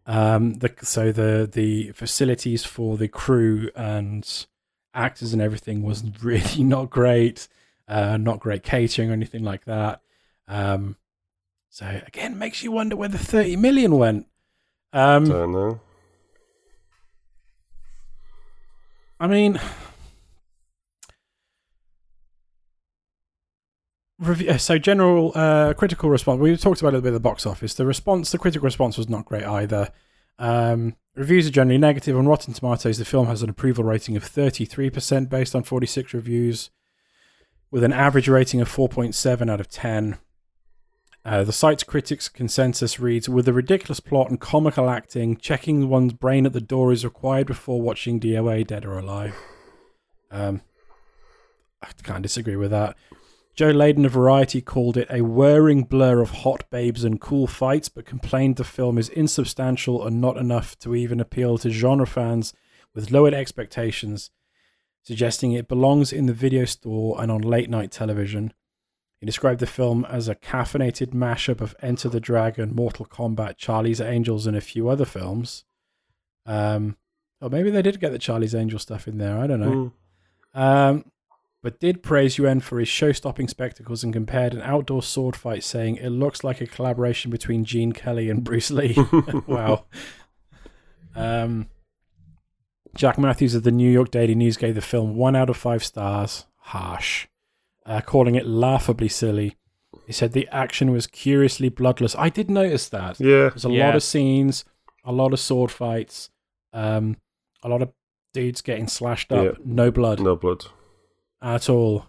Um 0.07 0.55
the 0.55 0.73
so 0.83 1.13
the 1.13 1.49
the 1.51 1.93
facilities 1.93 2.65
for 2.65 2.97
the 2.97 3.09
crew 3.09 3.71
and 3.77 4.47
actors 4.95 5.33
and 5.33 5.43
everything 5.43 5.83
was 5.83 6.03
really 6.23 6.65
not 6.65 6.91
great 6.91 7.47
uh 7.87 8.17
not 8.17 8.41
great 8.41 8.63
catering 8.63 9.11
or 9.11 9.13
anything 9.13 9.45
like 9.45 9.65
that 9.67 10.01
um 10.49 10.97
so 11.69 12.01
again 12.07 12.39
makes 12.39 12.63
you 12.63 12.73
wonder 12.73 12.97
where 12.97 13.09
the 13.09 13.19
30 13.19 13.57
million 13.57 13.97
went 13.97 14.27
um 14.93 15.25
Don't 15.27 15.53
know. 15.53 15.81
I 19.21 19.27
mean, 19.27 19.61
review, 24.21 24.59
so 24.59 24.79
general 24.79 25.33
uh, 25.35 25.75
critical 25.75 26.11
response. 26.11 26.41
We 26.41 26.57
talked 26.57 26.81
about 26.81 26.91
a 26.91 26.97
little 26.99 27.03
bit 27.03 27.09
of 27.09 27.15
the 27.15 27.21
box 27.21 27.47
office. 27.47 27.75
The 27.75 27.87
response, 27.87 28.31
the 28.31 28.39
critical 28.39 28.65
response, 28.65 28.97
was 28.97 29.09
not 29.09 29.25
great 29.25 29.45
either. 29.45 29.91
Um, 30.39 30.97
reviews 31.15 31.47
are 31.49 31.51
generally 31.51 31.79
negative 31.79 32.17
on 32.17 32.29
Rotten 32.29 32.55
Tomatoes. 32.55 32.99
The 32.99 33.05
film 33.05 33.27
has 33.27 33.43
an 33.43 33.51
approval 33.51 33.85
rating 33.85 34.17
of 34.17 34.25
thirty 34.25 34.65
three 34.65 34.91
percent 34.91 35.29
based 35.29 35.57
on 35.57 35.65
forty 35.65 35.87
six 35.87 36.15
reviews, 36.15 36.71
with 37.71 37.83
an 37.83 37.93
average 37.93 38.29
rating 38.29 38.61
of 38.61 38.69
four 38.69 38.89
point 38.89 39.15
seven 39.15 39.51
out 39.51 39.61
of 39.61 39.69
ten. 39.69 40.19
Uh, 41.23 41.45
the 41.45 41.53
site's 41.53 41.85
critics' 41.85 42.29
consensus 42.29 42.99
reads 42.99 43.29
With 43.29 43.47
a 43.47 43.53
ridiculous 43.53 44.01
plot 44.01 44.31
and 44.31 44.41
comical 44.41 44.89
acting, 44.89 45.37
checking 45.37 45.89
one's 45.89 46.15
brain 46.15 46.47
at 46.47 46.55
the 46.55 46.63
door 46.63 46.93
is 46.93 47.05
required 47.05 47.47
before 47.47 47.83
watching 47.83 48.19
DOA 48.19 48.67
Dead 48.67 48.87
or 48.87 48.99
Alive. 48.99 49.37
Um, 50.31 50.63
I 51.83 51.89
can't 52.03 52.23
disagree 52.23 52.57
with 52.57 52.71
that. 52.71 52.97
Joe 53.61 53.75
Leydon 53.75 54.07
of 54.07 54.13
Variety 54.13 54.63
called 54.63 54.97
it 54.97 55.07
a 55.11 55.21
whirring 55.21 55.83
blur 55.83 56.23
of 56.23 56.31
hot 56.31 56.65
babes 56.71 57.05
and 57.05 57.21
cool 57.21 57.47
fights, 57.47 57.91
but 57.91 58.07
complained 58.07 58.57
the 58.57 58.65
film 58.65 58.97
is 58.97 59.11
insubstantial 59.11 60.07
and 60.07 60.19
not 60.19 60.39
enough 60.39 60.79
to 60.79 60.95
even 60.95 61.21
appeal 61.21 61.59
to 61.59 61.69
genre 61.69 62.07
fans 62.07 62.55
with 62.95 63.11
lowered 63.11 63.35
expectations, 63.35 64.31
suggesting 65.03 65.53
it 65.53 65.69
belongs 65.69 66.11
in 66.11 66.25
the 66.25 66.33
video 66.33 66.65
store 66.65 67.21
and 67.21 67.31
on 67.31 67.43
late 67.43 67.69
night 67.69 67.91
television. 67.91 68.55
He 69.19 69.27
described 69.27 69.61
the 69.61 69.67
film 69.67 70.07
as 70.07 70.27
a 70.27 70.35
caffeinated 70.35 71.09
mashup 71.09 71.61
of 71.61 71.77
Enter 71.83 72.09
the 72.09 72.19
Dragon, 72.19 72.75
Mortal 72.75 73.05
Kombat, 73.05 73.59
Charlie's 73.59 74.01
Angels, 74.01 74.47
and 74.47 74.57
a 74.57 74.63
few 74.63 74.89
other 74.89 75.05
films. 75.05 75.67
Um, 76.47 76.97
or 77.43 77.51
maybe 77.51 77.71
they 77.71 77.83
did 77.83 78.01
get 78.01 78.13
the 78.13 78.19
Charlie's 78.19 78.55
Angel 78.55 78.79
stuff 78.79 79.07
in 79.07 79.19
there. 79.19 79.39
I 79.39 79.47
don't 79.47 79.61
know. 79.61 79.93
Mm. 80.55 80.59
Um, 80.59 81.05
but 81.63 81.79
did 81.81 82.03
praise 82.03 82.39
Yuen 82.39 82.61
for 82.61 82.79
his 82.79 82.89
show-stopping 82.89 83.49
spectacles 83.49 84.03
and 84.03 84.13
compared 84.13 84.55
an 84.55 84.63
outdoor 84.63 85.03
sword 85.03 85.37
fight, 85.37 85.63
saying 85.65 85.97
it 85.97 86.09
looks 86.11 86.43
like 86.43 86.61
a 86.61 86.67
collaboration 86.67 87.31
between 87.31 87.65
Gene 87.65 87.93
Kelly 87.93 88.31
and 88.31 88.43
Bruce 88.45 88.71
Lee. 88.71 88.97
wow. 89.47 89.85
Um, 91.15 91.69
Jack 92.97 93.19
Mathews 93.19 93.55
of 93.55 93.63
the 93.63 93.71
New 93.71 93.91
York 93.91 94.11
Daily 94.11 94.35
News 94.35 94.57
gave 94.57 94.75
the 94.75 94.81
film 94.81 95.17
one 95.17 95.37
out 95.37 95.51
of 95.51 95.57
five 95.57 95.85
stars. 95.85 96.47
Harsh 96.57 97.27
uh, 97.87 98.01
calling 98.01 98.35
it 98.37 98.47
laughably 98.47 99.09
silly. 99.09 99.57
He 100.07 100.13
said 100.13 100.33
the 100.33 100.49
action 100.53 100.93
was 100.93 101.07
curiously 101.07 101.69
bloodless. 101.69 102.15
I 102.17 102.29
did 102.29 102.51
notice 102.51 102.89
that. 102.91 103.19
Yeah. 103.19 103.49
There's 103.49 103.65
a 103.65 103.71
Yeah. 103.71 103.87
lot 103.87 103.97
of 103.97 104.03
scenes, 104.03 104.65
a 105.05 105.13
lot 105.13 105.33
of 105.33 105.41
sword 105.41 105.71
fights, 105.71 106.31
um, 106.73 107.17
a 107.63 107.69
lot 107.69 107.83
of 107.83 107.93
dudes 108.33 108.61
getting 108.61 108.87
slashed 108.87 109.33
up. 109.33 109.45
Yeah. 109.45 109.51
No 109.65 109.91
blood 109.91 110.21
No 110.21 110.37
blood. 110.37 110.67
At 111.43 111.69
all. 111.69 112.07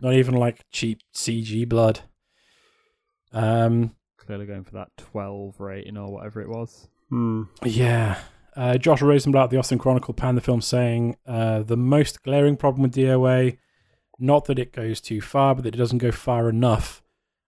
Not 0.00 0.14
even 0.14 0.34
like 0.34 0.64
cheap 0.70 1.00
CG 1.14 1.68
blood. 1.68 2.00
Um, 3.32 3.94
Clearly 4.18 4.46
going 4.46 4.64
for 4.64 4.72
that 4.72 4.90
12 4.96 5.60
rating 5.60 5.96
or 5.96 6.12
whatever 6.12 6.40
it 6.40 6.48
was. 6.48 6.88
Hmm. 7.10 7.44
Yeah. 7.64 8.18
Uh, 8.54 8.78
Josh 8.78 9.02
Rosenblatt, 9.02 9.50
the 9.50 9.58
Austin 9.58 9.78
Chronicle, 9.78 10.14
panned 10.14 10.36
the 10.36 10.42
film, 10.42 10.60
saying 10.60 11.16
uh, 11.26 11.62
the 11.62 11.76
most 11.76 12.22
glaring 12.22 12.56
problem 12.56 12.82
with 12.82 12.94
DOA, 12.94 13.58
not 14.18 14.46
that 14.46 14.58
it 14.58 14.72
goes 14.72 15.00
too 15.00 15.20
far, 15.20 15.54
but 15.54 15.64
that 15.64 15.74
it 15.74 15.78
doesn't 15.78 15.98
go 15.98 16.10
far 16.10 16.48
enough, 16.48 17.02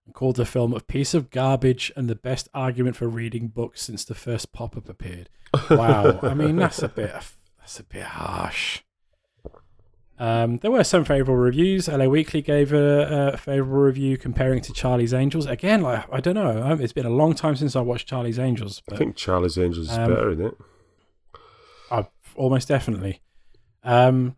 and 0.05 0.13
called 0.13 0.35
the 0.35 0.45
film 0.45 0.71
a 0.73 0.79
piece 0.79 1.15
of 1.15 1.31
garbage 1.31 1.91
and 1.95 2.07
the 2.07 2.15
best 2.15 2.47
argument 2.53 2.95
for 2.95 3.07
reading 3.07 3.47
books 3.47 3.81
since 3.81 4.05
the 4.05 4.13
first 4.13 4.53
pop-up 4.53 4.87
appeared. 4.87 5.29
Wow, 5.71 6.19
I 6.21 6.35
mean 6.35 6.57
that's 6.57 6.83
a 6.83 6.87
bit 6.87 7.11
that's 7.57 7.79
a 7.79 7.83
bit 7.83 8.03
harsh. 8.03 8.81
Um, 10.19 10.57
there 10.57 10.69
were 10.69 10.83
some 10.83 11.05
favorable 11.05 11.37
reviews. 11.37 11.87
LA 11.87 12.05
Weekly 12.05 12.41
gave 12.41 12.73
a, 12.73 13.31
a 13.33 13.37
favorable 13.37 13.77
review 13.79 14.17
comparing 14.17 14.59
to 14.63 14.73
Charlie's 14.73 15.13
Angels. 15.13 15.45
Again, 15.45 15.81
like 15.81 16.05
I 16.11 16.19
don't 16.19 16.35
know, 16.35 16.61
um, 16.61 16.81
it's 16.81 16.91
been 16.93 17.05
a 17.05 17.09
long 17.09 17.33
time 17.33 17.55
since 17.55 17.75
I 17.75 17.81
watched 17.81 18.07
Charlie's 18.09 18.37
Angels. 18.37 18.81
I 18.91 18.97
think 18.97 19.15
Charlie's 19.15 19.57
Angels 19.57 19.89
is 19.89 19.97
Um, 19.97 20.09
better, 20.13 20.31
isn't 20.31 20.45
it? 20.45 20.57
uh, 21.89 22.03
almost 22.35 22.67
definitely. 22.67 23.21
Um, 23.83 24.35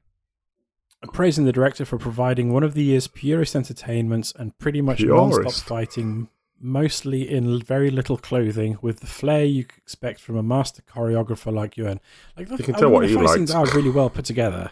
praising 1.13 1.45
the 1.45 1.51
director 1.51 1.83
for 1.83 1.97
providing 1.97 2.53
one 2.53 2.61
of 2.63 2.75
the 2.75 2.83
year's 2.83 3.07
purest 3.07 3.55
entertainments 3.55 4.31
and 4.37 4.55
pretty 4.59 4.81
much 4.81 5.01
non-stop 5.03 5.51
fighting, 5.67 6.29
mostly 6.59 7.27
in 7.27 7.59
very 7.59 7.89
little 7.89 8.17
clothing, 8.17 8.77
with 8.83 8.99
the 8.99 9.07
flair 9.07 9.43
you 9.45 9.65
expect 9.79 10.19
from 10.19 10.35
a 10.37 10.43
master 10.43 10.83
choreographer 10.83 11.51
like 11.51 11.75
Yuen. 11.75 11.99
Like, 12.37 12.49
look, 12.51 12.59
You 12.59 12.65
can 12.65 12.75
I 12.75 12.79
tell 12.79 12.89
mean, 12.89 12.93
what 12.93 13.01
the 13.01 13.07
he 13.07 13.15
fight 13.15 13.29
scenes 13.29 13.49
are 13.51 13.65
really 13.65 13.89
well 13.89 14.11
put 14.11 14.25
together. 14.25 14.69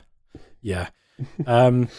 Yeah. 0.62 0.90
Um, 1.46 1.90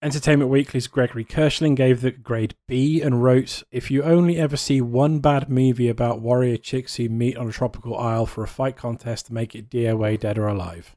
Entertainment 0.00 0.50
Weekly's 0.50 0.86
Gregory 0.86 1.24
Kirschling 1.24 1.74
gave 1.74 2.00
the 2.02 2.12
grade 2.12 2.54
B 2.68 3.02
and 3.02 3.22
wrote, 3.22 3.64
If 3.72 3.90
you 3.90 4.04
only 4.04 4.38
ever 4.38 4.56
see 4.56 4.80
one 4.80 5.18
bad 5.18 5.50
movie 5.50 5.88
about 5.88 6.20
warrior 6.20 6.56
chicks 6.56 6.96
who 6.96 7.08
meet 7.08 7.36
on 7.36 7.48
a 7.48 7.52
tropical 7.52 7.98
isle 7.98 8.24
for 8.24 8.44
a 8.44 8.48
fight 8.48 8.76
contest, 8.76 9.26
to 9.26 9.34
make 9.34 9.56
it 9.56 9.68
DOA 9.68 10.20
Dead 10.20 10.38
or 10.38 10.46
Alive. 10.46 10.94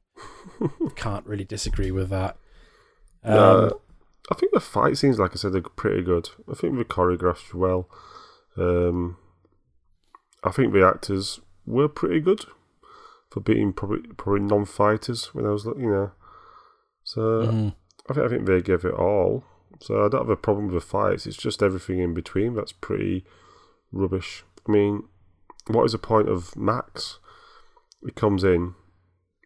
Can't 0.95 1.25
really 1.25 1.45
disagree 1.45 1.89
with 1.89 2.09
that. 2.09 2.37
Um, 3.23 3.37
Uh, 3.37 3.69
I 4.29 4.35
think 4.35 4.51
the 4.53 4.59
fight 4.59 4.97
scenes, 4.97 5.17
like 5.17 5.31
I 5.31 5.35
said, 5.35 5.55
are 5.55 5.61
pretty 5.61 6.03
good. 6.03 6.29
I 6.49 6.53
think 6.53 6.77
the 6.77 6.85
choreographed 6.85 7.55
well. 7.55 7.89
Um, 8.55 9.17
I 10.43 10.51
think 10.51 10.73
the 10.73 10.85
actors 10.85 11.39
were 11.65 11.87
pretty 11.87 12.19
good 12.19 12.45
for 13.31 13.39
being 13.39 13.73
probably 13.73 14.01
probably 14.17 14.41
non-fighters 14.41 15.33
when 15.33 15.45
I 15.45 15.49
was 15.49 15.65
looking, 15.65 15.83
you 15.83 15.91
know. 15.91 16.11
So 17.03 17.21
mhm. 17.21 17.75
I 18.09 18.13
think 18.13 18.25
I 18.25 18.29
think 18.29 18.45
they 18.45 18.61
gave 18.61 18.85
it 18.85 18.93
all. 18.93 19.43
So 19.79 20.05
I 20.05 20.09
don't 20.09 20.21
have 20.21 20.29
a 20.29 20.35
problem 20.35 20.67
with 20.67 20.75
the 20.75 20.87
fights. 20.87 21.25
It's 21.25 21.37
just 21.37 21.63
everything 21.63 21.99
in 21.99 22.13
between 22.13 22.53
that's 22.53 22.73
pretty 22.73 23.25
rubbish. 23.91 24.43
I 24.67 24.71
mean, 24.71 25.03
what 25.67 25.85
is 25.85 25.93
the 25.93 25.97
point 25.97 26.29
of 26.29 26.55
Max? 26.55 27.19
He 28.05 28.11
comes 28.11 28.43
in, 28.43 28.75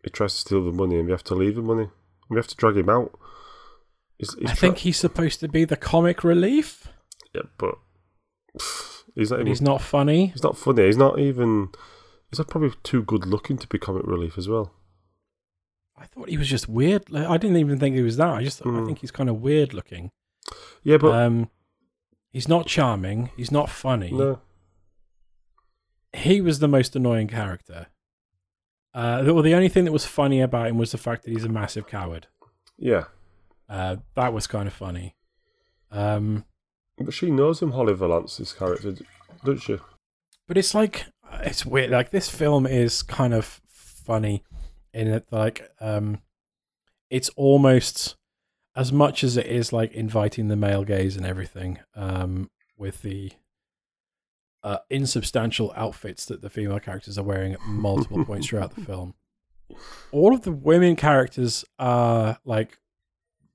he 0.04 0.10
tries 0.10 0.34
to 0.34 0.40
steal 0.40 0.66
the 0.66 0.72
money, 0.72 0.98
and 0.98 1.06
we 1.06 1.12
have 1.12 1.24
to 1.26 1.36
leave 1.36 1.56
the 1.56 1.62
money. 1.62 1.90
We 2.30 2.38
have 2.38 2.48
to 2.48 2.56
drag 2.56 2.78
him 2.78 2.90
out. 2.90 3.18
He's, 4.18 4.34
he's 4.34 4.50
I 4.50 4.54
try- 4.54 4.56
think 4.56 4.78
he's 4.80 4.98
supposed 4.98 5.40
to 5.42 5.48
be 5.48 5.64
the 5.64 5.78
comic 5.78 6.24
relief, 6.24 6.88
yeah, 7.34 7.44
but 7.58 7.76
he's 9.16 9.30
not. 9.30 9.42
Even, 9.42 9.48
he's 9.48 9.62
not 9.62 9.82
funny. 9.82 10.28
He's 10.28 10.44
not 10.44 10.58
funny. 10.58 10.86
He's 10.86 10.98
not 10.98 11.20
even. 11.20 11.70
He's 12.30 12.38
that 12.38 12.48
probably 12.48 12.72
too 12.84 13.04
good 13.04 13.26
looking 13.26 13.58
to 13.58 13.68
be 13.68 13.78
comic 13.78 14.06
relief 14.06 14.38
as 14.38 14.48
well. 14.48 14.74
I 15.98 16.06
thought 16.06 16.30
he 16.30 16.38
was 16.38 16.50
just 16.50 16.68
weird. 16.68 17.10
Like, 17.10 17.28
I 17.28 17.38
didn't 17.38 17.58
even 17.58 17.80
think 17.80 17.96
he 17.96 18.02
was 18.02 18.18
that. 18.18 18.28
I 18.34 18.44
just 18.44 18.62
I 18.66 18.70
Mm. 18.70 18.86
think 18.86 19.00
he's 19.00 19.12
kind 19.12 19.30
of 19.30 19.42
weird 19.42 19.74
looking. 19.74 20.12
Yeah, 20.84 20.98
but 20.98 21.14
um, 21.14 21.50
he's 22.32 22.48
not 22.48 22.68
charming. 22.68 23.30
He's 23.38 23.52
not 23.52 23.70
funny. 23.70 24.12
no. 24.12 24.42
he 26.14 26.40
was 26.42 26.60
the 26.60 26.68
most 26.68 26.96
annoying 26.96 27.28
character. 27.28 27.88
Uh, 28.94 29.22
well, 29.26 29.42
the 29.42 29.54
only 29.54 29.68
thing 29.70 29.84
that 29.86 29.92
was 29.92 30.06
funny 30.06 30.40
about 30.40 30.68
him 30.68 30.78
was 30.78 30.92
the 30.92 30.98
fact 30.98 31.24
that 31.24 31.32
he's 31.32 31.44
a 31.44 31.50
massive 31.50 31.88
coward. 31.88 32.28
Yeah, 32.78 33.06
Uh, 33.68 33.98
that 34.16 34.32
was 34.34 34.48
kind 34.48 34.68
of 34.68 34.74
funny. 34.74 35.16
Um, 35.92 36.46
but 36.98 37.14
she 37.14 37.30
knows 37.32 37.62
him, 37.62 37.72
Holly 37.72 37.94
Valance, 37.94 38.38
this 38.38 38.54
character, 38.54 38.96
doesn't 39.44 39.62
she? 39.62 39.78
but 40.48 40.58
it's 40.58 40.74
like 40.76 41.06
it's 41.44 41.66
weird. 41.66 41.92
Like 41.92 42.12
this 42.12 42.30
film 42.30 42.66
is 42.66 43.04
kind 43.04 43.34
of 43.34 43.62
funny 43.68 44.44
in 44.94 45.08
it. 45.08 45.28
like, 45.32 45.70
um, 45.80 46.20
it's 47.10 47.30
almost 47.30 48.16
as 48.76 48.92
much 48.92 49.24
as 49.24 49.38
it 49.38 49.46
is 49.46 49.72
like 49.72 49.94
inviting 49.94 50.48
the 50.48 50.56
male 50.56 50.84
gaze 50.84 51.16
and 51.16 51.26
everything. 51.26 51.80
Um, 51.96 52.50
with 52.78 53.02
the 53.02 53.32
uh, 54.64 54.80
insubstantial 54.90 55.72
outfits 55.76 56.26
that 56.26 56.42
the 56.42 56.50
female 56.50 56.80
characters 56.80 57.18
are 57.18 57.24
wearing 57.24 57.54
at 57.54 57.62
multiple 57.62 58.26
points 58.26 58.48
throughout 58.48 58.76
the 58.76 58.82
film. 58.82 59.14
All 60.12 60.34
of 60.34 60.42
the 60.42 60.52
women 60.52 60.96
characters 60.96 61.64
are 61.80 62.40
like, 62.46 62.78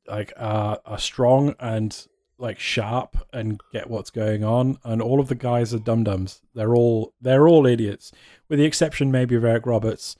like 0.06 0.32
uh, 0.36 0.76
are 0.84 0.98
strong 0.98 1.54
and 1.58 2.06
like 2.40 2.58
sharp 2.58 3.16
and 3.32 3.60
get 3.72 3.88
what's 3.90 4.10
going 4.10 4.42
on, 4.44 4.78
and 4.84 5.00
all 5.02 5.20
of 5.20 5.28
the 5.28 5.34
guys 5.34 5.72
are 5.74 5.78
dum 5.78 6.04
dums. 6.04 6.40
They're 6.54 6.74
all 6.74 7.12
they're 7.20 7.46
all 7.48 7.66
idiots, 7.66 8.12
with 8.48 8.58
the 8.58 8.64
exception 8.64 9.10
maybe 9.12 9.34
of 9.34 9.44
Eric 9.44 9.66
Roberts, 9.66 10.16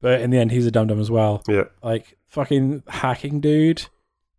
but 0.00 0.20
in 0.20 0.30
the 0.30 0.38
end 0.38 0.52
he's 0.52 0.66
a 0.66 0.70
dum 0.70 0.86
dum 0.86 1.00
as 1.00 1.10
well 1.10 1.42
Yeah. 1.48 1.64
like 1.82 2.16
fucking 2.28 2.84
hacking 2.88 3.40
dude, 3.40 3.86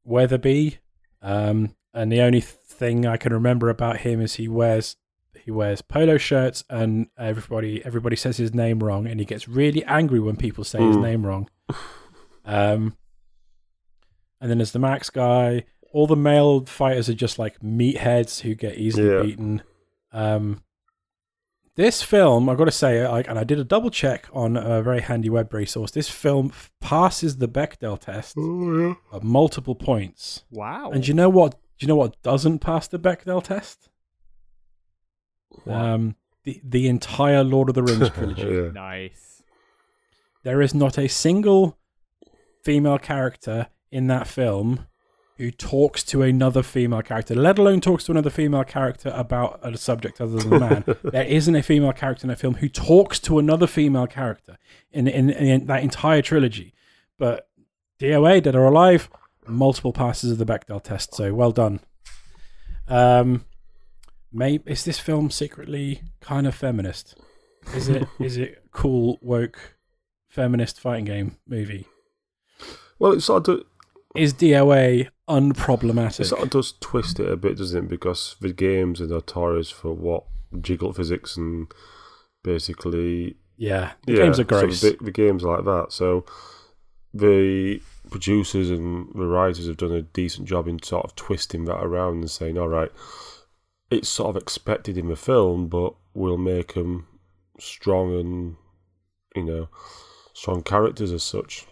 Weatherby. 0.05 0.77
Um, 1.21 1.75
and 1.93 2.11
the 2.11 2.21
only 2.21 2.41
thing 2.41 3.05
I 3.05 3.17
can 3.17 3.33
remember 3.33 3.69
about 3.69 3.97
him 3.97 4.21
is 4.21 4.35
he 4.35 4.47
wears 4.47 4.95
he 5.43 5.51
wears 5.51 5.81
polo 5.81 6.17
shirts 6.17 6.63
and 6.69 7.07
everybody 7.17 7.83
everybody 7.83 8.15
says 8.15 8.37
his 8.37 8.53
name 8.53 8.79
wrong 8.79 9.07
and 9.07 9.19
he 9.19 9.25
gets 9.25 9.47
really 9.47 9.83
angry 9.85 10.19
when 10.19 10.35
people 10.35 10.63
say 10.63 10.79
his 10.81 10.95
Mm. 10.97 11.01
name 11.01 11.25
wrong. 11.25 11.49
Um, 12.45 12.95
and 14.39 14.49
then 14.49 14.57
there's 14.57 14.71
the 14.71 14.79
Max 14.79 15.09
guy. 15.09 15.65
All 15.93 16.07
the 16.07 16.15
male 16.15 16.65
fighters 16.65 17.09
are 17.09 17.13
just 17.13 17.37
like 17.39 17.59
meatheads 17.59 18.41
who 18.41 18.55
get 18.55 18.77
easily 18.77 19.09
Yeah. 19.13 19.21
beaten. 19.23 19.63
Um, 20.13 20.63
this 21.75 22.03
film, 22.03 22.49
I've 22.49 22.57
got 22.57 22.65
to 22.65 22.71
say, 22.71 23.07
like, 23.07 23.27
and 23.29 23.39
I 23.39 23.43
did 23.43 23.57
a 23.59 23.63
double 23.63 23.89
check 23.89 24.27
on 24.33 24.57
a 24.57 24.81
very 24.81 25.01
handy 25.01 25.29
web 25.29 25.53
resource. 25.53 25.91
This 25.91 26.09
film 26.09 26.47
f- 26.47 26.71
passes 26.81 27.37
the 27.37 27.47
Bechdel 27.47 27.97
test 27.99 28.35
Oh, 28.37 28.77
yeah. 28.77 28.93
at 29.13 29.23
multiple 29.23 29.75
points. 29.75 30.43
Wow. 30.51 30.91
And 30.91 31.03
do 31.03 31.07
you 31.07 31.13
know 31.13 31.29
what? 31.29 31.51
Do 31.51 31.85
you 31.85 31.87
know 31.87 31.95
what 31.95 32.21
doesn't 32.23 32.59
pass 32.59 32.87
the 32.87 32.99
Bechdel 32.99 33.43
test? 33.43 33.89
Um, 35.65 36.15
the 36.43 36.61
the 36.63 36.87
entire 36.87 37.43
Lord 37.43 37.69
of 37.69 37.75
the 37.75 37.83
Rings 37.83 38.09
trilogy. 38.13 38.43
yeah. 38.43 38.71
nice. 38.71 39.43
There 40.43 40.61
is 40.61 40.73
not 40.73 40.97
a 40.97 41.07
single 41.07 41.77
female 42.63 42.97
character 42.99 43.67
in 43.91 44.07
that 44.07 44.27
film 44.27 44.87
who 45.37 45.51
talks 45.51 46.03
to 46.03 46.21
another 46.21 46.61
female 46.61 47.01
character, 47.01 47.33
let 47.33 47.57
alone 47.57 47.81
talks 47.81 48.03
to 48.05 48.11
another 48.11 48.29
female 48.29 48.63
character 48.63 49.11
about 49.15 49.59
a 49.63 49.77
subject 49.77 50.21
other 50.21 50.37
than 50.37 50.53
a 50.53 50.59
man. 50.59 50.83
there 51.03 51.25
isn't 51.25 51.55
a 51.55 51.63
female 51.63 51.93
character 51.93 52.27
in 52.27 52.31
a 52.31 52.35
film 52.35 52.55
who 52.55 52.69
talks 52.69 53.19
to 53.19 53.39
another 53.39 53.67
female 53.67 54.07
character 54.07 54.57
in 54.91 55.07
in, 55.07 55.29
in 55.29 55.65
that 55.65 55.83
entire 55.83 56.21
trilogy. 56.21 56.73
But 57.17 57.47
DOA, 57.99 58.43
Dead 58.43 58.55
or 58.55 58.65
Alive, 58.65 59.09
multiple 59.47 59.93
passes 59.93 60.31
of 60.31 60.37
the 60.37 60.45
Bechdel 60.45 60.83
test. 60.83 61.15
So 61.15 61.33
well 61.33 61.51
done. 61.51 61.79
Um, 62.87 63.45
maybe 64.31 64.69
is 64.71 64.83
this 64.83 64.99
film 64.99 65.31
secretly 65.31 66.01
kind 66.19 66.47
of 66.47 66.55
feminist? 66.55 67.15
Is 67.75 67.89
it 67.89 68.07
is 68.19 68.37
it 68.37 68.63
cool 68.71 69.19
woke 69.21 69.75
feminist 70.27 70.79
fighting 70.79 71.05
game 71.05 71.37
movie? 71.47 71.87
Well, 72.99 73.13
it 73.13 73.21
sort 73.21 73.47
of 73.47 73.63
Is 74.15 74.33
DOA 74.33 75.09
unproblematic? 75.31 76.19
it 76.19 76.25
sort 76.25 76.43
of 76.43 76.49
does 76.49 76.73
twist 76.79 77.19
it 77.19 77.31
a 77.31 77.37
bit, 77.37 77.57
doesn't 77.57 77.85
it? 77.85 77.89
Because 77.89 78.35
the 78.41 78.53
games 78.53 79.01
are 79.01 79.07
notorious 79.07 79.69
for 79.69 79.93
what 79.93 80.25
jiggle 80.59 80.93
physics 80.93 81.37
and 81.37 81.71
basically 82.43 83.37
yeah, 83.57 83.91
the 84.05 84.13
yeah, 84.13 84.23
games 84.23 84.39
are 84.39 84.49
so 84.49 84.89
the, 84.89 84.97
the 85.01 85.11
games 85.11 85.43
are 85.43 85.55
like 85.55 85.65
that. 85.65 85.93
So 85.93 86.25
the 87.13 87.81
producers 88.09 88.69
and 88.69 89.07
the 89.13 89.27
writers 89.27 89.67
have 89.67 89.77
done 89.77 89.91
a 89.91 90.01
decent 90.01 90.47
job 90.47 90.67
in 90.67 90.81
sort 90.81 91.05
of 91.05 91.15
twisting 91.15 91.65
that 91.65 91.77
around 91.77 92.21
and 92.21 92.31
saying, 92.31 92.57
all 92.57 92.69
right, 92.69 92.91
it's 93.91 94.09
sort 94.09 94.35
of 94.35 94.41
expected 94.41 94.97
in 94.97 95.09
the 95.09 95.15
film, 95.15 95.67
but 95.67 95.93
we'll 96.13 96.37
make 96.37 96.73
them 96.73 97.07
strong 97.59 98.19
and 98.19 98.55
you 99.35 99.43
know 99.43 99.69
strong 100.33 100.63
characters 100.63 101.11
as 101.11 101.23
such. 101.23 101.65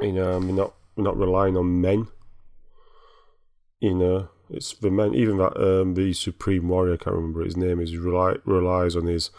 You 0.00 0.12
know, 0.12 0.38
we're 0.38 0.52
not 0.52 0.74
we're 0.96 1.04
not 1.04 1.18
relying 1.18 1.56
on 1.56 1.80
men. 1.80 2.06
You 3.82 3.94
know, 3.94 4.28
it's 4.48 4.74
the 4.74 4.92
man. 4.92 5.12
Even 5.12 5.38
that 5.38 5.56
um, 5.56 5.94
the 5.94 6.12
supreme 6.12 6.68
warrior, 6.68 6.94
I 6.94 6.96
can't 6.98 7.16
remember 7.16 7.42
his 7.44 7.56
name. 7.56 7.80
Is 7.80 7.90
he 7.90 7.98
rely, 7.98 8.36
relies 8.44 8.94
on 8.94 9.06
his 9.06 9.30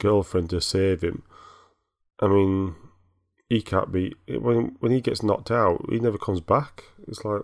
girlfriend 0.00 0.50
to 0.50 0.60
save 0.60 1.02
him. 1.02 1.22
I 2.18 2.26
mean, 2.26 2.74
he 3.48 3.62
can't 3.62 3.92
be 3.92 4.12
when 4.26 4.74
when 4.80 4.90
he 4.90 5.00
gets 5.00 5.22
knocked 5.22 5.52
out. 5.52 5.86
He 5.88 6.00
never 6.00 6.18
comes 6.18 6.40
back. 6.40 6.82
It's 7.06 7.24
like, 7.24 7.42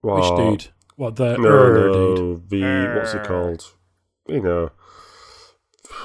Which 0.00 0.36
dude? 0.36 0.68
What 0.96 1.16
the 1.16 1.36
No, 1.36 1.48
er 1.50 1.90
dude? 1.92 2.18
no, 2.18 2.36
the 2.36 2.88
what's 2.96 3.12
it 3.14 3.24
called? 3.24 3.74
You 4.28 4.40
know, 4.40 4.70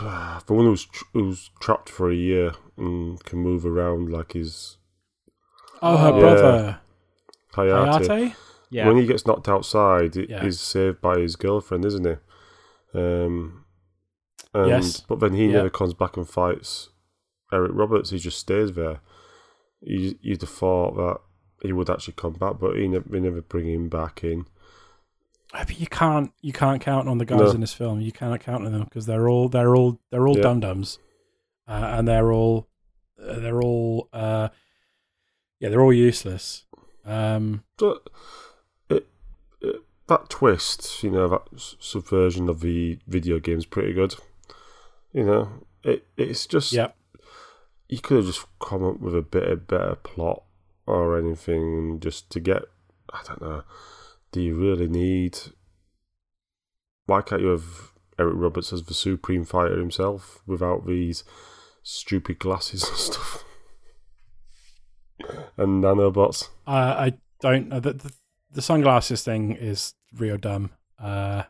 the 0.47 0.53
one 0.53 0.65
who's 0.65 0.83
tr- 0.83 1.05
who's 1.13 1.49
trapped 1.61 1.87
for 1.87 2.11
a 2.11 2.15
year 2.15 2.51
and 2.77 3.23
can 3.23 3.39
move 3.39 3.65
around 3.65 4.11
like 4.11 4.33
his 4.33 4.77
Oh, 5.81 5.95
her 5.95 6.11
Yeah. 6.11 6.19
brother 6.19 6.79
Hayate. 7.53 8.05
Hayate. 8.07 8.35
Yeah. 8.69 8.87
When 8.87 8.97
he 8.97 9.05
gets 9.05 9.25
knocked 9.25 9.47
outside, 9.47 10.15
he- 10.15 10.27
Yeah. 10.29 10.43
he's 10.43 10.59
saved 10.59 10.99
by 11.01 11.19
his 11.19 11.35
girlfriend, 11.35 11.85
isn't 11.85 12.05
he? 12.05 12.15
Um, 12.99 13.63
and, 14.53 14.67
Yes. 14.69 15.01
But 15.01 15.19
then 15.19 15.33
he 15.33 15.45
Yeah. 15.47 15.53
never 15.53 15.69
comes 15.69 15.93
back 15.93 16.17
and 16.17 16.27
fights 16.29 16.89
Eric 17.53 17.71
Roberts. 17.73 18.09
He 18.09 18.17
just 18.19 18.39
stays 18.39 18.73
there. 18.73 18.99
You, 19.81 20.15
you'd 20.21 20.41
have 20.41 20.49
thought 20.49 20.95
that 20.95 21.17
he 21.61 21.71
would 21.73 21.89
actually 21.89 22.15
come 22.15 22.33
back, 22.33 22.59
but 22.59 22.75
he 22.75 22.87
never, 22.87 23.07
they 23.09 23.19
never 23.19 23.41
bring 23.41 23.67
him 23.67 23.89
back 23.89 24.23
in. 24.23 24.45
I 25.53 25.63
mean, 25.63 25.77
you 25.79 25.87
can't 25.87 26.31
you 26.41 26.51
can't 26.51 26.81
count 26.81 27.07
on 27.07 27.19
the 27.19 27.25
guys 27.25 27.39
No. 27.39 27.51
in 27.51 27.61
this 27.61 27.73
film. 27.73 28.01
You 28.01 28.11
cannot 28.11 28.41
count 28.41 28.65
on 28.65 28.71
them 28.73 28.83
because 28.83 29.05
they're 29.05 29.29
all 29.29 29.47
they're 29.47 29.75
all 29.77 30.01
they're 30.11 30.27
all 30.27 30.35
Yeah. 30.35 30.43
dum 30.43 30.59
dums, 30.59 30.99
uh, 31.69 31.93
and 31.97 32.05
they're 32.05 32.33
all 32.33 32.67
uh, 33.21 33.39
they're 33.39 33.61
all 33.61 34.09
uh, 34.11 34.49
yeah 35.61 35.69
they're 35.69 35.81
all 35.81 35.93
useless. 35.93 36.65
Um, 37.07 37.63
So, 37.79 38.01
it, 38.89 39.07
it, 39.61 39.81
that 40.07 40.29
twist, 40.29 41.03
you 41.03 41.09
know, 41.09 41.27
that 41.29 41.43
subversion 41.55 42.49
of 42.49 42.59
the 42.59 42.99
video 43.07 43.39
game's 43.39 43.65
pretty 43.65 43.93
good. 43.93 44.15
You 45.13 45.23
know, 45.23 45.49
it 45.83 46.05
it's 46.17 46.45
just 46.45 46.73
yeah, 46.73 46.91
you 47.87 47.99
could 47.99 48.17
have 48.17 48.25
just 48.25 48.45
come 48.59 48.83
up 48.83 48.99
with 48.99 49.15
a 49.15 49.21
bit 49.21 49.49
of 49.49 49.67
better 49.67 49.95
plot 49.95 50.43
or 50.85 51.17
anything 51.17 51.99
just 51.99 52.29
to 52.31 52.39
get. 52.39 52.63
I 53.11 53.21
don't 53.25 53.41
know. 53.41 53.63
Do 54.31 54.41
you 54.41 54.55
really 54.55 54.87
need? 54.87 55.37
Why 57.05 57.21
can't 57.21 57.41
you 57.41 57.47
have 57.47 57.93
Eric 58.19 58.35
Roberts 58.35 58.73
as 58.73 58.83
the 58.83 58.93
supreme 58.93 59.45
fighter 59.45 59.79
himself 59.79 60.41
without 60.45 60.85
these 60.85 61.23
stupid 61.83 62.37
glasses 62.39 62.83
and 62.83 62.97
stuff 62.97 63.45
and 65.57 65.83
nanobots? 65.83 66.49
I 66.65 67.05
I 67.05 67.13
don't 67.41 67.69
know 67.69 67.79
the, 67.79 68.11
the 68.51 68.61
sunglasses 68.61 69.23
thing 69.23 69.55
is 69.55 69.93
real 70.13 70.37
dumb. 70.37 70.71
Uh, 70.99 71.43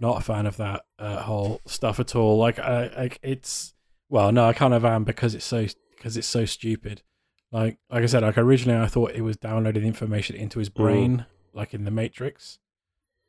not 0.00 0.18
a 0.18 0.24
fan 0.24 0.46
of 0.46 0.56
that 0.56 0.84
uh, 0.98 1.22
whole 1.22 1.60
stuff 1.66 1.98
at 2.00 2.14
all. 2.14 2.38
Like, 2.38 2.58
I, 2.58 2.90
like 2.96 3.18
it's 3.22 3.74
well, 4.08 4.32
no, 4.32 4.46
I 4.46 4.52
kind 4.52 4.74
of 4.74 4.84
am 4.84 5.04
because 5.04 5.34
it's 5.34 5.44
so 5.44 5.66
because 5.96 6.16
it's 6.16 6.28
so 6.28 6.44
stupid. 6.44 7.02
Like, 7.50 7.78
like 7.90 8.02
I 8.02 8.06
said, 8.06 8.22
like 8.22 8.38
originally 8.38 8.80
I 8.80 8.86
thought 8.86 9.12
it 9.12 9.22
was 9.22 9.36
downloading 9.36 9.84
information 9.84 10.36
into 10.36 10.58
his 10.58 10.68
brain, 10.68 11.26
like 11.52 11.74
in 11.74 11.84
the 11.84 11.90
Matrix, 11.90 12.58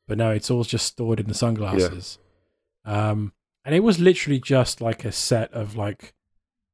but 0.08 0.18
no, 0.18 0.32
it's 0.32 0.52
all 0.52 0.64
just 0.64 0.86
stored 0.86 1.20
in 1.20 1.28
the 1.28 1.34
sunglasses. 1.34 2.18
Um, 2.86 3.34
and 3.64 3.76
it 3.76 3.82
was 3.82 4.00
literally 4.00 4.40
just 4.40 4.82
like 4.82 5.06
a 5.06 5.12
set 5.12 5.54
of 5.54 5.76
like 5.76 6.14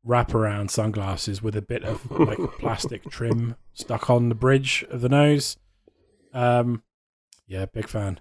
wraparound 0.07 0.69
sunglasses 0.69 1.41
with 1.41 1.55
a 1.55 1.61
bit 1.61 1.83
of 1.83 2.09
like 2.11 2.37
plastic 2.59 3.09
trim 3.09 3.55
stuck 3.73 4.09
on 4.09 4.29
the 4.29 4.35
bridge 4.35 4.85
of 4.89 5.01
the 5.01 5.09
nose. 5.09 5.57
Um, 6.33 6.83
yeah, 7.47 7.65
big 7.65 7.87
fan. 7.87 8.19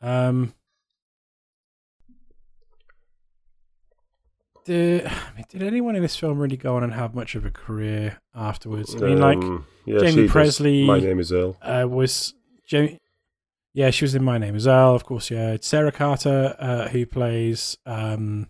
Um, 0.00 0.54
did 4.64 5.06
I 5.06 5.32
mean, 5.36 5.44
did 5.48 5.62
anyone 5.62 5.96
in 5.96 6.02
this 6.02 6.16
film 6.16 6.38
really 6.38 6.56
go 6.56 6.76
on 6.76 6.84
and 6.84 6.92
have 6.92 7.14
much 7.14 7.34
of 7.34 7.44
a 7.44 7.50
career 7.50 8.18
afterwards? 8.34 8.94
I 8.94 8.98
mean, 9.06 9.18
like 9.20 9.38
Um, 9.38 9.66
yeah, 9.86 10.00
Jaime 10.00 10.22
does. 10.26 10.30
Pressly- 10.30 10.86
My 10.86 11.00
name 11.00 11.18
is 11.18 11.32
Earl. 11.32 11.56
uh, 11.62 11.86
was 11.88 12.34
Jaime 12.70 12.98
Yeah, 13.72 13.90
she 13.90 14.04
was 14.04 14.14
in 14.14 14.24
My 14.24 14.38
Name 14.38 14.56
as 14.56 14.66
well, 14.66 14.94
of 14.94 15.04
course. 15.04 15.30
Yeah, 15.30 15.52
it's 15.52 15.66
Sarah 15.66 15.92
Carter, 15.92 16.56
uh, 16.58 16.88
who 16.88 17.06
plays 17.06 17.76
um, 17.86 18.48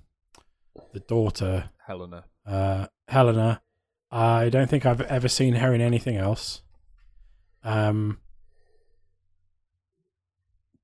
the 0.92 1.00
daughter, 1.00 1.70
Helena. 1.86 2.24
uh, 2.46 2.86
Helena. 3.08 3.62
I 4.10 4.48
don't 4.48 4.68
think 4.70 4.86
I've 4.86 5.02
ever 5.02 5.28
seen 5.28 5.54
her 5.54 5.74
in 5.74 5.80
anything 5.80 6.16
else. 6.16 6.62
Um, 7.62 8.20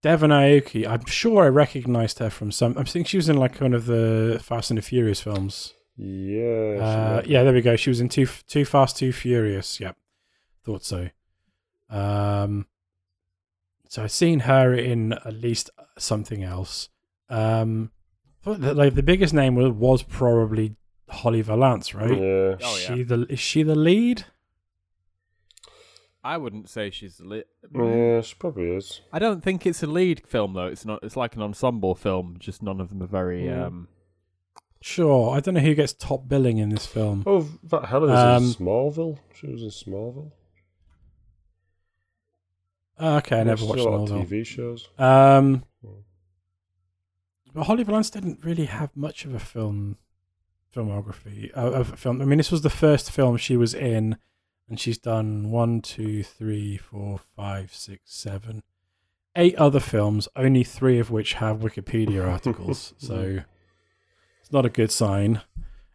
Devon 0.02 0.30
Aoki, 0.30 0.86
I'm 0.86 1.07
sure 1.07 1.44
I 1.44 1.48
recognized 1.48 2.18
her 2.18 2.28
from 2.28 2.52
some. 2.52 2.76
I 2.76 2.84
think 2.84 3.07
she 3.07 3.16
was 3.16 3.28
in 3.30 3.36
like 3.38 3.59
one 3.61 3.72
of 3.72 3.86
the 3.86 4.38
Fast 4.42 4.70
and 4.70 4.76
the 4.78 4.82
Furious 4.82 5.20
films. 5.22 5.72
Yeah. 5.96 6.76
Uh, 6.80 7.14
might- 7.16 7.26
yeah, 7.26 7.42
there 7.42 7.55
we 7.55 7.62
go. 7.62 7.76
She 7.76 7.88
was 7.90 8.00
in 8.00 8.11
Too 8.11 8.26
Too 8.46 8.64
Fast, 8.66 8.98
Too 8.98 9.12
Furious. 9.12 9.80
Yep, 9.80 9.96
thought 10.64 10.84
so. 10.84 11.09
Um, 11.88 12.66
so 13.88 14.02
I've 14.02 14.11
seen 14.12 14.40
her 14.40 14.74
in 14.74 15.12
at 15.14 15.34
least 15.34 15.70
something 15.98 16.42
else. 16.42 16.90
Um, 17.30 17.40
thought 17.55 17.92
that, 17.92 17.93
like 18.47 18.95
the 18.95 19.03
biggest 19.03 19.32
name 19.34 19.55
was, 19.55 19.70
was 19.72 20.03
probably 20.03 20.76
Holly 21.09 21.40
Valance, 21.42 21.95
right? 21.95 22.11
Yeah. 22.11 22.55
Is 22.57 22.61
Oh, 22.62 22.78
yeah. 22.80 22.95
she 22.97 23.03
the 23.03 23.26
is 23.28 23.40
she 23.40 23.62
the 23.62 23.74
lead? 23.74 24.24
I 26.26 26.38
wouldn't 26.38 26.70
say 26.70 26.90
she's 26.90 27.18
the 27.18 27.24
lead. 27.24 27.45
Yeah, 27.74 28.22
she 28.22 28.34
probably 28.36 28.70
is. 28.70 29.03
I 29.12 29.18
don't 29.18 29.42
think 29.42 29.66
it's 29.66 29.82
a 29.82 29.86
lead 29.86 30.26
film 30.26 30.55
though. 30.55 30.66
It's 30.66 30.84
not. 30.86 31.01
It's 31.03 31.16
like 31.16 31.36
an 31.36 31.42
ensemble 31.42 31.95
film. 31.95 32.36
Just 32.38 32.62
none 32.62 32.80
of 32.80 32.88
them 32.88 33.03
are 33.03 33.07
very. 33.07 33.47
Yeah. 33.47 33.66
Um, 33.66 33.88
Sure. 34.80 35.34
I 35.34 35.40
don't 35.40 35.55
know 35.55 35.61
who 35.61 35.74
gets 35.74 35.95
top 35.95 36.28
billing 36.28 36.59
in 36.59 36.68
this 36.68 36.84
film. 36.84 37.22
Oh, 37.26 37.49
that 37.70 37.86
Helena's 37.86 38.18
Um, 38.18 38.45
in 38.45 38.51
Smallville. 38.51 39.18
She 39.34 39.47
was 39.47 39.62
in 39.62 39.70
Smallville. 39.70 40.30
Oh, 42.99 43.16
okay, 43.16 43.40
I 43.40 43.45
never 43.45 43.57
she's 43.59 43.68
watched 43.68 43.80
a 43.80 43.84
lot 43.88 44.03
of 44.03 44.09
Smallville. 44.11 44.26
TV 44.28 44.47
shows. 44.47 44.88
Um. 44.99 45.64
But 47.55 47.64
Holly 47.64 47.84
Valance 47.84 48.11
didn't 48.11 48.44
really 48.44 48.66
have 48.66 48.96
much 48.96 49.24
of 49.24 49.34
a 49.34 49.38
film 49.38 49.96
filmography 50.74 51.50
uh, 51.57 51.70
of 51.70 51.98
film. 51.98 52.20
I 52.20 52.24
mean, 52.24 52.38
this 52.38 52.50
was 52.50 52.62
the 52.62 52.70
first 52.70 53.11
film 53.11 53.36
she 53.36 53.57
was 53.57 53.74
in, 53.74 54.16
and 54.68 54.78
she's 54.80 54.98
done 54.98 55.50
one, 55.50 55.80
two, 55.80 56.22
three, 56.22 56.76
four, 56.76 57.18
five, 57.36 57.72
six, 57.72 58.02
seven, 58.12 58.62
eight 59.36 59.55
other 59.57 59.80
films. 59.80 60.28
Only 60.36 60.64
three 60.64 60.98
of 60.98 61.11
which 61.11 61.34
have 61.34 61.59
Wikipedia 61.61 62.26
articles, 62.32 62.94
so 62.98 63.40
it's 64.40 64.52
not 64.52 64.66
a 64.66 64.70
good 64.70 64.90
sign. 64.90 65.42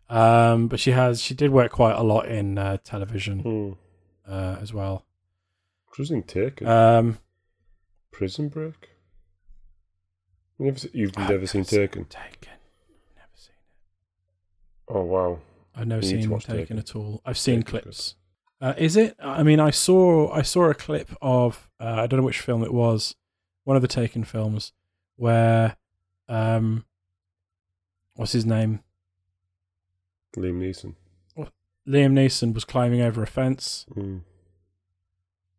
Um, 0.10 0.68
but 0.70 0.80
she 0.80 0.92
has 0.92 1.22
she 1.22 1.36
did 1.36 1.52
work 1.52 1.72
quite 1.72 1.96
a 1.96 2.02
lot 2.04 2.28
in 2.28 2.58
uh, 2.58 2.78
television 2.84 3.40
Hmm. 3.40 4.32
uh, 4.32 4.58
as 4.62 4.74
well. 4.74 5.06
Was 5.98 6.14
Taken. 6.28 6.66
Um, 6.66 7.18
Prison 8.12 8.48
Break. 8.48 8.89
You 10.60 10.66
never, 10.66 10.78
se- 10.80 10.90
you've 10.94 11.12
I've 11.18 11.30
never 11.30 11.48
seen 11.48 11.64
Taken? 11.64 12.06
Taken. 12.06 12.54
Never 13.16 13.30
seen 13.36 13.54
it. 13.56 14.94
Oh 14.94 15.02
wow. 15.04 15.40
I've 15.76 15.88
never 15.88 16.02
You 16.06 16.22
seen 16.22 16.30
Taken, 16.30 16.40
Taken. 16.58 16.80
at 16.80 16.96
all. 16.96 17.22
I've 17.26 17.38
seen 17.38 17.62
Taken's 17.62 17.72
good. 17.72 17.82
clips. 17.84 18.16
Uh, 18.62 18.74
is 18.78 18.98
it? 18.98 19.16
I 19.24 19.42
mean, 19.44 19.60
I 19.62 19.70
saw 19.70 20.32
I 20.34 20.42
saw 20.42 20.70
a 20.70 20.74
clip 20.74 21.10
of 21.22 21.70
uh, 21.80 21.96
I 22.02 22.08
don't 22.08 22.20
know 22.20 22.26
which 22.26 22.42
film 22.42 22.64
it 22.64 22.74
was, 22.74 23.16
one 23.64 23.78
of 23.78 23.82
the 23.82 23.88
Taken 23.88 24.26
films, 24.26 24.74
where 25.16 25.78
um, 26.28 26.84
what's 28.16 28.34
his 28.34 28.46
name? 28.46 28.82
Liam 30.36 30.60
Neeson. 30.60 30.96
Liam 31.88 32.12
Neeson 32.14 32.54
was 32.54 32.66
climbing 32.66 33.02
over 33.02 33.24
a 33.24 33.28
fence. 33.28 33.86
Mm. 33.96 34.22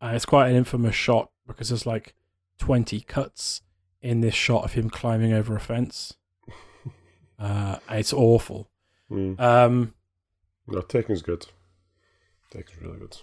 And 0.02 0.16
it's 0.16 0.26
quite 0.26 0.48
an 0.50 0.56
infamous 0.56 0.94
shot 0.94 1.30
because 1.46 1.70
there's 1.70 1.86
like 1.86 2.14
twenty 2.58 3.00
cuts 3.00 3.62
in 4.02 4.20
this 4.20 4.34
shot 4.34 4.64
of 4.64 4.72
him 4.72 4.90
climbing 4.90 5.32
over 5.32 5.56
a 5.56 5.60
fence. 5.60 6.14
Uh, 7.38 7.78
it's 7.88 8.12
awful. 8.12 8.68
Mm. 9.10 9.40
Um, 9.40 9.94
No, 10.66 10.82
Taken's 10.82 11.22
good. 11.22 11.46
Taken's 12.52 12.82
really 12.82 12.98
good. 12.98 13.16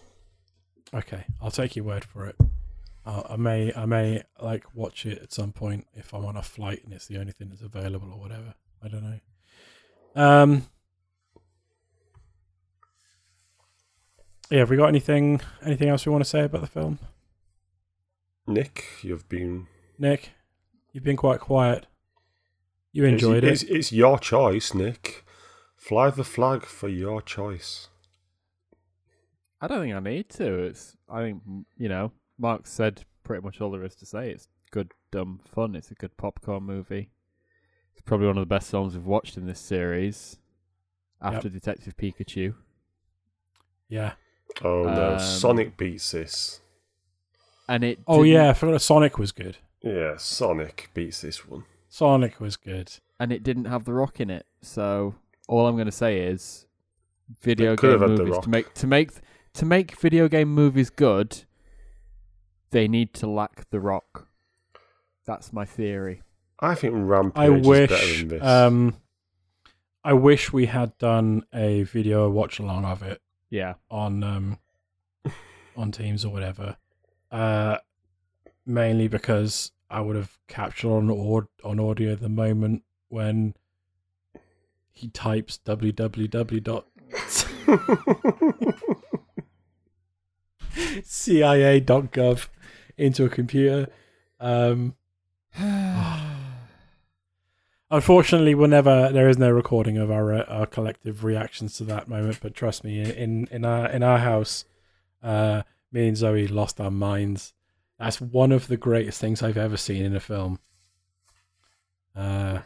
Okay, 0.91 1.23
I'll 1.39 1.51
take 1.51 1.75
your 1.75 1.85
word 1.85 2.03
for 2.03 2.25
it. 2.25 2.35
Uh, 3.05 3.21
I 3.29 3.35
may, 3.35 3.71
I 3.75 3.85
may 3.85 4.23
like 4.41 4.63
watch 4.73 5.05
it 5.05 5.19
at 5.21 5.31
some 5.31 5.51
point 5.51 5.85
if 5.93 6.15
I'm 6.15 6.25
on 6.25 6.35
a 6.35 6.41
flight 6.41 6.81
and 6.83 6.93
it's 6.93 7.05
the 7.05 7.19
only 7.19 7.31
thing 7.31 7.49
that's 7.49 7.61
available 7.61 8.11
or 8.11 8.19
whatever. 8.19 8.55
I 8.83 8.87
don't 8.87 9.03
know. 9.03 9.19
Um, 10.19 10.65
yeah, 14.49 14.59
have 14.59 14.71
we 14.71 14.77
got 14.77 14.87
anything, 14.87 15.41
anything 15.63 15.89
else 15.89 16.07
we 16.07 16.11
want 16.11 16.23
to 16.23 16.29
say 16.29 16.43
about 16.45 16.61
the 16.61 16.67
film, 16.67 16.97
Nick, 18.47 18.83
you've 19.03 19.29
been. 19.29 19.67
Nick? 19.99 20.31
You've 20.97 21.03
been 21.03 21.15
quite 21.15 21.39
quiet. 21.39 21.85
You 22.91 23.05
enjoyed 23.05 23.43
it's, 23.43 23.61
it. 23.61 23.69
It's, 23.69 23.75
it's 23.75 23.91
your 23.91 24.17
choice, 24.17 24.73
Nick. 24.73 25.23
Fly 25.75 26.09
the 26.09 26.23
flag 26.23 26.65
for 26.65 26.89
your 26.89 27.21
choice. 27.21 27.89
I 29.61 29.67
don't 29.67 29.81
think 29.81 29.93
I 29.93 29.99
need 29.99 30.27
to. 30.29 30.57
It's. 30.63 30.97
I 31.07 31.21
think 31.21 31.43
you 31.77 31.87
know. 31.87 32.13
Mark 32.39 32.65
said 32.65 33.05
pretty 33.23 33.43
much 33.43 33.61
all 33.61 33.69
there 33.69 33.85
is 33.85 33.93
to 33.97 34.07
say. 34.07 34.31
It's 34.31 34.47
good, 34.71 34.91
dumb 35.11 35.39
fun. 35.45 35.75
It's 35.75 35.91
a 35.91 35.93
good 35.93 36.17
popcorn 36.17 36.63
movie. 36.63 37.11
It's 37.93 38.01
probably 38.01 38.25
one 38.25 38.37
of 38.37 38.41
the 38.41 38.47
best 38.47 38.71
films 38.71 38.95
we've 38.95 39.05
watched 39.05 39.37
in 39.37 39.45
this 39.45 39.59
series, 39.59 40.37
after 41.21 41.47
Detective 41.47 41.95
Pikachu. 41.95 42.55
Yeah. 43.87 44.13
Oh 44.63 44.85
no, 44.85 45.13
Um, 45.13 45.19
Sonic 45.19 45.77
beats 45.77 46.09
this. 46.09 46.59
And 47.69 47.83
it. 47.83 47.99
Oh 48.07 48.23
yeah, 48.23 48.49
I 48.49 48.53
forgot 48.53 48.81
Sonic 48.81 49.19
was 49.19 49.31
good. 49.31 49.57
Yeah, 49.81 50.17
Sonic 50.17 50.89
beats 50.93 51.21
this 51.21 51.47
one. 51.47 51.63
Sonic 51.89 52.39
was 52.39 52.55
good. 52.57 52.91
and 53.19 53.31
it 53.31 53.43
didn't 53.43 53.65
have 53.65 53.85
the 53.85 53.93
rock 53.93 54.19
in 54.19 54.29
it. 54.29 54.45
So 54.61 55.15
all 55.47 55.67
I'm 55.67 55.75
going 55.75 55.85
to 55.87 55.91
say 55.91 56.19
is, 56.19 56.65
video 57.41 57.73
It 57.73 57.81
game 57.81 57.91
have 57.91 58.01
had 58.01 58.11
The 58.17 58.23
movies 58.23 58.39
to 58.43 58.49
make 58.49 58.73
to 58.75 58.87
make 58.87 59.11
to 59.53 59.65
make 59.65 59.99
video 59.99 60.27
game 60.27 60.49
movies 60.53 60.89
good, 60.89 61.43
they 62.71 62.87
need 62.87 63.13
to 63.15 63.27
lack 63.27 63.69
the 63.69 63.79
rock. 63.79 64.27
That's 65.25 65.51
my 65.51 65.65
theory. 65.65 66.21
I 66.59 66.75
think 66.75 66.93
Rampage 66.95 67.37
I 67.37 67.51
is 67.53 67.67
better 67.67 67.69
wish, 67.69 68.17
than 68.19 68.27
this. 68.29 68.43
um, 68.43 68.97
I 70.03 70.13
wish 70.13 70.51
we 70.53 70.65
had 70.67 70.97
done 70.97 71.43
a 71.53 71.83
video 71.83 72.29
watch 72.29 72.59
along 72.59 72.85
of 72.85 73.03
it. 73.03 73.21
Yeah, 73.49 73.75
on 73.89 74.23
um 74.23 74.59
on 75.77 75.91
Teams 75.91 76.23
or 76.25 76.31
whatever. 76.31 76.77
Uh 77.31 77.77
mainly 78.67 79.07
because 79.07 79.71
I 79.89 80.01
would 80.01 80.15
have 80.15 80.37
captured 80.47 80.91
on 80.91 81.09
on 81.63 81.79
audio 81.79 82.15
the 82.15 82.29
moment 82.29 82.83
when 83.09 83.55
he 84.91 85.09
types 85.09 85.59
www 85.65 86.83
cia.gov 91.03 92.47
into 92.97 93.25
a 93.25 93.29
computer. 93.29 93.87
Um 94.39 94.95
Unfortunately, 97.89 98.53
we'll 98.53 98.67
never. 98.67 99.13
There 99.13 99.29
is 99.29 99.37
no 99.37 99.49
recording 99.49 99.97
of 99.97 100.11
our 100.11 100.33
uh, 100.33 100.43
our 100.43 100.65
collective 100.65 101.23
reactions 101.23 101.77
to 101.77 101.85
that 101.85 102.09
moment. 102.09 102.39
But 102.41 102.53
trust 102.53 102.83
me, 102.83 102.99
in 102.99 103.47
in 103.49 103.63
our 103.63 103.89
in 103.89 104.03
our 104.03 104.17
house, 104.17 104.65
uh, 105.23 105.61
me 105.91 106.09
and 106.09 106.17
Zoe 106.17 106.47
lost 106.47 106.81
our 106.81 106.91
minds. 106.91 107.53
That's 107.99 108.21
one 108.21 108.51
of 108.51 108.67
the 108.67 108.77
greatest 108.77 109.19
things 109.19 109.41
I've 109.41 109.57
ever 109.57 109.77
seen 109.77 110.05
in 110.05 110.15
a 110.15 110.19
film. 110.19 110.59
Uh, 112.15 112.59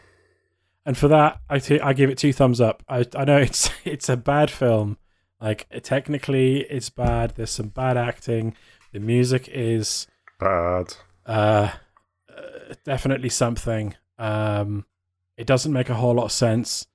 and 0.85 0.97
for 0.97 1.07
that, 1.09 1.39
I 1.49 1.59
t- 1.59 1.79
I 1.79 1.93
give 1.93 2.09
it 2.09 2.17
two 2.17 2.33
thumbs 2.33 2.59
up. 2.61 2.83
I 2.89 3.05
I 3.15 3.25
know 3.25 3.37
it's 3.37 3.69
it's 3.85 4.09
a 4.09 4.17
bad 4.17 4.49
film. 4.51 4.97
Like 5.39 5.67
technically, 5.83 6.61
it's 6.61 6.89
bad. 6.89 7.33
There's 7.35 7.49
some 7.51 7.69
bad 7.69 7.97
acting. 7.97 8.55
The 8.91 8.99
music 8.99 9.47
is 9.47 10.05
Bad. 10.39 10.93
uh, 11.25 11.71
uh, 12.29 12.73
definitely 12.83 13.29
something. 13.29 13.95
Um, 14.19 14.85
it 15.37 15.47
doesn't 15.47 15.71
make 15.73 15.89
a 15.89 15.95
whole 15.95 16.13
lot 16.15 16.25
of 16.25 16.31
sense. 16.31 16.85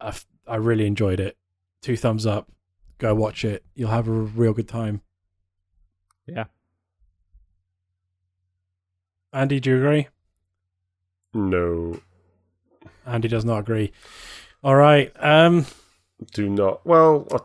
I, 0.00 0.08
f- 0.08 0.26
I 0.46 0.56
really 0.56 0.86
enjoyed 0.86 1.18
it. 1.18 1.36
Two 1.82 1.96
thumbs 1.96 2.26
up. 2.26 2.52
Go 2.98 3.14
watch 3.14 3.44
it. 3.44 3.64
You'll 3.74 3.90
have 3.90 4.06
a 4.06 4.12
real 4.12 4.52
good 4.52 4.68
time. 4.68 5.00
yeah. 6.26 6.44
Andy, 9.32 9.60
do 9.60 9.70
you 9.70 9.76
agree? 9.76 10.08
No, 11.32 12.00
Andy 13.06 13.28
does 13.28 13.44
not 13.44 13.58
agree. 13.58 13.92
All 14.62 14.74
right. 14.74 15.12
Um, 15.18 15.66
do 16.32 16.48
not. 16.48 16.84
Well, 16.84 17.26
uh, 17.30 17.38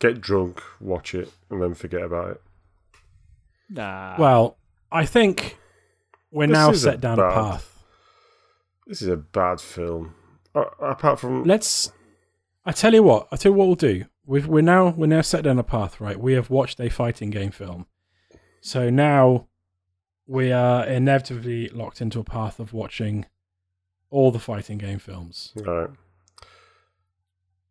get 0.00 0.20
drunk, 0.20 0.62
watch 0.80 1.14
it, 1.14 1.30
and 1.50 1.62
then 1.62 1.74
forget 1.74 2.02
about 2.02 2.32
it. 2.32 2.42
Nah. 3.72 4.16
well, 4.18 4.56
I 4.90 5.06
think 5.06 5.56
we're 6.32 6.48
This 6.48 6.54
now 6.54 6.70
is 6.70 6.84
a 6.84 6.90
set 6.90 7.00
down 7.00 7.20
a 7.20 7.30
path. 7.30 7.84
This 8.86 9.00
is 9.02 9.08
a 9.08 9.16
bad 9.16 9.60
film. 9.60 10.14
Uh, 10.54 10.64
apart 10.80 11.20
from 11.20 11.44
Let's. 11.44 11.92
I 12.64 12.72
tell 12.72 12.92
you 12.92 13.02
what. 13.04 13.28
I 13.30 13.36
tell 13.36 13.52
you 13.52 13.56
what 13.58 13.66
we'll 13.66 13.76
do. 13.76 14.06
We've, 14.26 14.46
we're 14.48 14.62
now 14.62 14.88
we're 14.88 15.06
now 15.06 15.20
set 15.20 15.44
down 15.44 15.58
a 15.58 15.62
path. 15.62 16.00
Right. 16.00 16.18
We 16.18 16.32
have 16.32 16.50
watched 16.50 16.80
a 16.80 16.88
fighting 16.88 17.30
game 17.30 17.52
film. 17.52 17.86
So 18.60 18.90
now 18.90 19.46
we 20.30 20.52
are 20.52 20.86
inevitably 20.86 21.68
locked 21.70 22.00
into 22.00 22.20
a 22.20 22.24
path 22.24 22.60
of 22.60 22.72
watching 22.72 23.26
all 24.10 24.30
the 24.30 24.38
fighting 24.38 24.78
game 24.78 25.00
films. 25.00 25.52
All 25.66 25.74
right. 25.74 25.90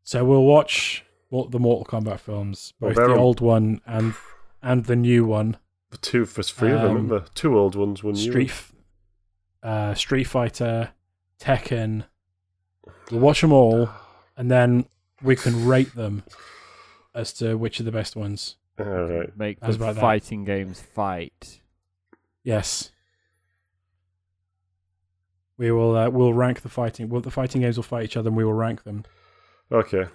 So 0.03 0.25
we'll 0.25 0.43
watch 0.43 1.05
mo- 1.31 1.47
the 1.47 1.59
Mortal 1.59 1.85
Kombat 2.01 2.19
films, 2.19 2.73
both 2.79 2.95
they're 2.95 3.07
the 3.07 3.13
on- 3.13 3.19
old 3.19 3.39
one 3.41 3.79
and 3.85 4.13
and 4.61 4.85
the 4.85 4.95
new 4.95 5.25
one. 5.25 5.55
The 5.91 5.97
two 5.97 6.25
first 6.25 6.53
three 6.53 6.71
of 6.71 6.81
them, 6.81 6.89
Um, 6.91 6.95
remember? 6.97 7.25
Two 7.33 7.57
old 7.57 7.75
ones, 7.75 8.03
one 8.03 8.13
new. 8.13 8.29
Street, 8.29 8.49
F- 8.49 8.73
uh, 9.63 9.93
Street 9.93 10.25
Fighter, 10.25 10.91
Tekken. 11.39 12.05
We'll 13.09 13.21
watch 13.21 13.39
them 13.41 13.53
all, 13.53 13.89
and 14.35 14.51
then 14.51 14.85
we 15.23 15.35
can 15.37 15.65
rate 15.65 15.95
them 15.95 16.23
as 17.15 17.31
to 17.33 17.55
which 17.57 17.79
are 17.79 17.83
the 17.83 17.91
best 17.91 18.15
ones. 18.17 18.57
All 18.77 18.85
right. 18.85 19.35
Make 19.37 19.57
How's 19.61 19.77
the 19.77 19.83
about 19.85 19.95
that? 19.95 20.01
fighting 20.01 20.43
games 20.43 20.79
fight. 20.81 21.61
Yes. 22.43 22.91
We 25.57 25.71
will. 25.71 25.95
Uh, 25.95 26.09
we'll 26.09 26.33
rank 26.33 26.61
the 26.61 26.69
fighting. 26.69 27.09
Well, 27.09 27.21
the 27.21 27.31
fighting 27.31 27.61
games 27.61 27.75
will 27.77 27.83
fight 27.83 28.05
each 28.05 28.17
other, 28.17 28.29
and 28.29 28.37
we 28.37 28.45
will 28.45 28.53
rank 28.53 28.83
them. 28.83 29.03
Okay. 29.71 30.05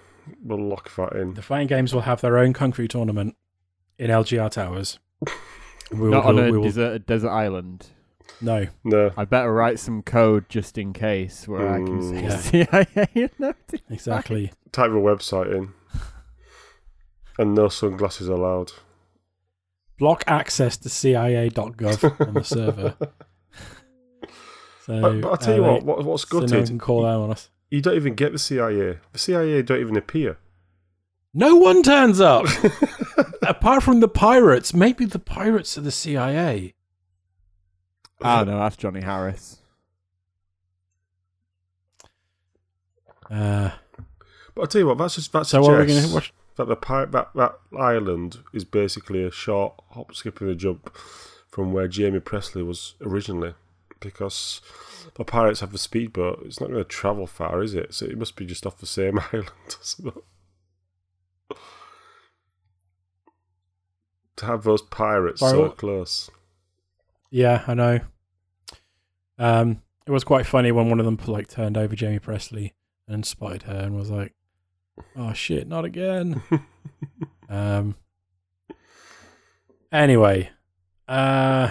We'll 0.43 0.67
lock 0.67 0.93
that 0.95 1.13
in. 1.13 1.35
The 1.35 1.43
fighting 1.43 1.67
games 1.67 1.93
will 1.93 2.01
have 2.01 2.21
their 2.21 2.37
own 2.37 2.53
kung 2.53 2.71
fu 2.71 2.87
tournament 2.87 3.35
in 3.99 4.09
LGR 4.09 4.49
Towers. 4.51 4.99
We 5.91 5.99
will, 5.99 6.09
Not 6.09 6.25
on 6.25 6.39
a 6.39 6.45
we 6.45 6.57
will- 6.57 6.63
deserted 6.63 7.05
desert 7.05 7.29
island. 7.29 7.85
no. 8.41 8.65
No. 8.83 9.11
I 9.15 9.23
better 9.23 9.53
write 9.53 9.77
some 9.79 10.01
code 10.01 10.49
just 10.49 10.79
in 10.79 10.93
case 10.93 11.47
where 11.47 11.69
I 11.71 11.77
can 11.77 12.01
say 12.01 12.23
Mm, 12.23 13.05
CIA. 13.13 13.29
No, 13.37 13.53
Exactly. 13.91 14.51
Type 14.71 14.89
a 14.89 14.93
website 14.95 15.53
in. 15.55 15.73
And 17.37 17.53
no 17.53 17.67
sunglasses 17.69 18.27
allowed. 18.27 18.71
Block 19.97 20.23
access 20.27 20.77
to 20.77 20.89
CIA.gov 20.89 22.27
on 22.27 22.33
the 22.33 22.43
server. 22.43 22.95
So, 24.85 25.01
But, 25.01 25.21
but 25.21 25.29
I'll 25.31 25.37
tell 25.37 25.53
uh, 25.53 25.55
you 25.55 25.61
what, 25.63 25.83
what, 25.83 26.05
what's 26.05 26.29
so 26.29 26.39
no 26.41 26.63
can 26.63 26.77
call 26.77 27.07
out 27.07 27.21
on 27.21 27.31
us. 27.31 27.49
you 27.71 27.81
don't 27.81 27.95
even 27.95 28.13
get 28.13 28.33
the 28.33 28.37
CIA. 28.37 28.99
The 29.13 29.17
CIA 29.17 29.63
don't 29.63 29.81
even 29.81 29.97
appear. 29.97 30.37
No 31.33 31.55
one 31.55 31.81
turns 31.81 32.21
up 32.21 32.45
apart 33.41 33.81
from 33.81 33.99
the 33.99 34.07
pirates. 34.07 34.75
Maybe 34.75 35.05
the 35.05 35.17
pirates 35.17 35.75
are 35.75 35.81
the 35.81 35.91
CIA. 35.91 36.75
Ah, 38.21 38.43
no, 38.43 38.59
that's 38.59 38.77
Johnny 38.77 39.01
Harris. 39.01 39.57
Uh, 43.29 43.71
But 44.53 44.61
I'll 44.61 44.67
tell 44.67 44.81
you 44.81 44.87
what, 44.87 44.99
that's 44.99 45.15
just 45.15 45.31
that 45.33 45.47
so 45.47 45.61
what 45.61 45.73
are 45.73 45.79
we 45.81 45.87
going 45.87 46.07
to 46.07 46.13
watch? 46.13 46.31
That 46.57 46.67
the 46.67 47.07
that 47.11 47.29
that 47.35 47.59
island 47.77 48.37
is 48.53 48.63
basically 48.63 49.23
a 49.23 49.31
short 49.31 49.73
hop, 49.91 50.15
skip, 50.15 50.39
and 50.41 50.49
a 50.49 50.55
jump 50.55 50.95
from 51.49 51.73
where 51.73 51.89
Jaime 51.91 52.19
Pressly 52.19 52.65
was 52.65 52.95
originally, 53.01 53.53
because 53.99 54.61
the 55.15 55.23
pirates 55.23 55.59
have 55.59 55.71
the 55.71 55.77
speedboat. 55.77 56.43
It's 56.45 56.59
not 56.59 56.69
going 56.69 56.83
to 56.83 56.85
travel 56.85 57.27
far, 57.27 57.61
is 57.61 57.73
it? 57.73 57.93
So 57.93 58.05
it 58.05 58.17
must 58.17 58.35
be 58.35 58.45
just 58.45 58.65
off 58.65 58.77
the 58.77 58.85
same 58.85 59.19
island. 59.33 59.51
to 64.35 64.45
have 64.45 64.63
those 64.63 64.81
pirates 64.81 65.39
Sorry, 65.39 65.51
so 65.51 65.69
close. 65.69 66.29
Yeah, 67.31 67.63
I 67.67 67.73
know. 67.73 67.99
Um, 69.37 69.81
it 70.07 70.11
was 70.11 70.23
quite 70.23 70.45
funny 70.45 70.71
when 70.71 70.89
one 70.89 70.99
of 70.99 71.05
them 71.05 71.19
like 71.27 71.47
turned 71.47 71.77
over 71.77 71.95
Jaime 71.97 72.19
Pressly 72.19 72.73
and 73.07 73.25
spotted 73.25 73.63
her 73.63 73.77
and 73.77 73.95
was 73.95 74.09
like, 74.09 74.33
"Oh 75.15 75.33
shit, 75.33 75.67
not 75.67 75.85
again." 75.85 76.41
um. 77.49 77.95
Anyway, 79.91 80.49
uh, 81.07 81.69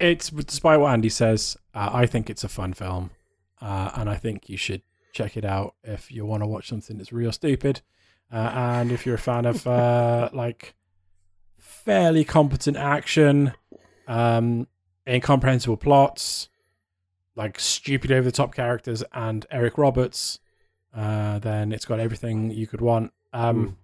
it's 0.00 0.30
despite 0.30 0.80
what 0.80 0.92
Andy 0.92 1.08
says, 1.08 1.56
uh, 1.74 1.90
I 1.92 2.06
think 2.06 2.28
it's 2.28 2.44
a 2.44 2.48
fun 2.48 2.72
film, 2.72 3.10
uh, 3.60 3.90
and 3.94 4.08
I 4.10 4.16
think 4.16 4.48
you 4.48 4.56
should 4.56 4.82
check 5.12 5.36
it 5.36 5.44
out 5.44 5.74
if 5.84 6.10
you 6.10 6.26
want 6.26 6.42
to 6.42 6.46
watch 6.46 6.68
something 6.68 6.98
that's 6.98 7.12
real 7.12 7.32
stupid, 7.32 7.82
uh, 8.32 8.50
and 8.52 8.90
if 8.90 9.06
you're 9.06 9.14
a 9.14 9.18
fan 9.18 9.46
of 9.46 9.66
uh, 9.66 10.30
like 10.34 10.74
fairly 11.58 12.24
competent 12.24 12.76
action, 12.76 13.52
um, 14.08 14.66
incomprehensible 15.08 15.76
plots, 15.76 16.48
like 17.36 17.60
stupid 17.60 18.10
over 18.10 18.24
the 18.24 18.32
top 18.32 18.54
characters, 18.54 19.04
and 19.12 19.46
Eric 19.50 19.78
Roberts, 19.78 20.40
uh, 20.94 21.38
then 21.40 21.72
it's 21.72 21.84
got 21.84 21.98
everything 22.00 22.50
you 22.50 22.66
could 22.66 22.80
want. 22.80 23.12
Um, 23.32 23.76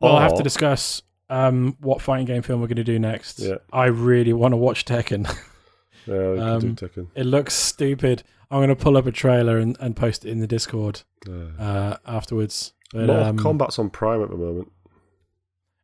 We'll 0.00 0.18
have 0.18 0.34
to 0.36 0.42
discuss 0.42 1.02
um, 1.28 1.76
what 1.80 2.00
fighting 2.00 2.24
game 2.26 2.40
film 2.42 2.60
we're 2.62 2.68
going 2.68 2.76
to 2.76 2.84
do 2.84 2.98
next. 2.98 3.38
Yeah. 3.38 3.56
I 3.72 3.86
really 3.86 4.32
want 4.32 4.52
to 4.52 4.56
watch 4.56 4.84
Tekken. 4.86 5.26
Yeah, 6.06 6.30
we 6.30 6.38
Um, 6.38 6.60
can 6.60 6.74
do 6.74 6.88
Tekken. 6.88 7.06
it 7.14 7.24
looks 7.26 7.52
stupid. 7.54 8.22
I'm 8.50 8.58
going 8.60 8.70
to 8.70 8.74
pull 8.76 8.96
up 8.96 9.06
a 9.06 9.12
trailer 9.12 9.58
and, 9.58 9.76
and 9.80 9.94
post 9.94 10.24
it 10.24 10.30
in 10.30 10.38
the 10.40 10.46
Discord 10.46 11.02
Uh, 11.28 11.62
uh, 11.62 11.96
afterwards. 12.06 12.72
But, 12.92 13.06
Mortal 13.06 13.24
um, 13.26 13.38
Kombat's 13.38 13.78
on 13.78 13.90
Prime 13.90 14.22
at 14.22 14.30
the 14.30 14.36
moment. 14.36 14.72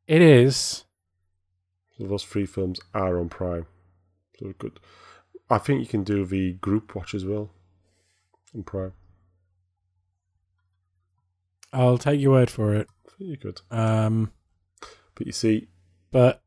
It 0.09 0.23
is. 0.23 0.85
So 1.99 2.07
those 2.07 2.25
three 2.25 2.47
films 2.47 2.81
are 2.95 3.21
on 3.21 3.29
Prime. 3.29 3.67
So 4.41 4.55
good. 4.59 4.81
I 5.51 5.59
think 5.59 5.81
you 5.81 5.87
can 5.87 6.03
do 6.03 6.25
the 6.25 6.55
group 6.55 6.95
watch 6.97 7.15
as 7.15 7.27
well 7.27 7.51
on 8.55 8.63
Prime. 8.63 8.93
I'll 11.73 11.99
take 11.99 12.21
your 12.21 12.33
word 12.33 12.51
for 12.51 12.75
it. 12.75 12.89
You 13.19 13.37
could. 13.37 13.61
Um, 13.71 14.33
But 15.15 15.27
you 15.27 15.33
see, 15.33 15.69
but 16.11 16.43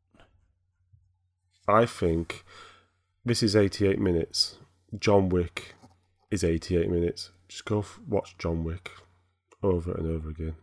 I 1.68 1.86
think 1.86 2.44
this 3.26 3.42
is 3.44 3.56
88 3.56 4.00
minutes. 4.00 4.58
John 4.98 5.30
Wick 5.30 5.76
is 6.32 6.44
88 6.44 6.90
minutes. 6.90 7.32
Just 7.48 7.66
go 7.66 7.80
f- 7.80 8.00
watch 8.08 8.38
John 8.38 8.64
Wick 8.64 8.92
over 9.64 9.92
and 9.94 10.08
over 10.08 10.30
again. 10.30 10.56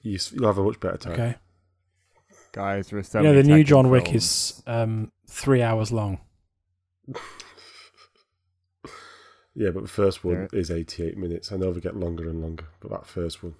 You, 0.00 0.16
s- 0.16 0.32
you'll 0.32 0.46
have 0.46 0.58
a 0.58 0.64
much 0.64 0.80
better 0.80 0.96
time. 0.96 1.12
okay. 1.12 1.34
Guys, 2.52 2.88
there 2.88 2.98
are 2.98 3.02
so 3.02 3.20
you 3.20 3.34
the 3.34 3.42
new 3.44 3.62
Tekken 3.62 3.66
John 3.66 3.88
Wick 3.90 4.12
is 4.14 4.62
um, 4.66 5.10
three 5.28 5.62
hours 5.62 5.90
long. 5.92 6.20
Yeah, 9.54 9.70
but 9.70 9.82
the 9.82 9.88
first 9.88 10.24
one 10.24 10.48
Yeah. 10.52 10.58
is 10.58 10.70
88 10.70 11.16
minutes. 11.18 11.52
I 11.52 11.56
know 11.56 11.72
they 11.72 11.80
get 11.80 11.96
longer 11.96 12.28
and 12.28 12.40
longer, 12.40 12.64
but 12.80 12.90
that 12.90 13.06
first 13.06 13.42
one. 13.42 13.54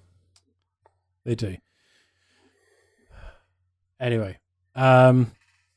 They 1.23 1.35
do. 1.35 1.57
Anyway, 3.99 4.37
um, 4.75 5.31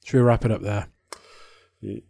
should 0.05 0.17
we 0.19 0.23
wrap 0.23 0.45
it 0.45 0.51
up 0.51 0.63
there? 0.63 0.89
Yeah. 1.81 2.01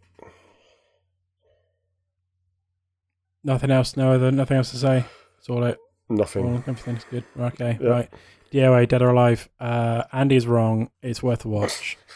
Nothing 3.43 3.71
else. 3.71 3.95
No 3.95 4.13
other. 4.13 4.31
Nothing 4.31 4.57
else 4.57 4.71
to 4.71 4.77
say. 4.77 5.05
That's 5.35 5.49
all 5.49 5.63
it. 5.63 5.77
Nothing. 6.09 6.45
All, 6.45 6.55
everything's 6.67 7.03
good. 7.05 7.23
Okay. 7.39 7.77
Yeah. 7.79 7.87
Right. 7.87 8.09
DOA, 8.51 8.87
Dead 8.87 9.01
or 9.01 9.09
Alive. 9.09 9.49
Uh, 9.59 10.03
Andy's 10.11 10.47
wrong. 10.47 10.89
It's 11.01 11.21
worth 11.21 11.45
a 11.45 11.49
watch. 11.49 11.97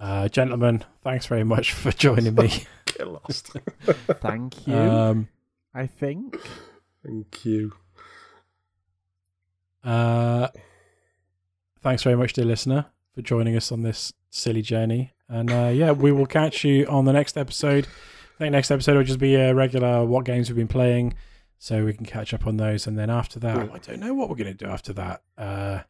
Uh, 0.00 0.28
gentlemen, 0.28 0.82
thanks 1.02 1.26
very 1.26 1.44
much 1.44 1.72
for 1.74 1.92
joining 1.92 2.34
me. 2.34 2.64
Get 2.86 3.06
lost. 3.06 3.50
Thank 4.20 4.66
you. 4.66 4.74
Um, 4.74 5.28
I 5.74 5.86
think. 5.86 6.36
Thank 7.04 7.44
you. 7.44 7.72
uh, 9.84 10.48
thanks 11.82 12.02
very 12.02 12.16
much, 12.16 12.32
dear 12.32 12.44
listener, 12.44 12.86
for 13.14 13.22
joining 13.22 13.56
us 13.56 13.70
on 13.70 13.82
this 13.82 14.12
silly 14.30 14.62
journey. 14.62 15.12
And 15.28 15.50
uh, 15.52 15.70
yeah, 15.72 15.92
we 15.92 16.12
will 16.12 16.26
catch 16.26 16.64
you 16.64 16.86
on 16.86 17.04
the 17.04 17.12
next 17.12 17.36
episode. 17.36 17.86
I 17.86 18.38
think 18.38 18.52
next 18.52 18.70
episode 18.70 18.96
will 18.96 19.04
just 19.04 19.18
be 19.18 19.34
a 19.34 19.54
regular 19.54 20.04
what 20.04 20.24
games 20.24 20.48
we've 20.48 20.56
been 20.56 20.66
playing, 20.68 21.14
so 21.58 21.84
we 21.84 21.92
can 21.92 22.06
catch 22.06 22.32
up 22.34 22.46
on 22.46 22.56
those. 22.56 22.86
And 22.86 22.98
then 22.98 23.10
after 23.10 23.38
that, 23.40 23.70
I 23.70 23.78
don't 23.78 24.00
know 24.00 24.14
what 24.14 24.28
we're 24.30 24.36
going 24.36 24.56
to 24.56 24.64
do 24.64 24.70
after 24.70 24.92
that. 24.94 25.22
Uh, 25.38 25.80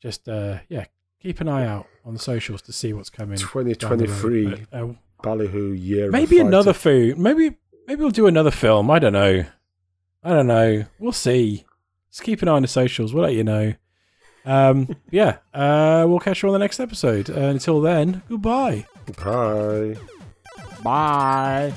just 0.00 0.28
uh, 0.28 0.58
yeah, 0.68 0.86
keep 1.24 1.40
an 1.40 1.48
eye 1.48 1.66
out 1.66 1.86
on 2.04 2.12
the 2.12 2.20
socials 2.20 2.60
to 2.62 2.72
see 2.72 2.92
what's 2.92 3.10
coming. 3.10 3.38
down 3.38 3.48
2023 3.48 4.46
But, 4.46 4.60
uh, 4.78 4.92
Ballyhoo 5.22 5.72
year. 5.72 6.10
maybe 6.10 6.36
the 6.36 6.46
another 6.46 6.72
fighter. 6.74 7.14
food. 7.14 7.18
Maybe 7.18 7.56
maybe 7.88 8.02
we'll 8.02 8.10
do 8.10 8.26
another 8.26 8.50
film. 8.50 8.90
I 8.90 8.98
don't 8.98 9.14
know. 9.14 9.44
I 10.22 10.28
don't 10.30 10.46
know. 10.46 10.84
We'll 10.98 11.12
see. 11.12 11.64
Just 12.10 12.22
keep 12.22 12.42
an 12.42 12.48
eye 12.48 12.52
on 12.52 12.62
the 12.62 12.68
socials. 12.68 13.12
We'll 13.14 13.24
let 13.24 13.34
you 13.34 13.42
know. 13.44 13.74
Um, 14.44 14.94
yeah. 15.10 15.38
Uh, 15.54 16.04
we'll 16.06 16.20
catch 16.20 16.42
you 16.42 16.48
on 16.50 16.52
the 16.52 16.58
next 16.58 16.78
episode. 16.78 17.30
Uh, 17.30 17.34
until 17.40 17.80
then, 17.80 18.22
goodbye. 18.28 18.86
Bye. 19.22 19.96
Bye. 20.82 21.72